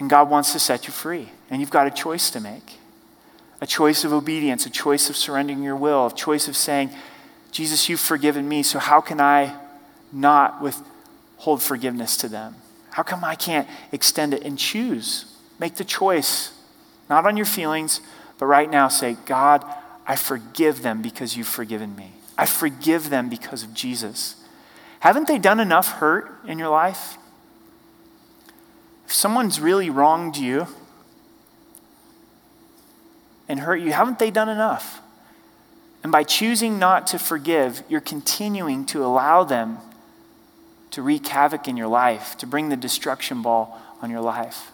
And 0.00 0.10
God 0.10 0.28
wants 0.28 0.52
to 0.54 0.58
set 0.58 0.88
you 0.88 0.92
free. 0.92 1.28
And 1.48 1.60
you've 1.60 1.70
got 1.70 1.86
a 1.86 1.92
choice 1.92 2.30
to 2.32 2.40
make 2.40 2.80
a 3.60 3.66
choice 3.66 4.02
of 4.02 4.12
obedience, 4.12 4.66
a 4.66 4.70
choice 4.70 5.08
of 5.08 5.16
surrendering 5.16 5.62
your 5.62 5.76
will, 5.76 6.08
a 6.08 6.12
choice 6.12 6.48
of 6.48 6.56
saying, 6.56 6.90
Jesus, 7.52 7.88
you've 7.88 8.00
forgiven 8.00 8.48
me, 8.48 8.64
so 8.64 8.80
how 8.80 9.00
can 9.00 9.20
I 9.20 9.54
not 10.10 10.60
withhold 10.60 11.62
forgiveness 11.62 12.16
to 12.16 12.28
them? 12.28 12.56
How 12.90 13.04
come 13.04 13.22
I 13.22 13.36
can't 13.36 13.68
extend 13.92 14.34
it 14.34 14.42
and 14.42 14.58
choose? 14.58 15.26
Make 15.60 15.76
the 15.76 15.84
choice, 15.84 16.58
not 17.08 17.24
on 17.24 17.36
your 17.36 17.46
feelings, 17.46 18.00
but 18.40 18.46
right 18.46 18.68
now 18.68 18.88
say, 18.88 19.16
God, 19.26 19.64
I 20.08 20.16
forgive 20.16 20.82
them 20.82 21.02
because 21.02 21.36
you've 21.36 21.46
forgiven 21.46 21.94
me. 21.94 22.14
I 22.36 22.46
forgive 22.46 23.10
them 23.10 23.28
because 23.28 23.62
of 23.62 23.74
Jesus. 23.74 24.36
Haven't 25.00 25.28
they 25.28 25.38
done 25.38 25.60
enough 25.60 25.92
hurt 25.92 26.30
in 26.46 26.58
your 26.58 26.68
life? 26.68 27.18
If 29.06 29.12
someone's 29.12 29.60
really 29.60 29.90
wronged 29.90 30.36
you 30.36 30.66
and 33.48 33.60
hurt 33.60 33.80
you, 33.80 33.92
haven't 33.92 34.18
they 34.18 34.30
done 34.30 34.48
enough? 34.48 35.00
And 36.02 36.10
by 36.10 36.24
choosing 36.24 36.78
not 36.78 37.06
to 37.08 37.18
forgive, 37.18 37.82
you're 37.88 38.00
continuing 38.00 38.84
to 38.86 39.04
allow 39.04 39.44
them 39.44 39.78
to 40.92 41.02
wreak 41.02 41.26
havoc 41.26 41.68
in 41.68 41.76
your 41.76 41.88
life, 41.88 42.36
to 42.38 42.46
bring 42.46 42.68
the 42.68 42.76
destruction 42.76 43.42
ball 43.42 43.80
on 44.00 44.10
your 44.10 44.20
life. 44.20 44.72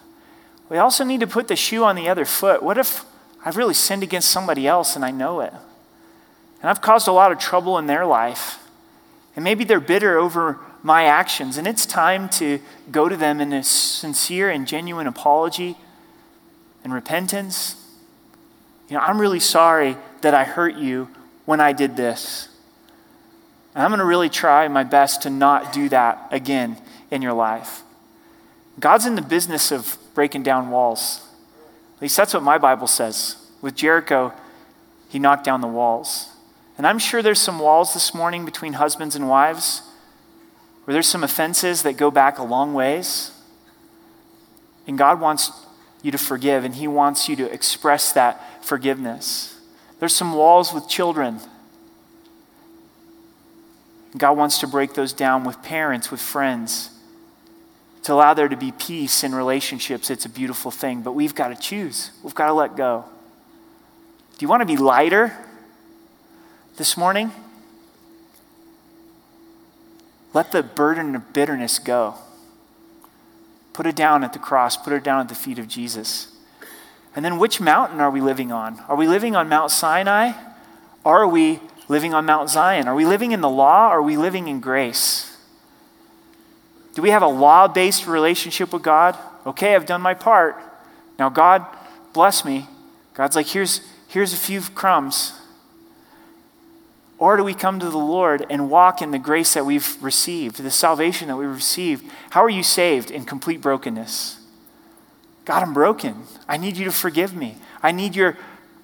We 0.68 0.78
also 0.78 1.04
need 1.04 1.20
to 1.20 1.26
put 1.26 1.48
the 1.48 1.56
shoe 1.56 1.84
on 1.84 1.96
the 1.96 2.08
other 2.08 2.24
foot. 2.24 2.62
What 2.62 2.78
if 2.78 3.04
I've 3.44 3.56
really 3.56 3.74
sinned 3.74 4.02
against 4.02 4.30
somebody 4.30 4.66
else 4.66 4.96
and 4.96 5.04
I 5.04 5.10
know 5.10 5.40
it? 5.40 5.52
And 6.60 6.70
I've 6.70 6.80
caused 6.80 7.08
a 7.08 7.12
lot 7.12 7.32
of 7.32 7.38
trouble 7.38 7.78
in 7.78 7.86
their 7.86 8.04
life. 8.04 8.58
And 9.36 9.44
maybe 9.44 9.64
they're 9.64 9.80
bitter 9.80 10.18
over 10.18 10.58
my 10.82 11.04
actions. 11.04 11.56
And 11.56 11.66
it's 11.66 11.86
time 11.86 12.28
to 12.30 12.60
go 12.90 13.08
to 13.08 13.16
them 13.16 13.40
in 13.40 13.52
a 13.52 13.62
sincere 13.62 14.50
and 14.50 14.66
genuine 14.66 15.06
apology 15.06 15.76
and 16.82 16.92
repentance. 16.92 17.76
You 18.88 18.96
know, 18.96 19.02
I'm 19.02 19.20
really 19.20 19.40
sorry 19.40 19.96
that 20.22 20.34
I 20.34 20.44
hurt 20.44 20.76
you 20.76 21.08
when 21.44 21.60
I 21.60 21.72
did 21.72 21.96
this. 21.96 22.48
And 23.74 23.84
I'm 23.84 23.90
going 23.90 24.00
to 24.00 24.04
really 24.04 24.28
try 24.28 24.66
my 24.68 24.82
best 24.82 25.22
to 25.22 25.30
not 25.30 25.72
do 25.72 25.88
that 25.90 26.28
again 26.32 26.78
in 27.10 27.22
your 27.22 27.34
life. 27.34 27.82
God's 28.80 29.06
in 29.06 29.14
the 29.14 29.22
business 29.22 29.70
of 29.70 29.98
breaking 30.14 30.42
down 30.42 30.70
walls. 30.70 31.20
At 31.96 32.02
least 32.02 32.16
that's 32.16 32.34
what 32.34 32.42
my 32.42 32.58
Bible 32.58 32.86
says. 32.86 33.36
With 33.60 33.74
Jericho, 33.74 34.32
he 35.08 35.18
knocked 35.18 35.44
down 35.44 35.60
the 35.60 35.68
walls. 35.68 36.30
And 36.78 36.86
I'm 36.86 37.00
sure 37.00 37.22
there's 37.22 37.40
some 37.40 37.58
walls 37.58 37.92
this 37.92 38.14
morning 38.14 38.44
between 38.44 38.74
husbands 38.74 39.16
and 39.16 39.28
wives 39.28 39.82
where 40.84 40.92
there's 40.92 41.08
some 41.08 41.24
offenses 41.24 41.82
that 41.82 41.96
go 41.96 42.10
back 42.10 42.38
a 42.38 42.44
long 42.44 42.72
ways. 42.72 43.32
And 44.86 44.96
God 44.96 45.20
wants 45.20 45.50
you 46.02 46.12
to 46.12 46.18
forgive, 46.18 46.64
and 46.64 46.76
He 46.76 46.86
wants 46.86 47.28
you 47.28 47.36
to 47.36 47.52
express 47.52 48.12
that 48.12 48.64
forgiveness. 48.64 49.58
There's 49.98 50.14
some 50.14 50.32
walls 50.32 50.72
with 50.72 50.88
children. 50.88 51.40
God 54.16 54.38
wants 54.38 54.60
to 54.60 54.68
break 54.68 54.94
those 54.94 55.12
down 55.12 55.44
with 55.44 55.60
parents, 55.62 56.10
with 56.10 56.20
friends, 56.20 56.90
to 58.04 58.14
allow 58.14 58.32
there 58.32 58.48
to 58.48 58.56
be 58.56 58.72
peace 58.72 59.24
in 59.24 59.34
relationships, 59.34 60.08
it's 60.08 60.24
a 60.24 60.30
beautiful 60.30 60.70
thing. 60.70 61.02
But 61.02 61.12
we've 61.12 61.34
got 61.34 61.48
to 61.48 61.56
choose, 61.56 62.12
we've 62.22 62.34
got 62.34 62.46
to 62.46 62.54
let 62.54 62.76
go. 62.76 63.04
Do 64.38 64.44
you 64.44 64.48
want 64.48 64.62
to 64.62 64.66
be 64.66 64.76
lighter 64.76 65.36
this 66.78 66.96
morning? 66.96 67.32
Let 70.32 70.52
the 70.52 70.62
burden 70.62 71.14
of 71.16 71.32
bitterness 71.32 71.78
go. 71.78 72.14
Put 73.72 73.86
it 73.86 73.96
down 73.96 74.24
at 74.24 74.32
the 74.32 74.38
cross, 74.38 74.76
put 74.76 74.92
it 74.92 75.02
down 75.02 75.20
at 75.20 75.28
the 75.28 75.34
feet 75.34 75.58
of 75.58 75.68
Jesus. 75.68 76.28
And 77.14 77.24
then, 77.24 77.38
which 77.38 77.60
mountain 77.60 78.00
are 78.00 78.10
we 78.10 78.20
living 78.20 78.52
on? 78.52 78.78
Are 78.88 78.96
we 78.96 79.08
living 79.08 79.34
on 79.34 79.48
Mount 79.48 79.70
Sinai? 79.72 80.32
Are 81.04 81.26
we 81.26 81.60
living 81.88 82.14
on 82.14 82.26
Mount 82.26 82.50
Zion? 82.50 82.86
Are 82.86 82.94
we 82.94 83.04
living 83.04 83.32
in 83.32 83.40
the 83.40 83.48
law? 83.48 83.88
Are 83.88 84.02
we 84.02 84.16
living 84.16 84.46
in 84.46 84.60
grace? 84.60 85.36
Do 86.94 87.02
we 87.02 87.10
have 87.10 87.22
a 87.22 87.28
law 87.28 87.66
based 87.66 88.06
relationship 88.06 88.72
with 88.72 88.82
God? 88.82 89.16
Okay, 89.46 89.74
I've 89.74 89.86
done 89.86 90.02
my 90.02 90.14
part. 90.14 90.56
Now, 91.18 91.28
God, 91.28 91.66
bless 92.12 92.44
me. 92.44 92.68
God's 93.14 93.34
like, 93.34 93.46
here's, 93.46 93.80
here's 94.08 94.32
a 94.32 94.36
few 94.36 94.60
crumbs. 94.60 95.32
Or 97.18 97.36
do 97.36 97.42
we 97.42 97.52
come 97.52 97.80
to 97.80 97.90
the 97.90 97.98
Lord 97.98 98.46
and 98.48 98.70
walk 98.70 99.02
in 99.02 99.10
the 99.10 99.18
grace 99.18 99.54
that 99.54 99.66
we've 99.66 100.00
received, 100.02 100.62
the 100.62 100.70
salvation 100.70 101.28
that 101.28 101.36
we've 101.36 101.48
received? 101.48 102.10
How 102.30 102.44
are 102.44 102.50
you 102.50 102.62
saved? 102.62 103.10
In 103.10 103.24
complete 103.24 103.60
brokenness. 103.60 104.38
God, 105.44 105.62
I'm 105.62 105.74
broken. 105.74 106.22
I 106.46 106.58
need 106.58 106.76
you 106.76 106.84
to 106.84 106.92
forgive 106.92 107.34
me. 107.34 107.56
I 107.82 107.90
need 107.90 108.14
your 108.14 108.38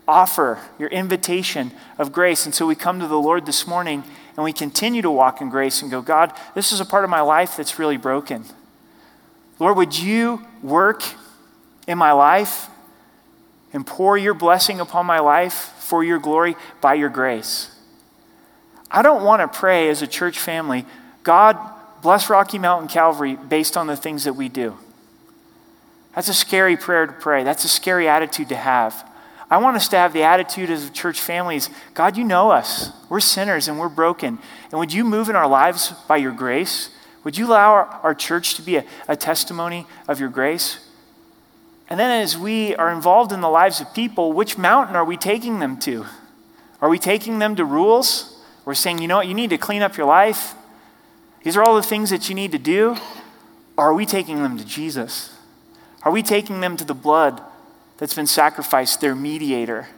offer, 0.08 0.58
your 0.78 0.88
invitation 0.88 1.70
of 1.96 2.10
grace. 2.10 2.44
And 2.44 2.54
so 2.54 2.66
we 2.66 2.74
come 2.74 2.98
to 3.00 3.06
the 3.06 3.18
Lord 3.18 3.46
this 3.46 3.66
morning 3.66 4.02
and 4.36 4.44
we 4.44 4.52
continue 4.52 5.02
to 5.02 5.10
walk 5.10 5.40
in 5.40 5.48
grace 5.48 5.80
and 5.80 5.90
go, 5.90 6.02
God, 6.02 6.32
this 6.54 6.72
is 6.72 6.80
a 6.80 6.84
part 6.84 7.04
of 7.04 7.10
my 7.10 7.20
life 7.20 7.56
that's 7.56 7.78
really 7.78 7.96
broken. 7.96 8.44
Lord, 9.60 9.76
would 9.76 9.96
you 9.96 10.44
work 10.62 11.04
in 11.86 11.98
my 11.98 12.12
life 12.12 12.68
and 13.72 13.86
pour 13.86 14.18
your 14.18 14.34
blessing 14.34 14.80
upon 14.80 15.06
my 15.06 15.20
life 15.20 15.72
for 15.78 16.02
your 16.02 16.18
glory 16.18 16.56
by 16.80 16.94
your 16.94 17.10
grace? 17.10 17.70
I 18.94 19.02
don't 19.02 19.24
want 19.24 19.42
to 19.42 19.58
pray 19.58 19.88
as 19.88 20.02
a 20.02 20.06
church 20.06 20.38
family, 20.38 20.86
God, 21.24 21.58
bless 22.00 22.30
Rocky 22.30 22.60
Mountain 22.60 22.86
Calvary 22.86 23.34
based 23.34 23.76
on 23.76 23.88
the 23.88 23.96
things 23.96 24.22
that 24.22 24.34
we 24.34 24.48
do. 24.48 24.78
That's 26.14 26.28
a 26.28 26.34
scary 26.34 26.76
prayer 26.76 27.04
to 27.04 27.12
pray. 27.12 27.42
That's 27.42 27.64
a 27.64 27.68
scary 27.68 28.08
attitude 28.08 28.50
to 28.50 28.56
have. 28.56 29.10
I 29.50 29.58
want 29.58 29.76
us 29.76 29.88
to 29.88 29.96
have 29.96 30.12
the 30.12 30.22
attitude 30.22 30.70
as 30.70 30.88
church 30.90 31.20
families 31.20 31.70
God, 31.94 32.16
you 32.16 32.22
know 32.22 32.52
us. 32.52 32.92
We're 33.08 33.18
sinners 33.18 33.66
and 33.66 33.80
we're 33.80 33.88
broken. 33.88 34.38
And 34.70 34.78
would 34.78 34.92
you 34.92 35.02
move 35.02 35.28
in 35.28 35.34
our 35.34 35.48
lives 35.48 35.92
by 36.06 36.18
your 36.18 36.32
grace? 36.32 36.90
Would 37.24 37.36
you 37.36 37.48
allow 37.48 37.72
our, 37.72 37.86
our 38.04 38.14
church 38.14 38.54
to 38.54 38.62
be 38.62 38.76
a, 38.76 38.84
a 39.08 39.16
testimony 39.16 39.86
of 40.06 40.20
your 40.20 40.28
grace? 40.28 40.78
And 41.90 41.98
then 41.98 42.22
as 42.22 42.38
we 42.38 42.76
are 42.76 42.92
involved 42.92 43.32
in 43.32 43.40
the 43.40 43.48
lives 43.48 43.80
of 43.80 43.92
people, 43.92 44.32
which 44.32 44.56
mountain 44.56 44.94
are 44.94 45.04
we 45.04 45.16
taking 45.16 45.58
them 45.58 45.78
to? 45.80 46.06
Are 46.80 46.88
we 46.88 47.00
taking 47.00 47.40
them 47.40 47.56
to 47.56 47.64
rules? 47.64 48.33
We're 48.64 48.74
saying, 48.74 48.98
you 48.98 49.08
know 49.08 49.16
what, 49.16 49.26
you 49.26 49.34
need 49.34 49.50
to 49.50 49.58
clean 49.58 49.82
up 49.82 49.96
your 49.96 50.06
life. 50.06 50.54
These 51.42 51.56
are 51.56 51.62
all 51.62 51.76
the 51.76 51.82
things 51.82 52.10
that 52.10 52.28
you 52.28 52.34
need 52.34 52.52
to 52.52 52.58
do. 52.58 52.96
Or 53.76 53.90
are 53.90 53.94
we 53.94 54.06
taking 54.06 54.42
them 54.42 54.56
to 54.56 54.64
Jesus? 54.64 55.36
Are 56.02 56.12
we 56.12 56.22
taking 56.22 56.60
them 56.60 56.76
to 56.76 56.84
the 56.84 56.94
blood 56.94 57.42
that's 57.98 58.14
been 58.14 58.26
sacrificed, 58.26 59.00
their 59.00 59.14
mediator? 59.14 59.88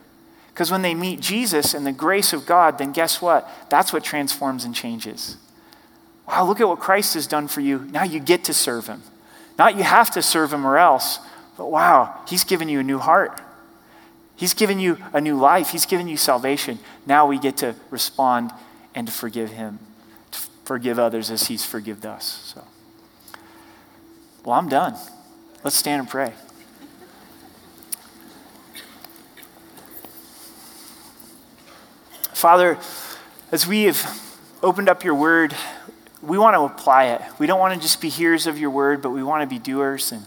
Because 0.49 0.71
when 0.71 0.83
they 0.83 0.95
meet 0.95 1.21
Jesus 1.21 1.75
and 1.75 1.87
the 1.87 1.93
grace 1.93 2.33
of 2.33 2.47
God, 2.47 2.79
then 2.79 2.93
guess 2.93 3.21
what? 3.21 3.49
That's 3.69 3.93
what 3.93 4.03
transforms 4.03 4.65
and 4.65 4.75
changes. 4.75 5.37
Wow, 6.27 6.47
look 6.47 6.61
at 6.61 6.69
what 6.69 6.81
Christ 6.81 7.15
has 7.15 7.27
done 7.27 7.47
for 7.47 7.61
you. 7.61 7.81
Now 7.91 8.05
you 8.05 8.19
get 8.19 8.45
to 8.45 8.55
serve 8.55 8.87
him. 8.87 9.03
Not 9.59 9.77
you 9.77 9.85
have 9.85 10.11
to 10.13 10.23
serve 10.23 10.53
him 10.53 10.67
or 10.67 10.79
else, 10.79 11.19
but 11.57 11.71
wow, 11.71 12.21
he's 12.27 12.45
given 12.45 12.69
you 12.69 12.81
a 12.81 12.83
new 12.83 12.99
heart. 12.99 13.41
He's 14.37 14.53
given 14.53 14.79
you 14.79 14.99
a 15.13 15.21
new 15.21 15.37
life. 15.37 15.71
He's 15.71 15.87
given 15.87 16.07
you 16.07 16.17
salvation. 16.17 16.79
Now 17.07 17.27
we 17.27 17.39
get 17.39 17.57
to 17.59 17.75
respond 17.91 18.53
and 18.95 19.07
to 19.07 19.13
forgive 19.13 19.51
him, 19.51 19.79
to 20.31 20.39
forgive 20.65 20.99
others 20.99 21.31
as 21.31 21.49
he's 21.49 21.65
forgiven 21.65 22.11
us. 22.11 22.55
So, 22.55 22.65
well, 24.45 24.59
I'm 24.59 24.69
done. 24.69 24.95
Let's 25.65 25.77
stand 25.77 26.01
and 26.01 26.09
pray. 26.09 26.33
Father, 32.33 32.79
as 33.51 33.67
we 33.67 33.85
have 33.85 34.39
opened 34.63 34.91
up 34.91 35.03
your 35.03 35.15
word, 35.15 35.57
we 36.21 36.37
want 36.37 36.55
to 36.55 36.61
apply 36.61 37.07
it. 37.07 37.23
We 37.39 37.47
don't 37.47 37.59
want 37.59 37.75
to 37.75 37.81
just 37.81 38.01
be 38.01 38.11
hearers 38.11 38.47
of 38.47 38.59
your 38.59 38.71
word, 38.71 39.01
but 39.01 39.11
we 39.11 39.23
want 39.23 39.43
to 39.43 39.47
be 39.47 39.59
doers. 39.59 40.13
And 40.13 40.25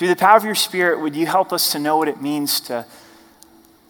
through 0.00 0.08
the 0.08 0.16
power 0.16 0.38
of 0.38 0.44
your 0.44 0.54
Spirit, 0.54 0.98
would 0.98 1.14
you 1.14 1.26
help 1.26 1.52
us 1.52 1.72
to 1.72 1.78
know 1.78 1.98
what 1.98 2.08
it 2.08 2.22
means 2.22 2.58
to 2.60 2.86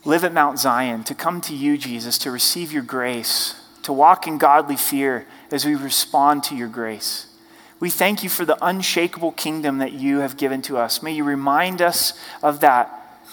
live 0.05 0.25
at 0.25 0.33
Mount 0.33 0.59
Zion, 0.59 1.05
to 1.05 1.15
come 1.15 1.41
to 1.43 1.55
you, 1.55 1.79
Jesus, 1.79 2.19
to 2.19 2.33
receive 2.33 2.73
your 2.73 2.83
grace, 2.83 3.55
to 3.85 3.93
walk 3.93 4.27
in 4.27 4.37
godly 4.37 4.75
fear 4.75 5.25
as 5.53 5.65
we 5.65 5.77
respond 5.77 6.43
to 6.43 6.57
your 6.57 6.67
grace? 6.67 7.33
We 7.79 7.91
thank 7.91 8.25
you 8.25 8.29
for 8.29 8.45
the 8.45 8.59
unshakable 8.61 9.31
kingdom 9.31 9.79
that 9.79 9.93
you 9.93 10.19
have 10.19 10.37
given 10.37 10.63
to 10.63 10.79
us. 10.79 11.01
May 11.01 11.13
you 11.13 11.23
remind 11.23 11.81
us 11.81 12.19
of 12.43 12.59
that 12.59 12.91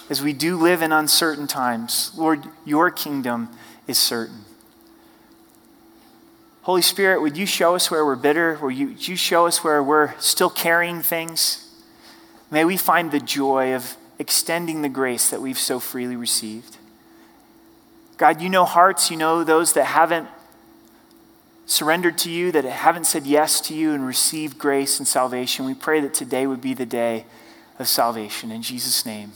as 0.08 0.22
we 0.22 0.32
do 0.32 0.56
live 0.56 0.84
in 0.84 0.92
uncertain 0.92 1.48
times. 1.48 2.12
Lord, 2.16 2.44
your 2.64 2.92
kingdom 2.92 3.50
is 3.88 3.98
certain. 3.98 4.46
Holy 6.62 6.84
Spirit, 6.84 7.24
would 7.24 7.38
you 7.38 7.48
show 7.48 7.74
us 7.74 7.90
where 7.90 8.06
we're 8.06 8.16
bitter? 8.16 8.60
Would 8.62 8.76
you, 8.76 9.16
show 9.16 9.48
us 9.48 9.64
where 9.64 9.82
we're 9.82 10.14
still 10.20 10.52
carrying 10.52 11.02
things? 11.02 11.67
May 12.50 12.66
we 12.66 12.78
find 12.78 13.12
the 13.12 13.20
joy 13.20 13.74
of 13.74 13.98
extending 14.20 14.82
the 14.82 14.90
grace 14.90 15.30
that 15.30 15.42
we've 15.42 15.58
so 15.58 15.80
freely 15.80 16.16
received. 16.16 16.78
God, 18.18 18.42
you 18.42 18.50
know 18.50 18.66
hearts, 18.66 19.12
you 19.12 19.18
know 19.18 19.44
those 19.44 19.74
that 19.74 19.86
haven't 19.86 20.28
surrendered 21.66 22.18
to 22.20 22.32
you, 22.32 22.52
that 22.54 22.64
haven't 22.64 23.06
said 23.06 23.28
yes 23.28 23.60
to 23.62 23.76
you 23.76 23.94
and 23.94 24.08
received 24.08 24.58
grace 24.58 24.98
and 24.98 25.08
salvation. 25.08 25.66
We 25.66 25.74
pray 25.74 26.00
that 26.00 26.14
today 26.14 26.48
would 26.48 26.62
be 26.62 26.74
the 26.74 26.86
day 26.86 27.26
of 27.78 27.88
salvation. 27.88 28.52
In 28.52 28.62
Jesus' 28.62 29.06
name. 29.06 29.34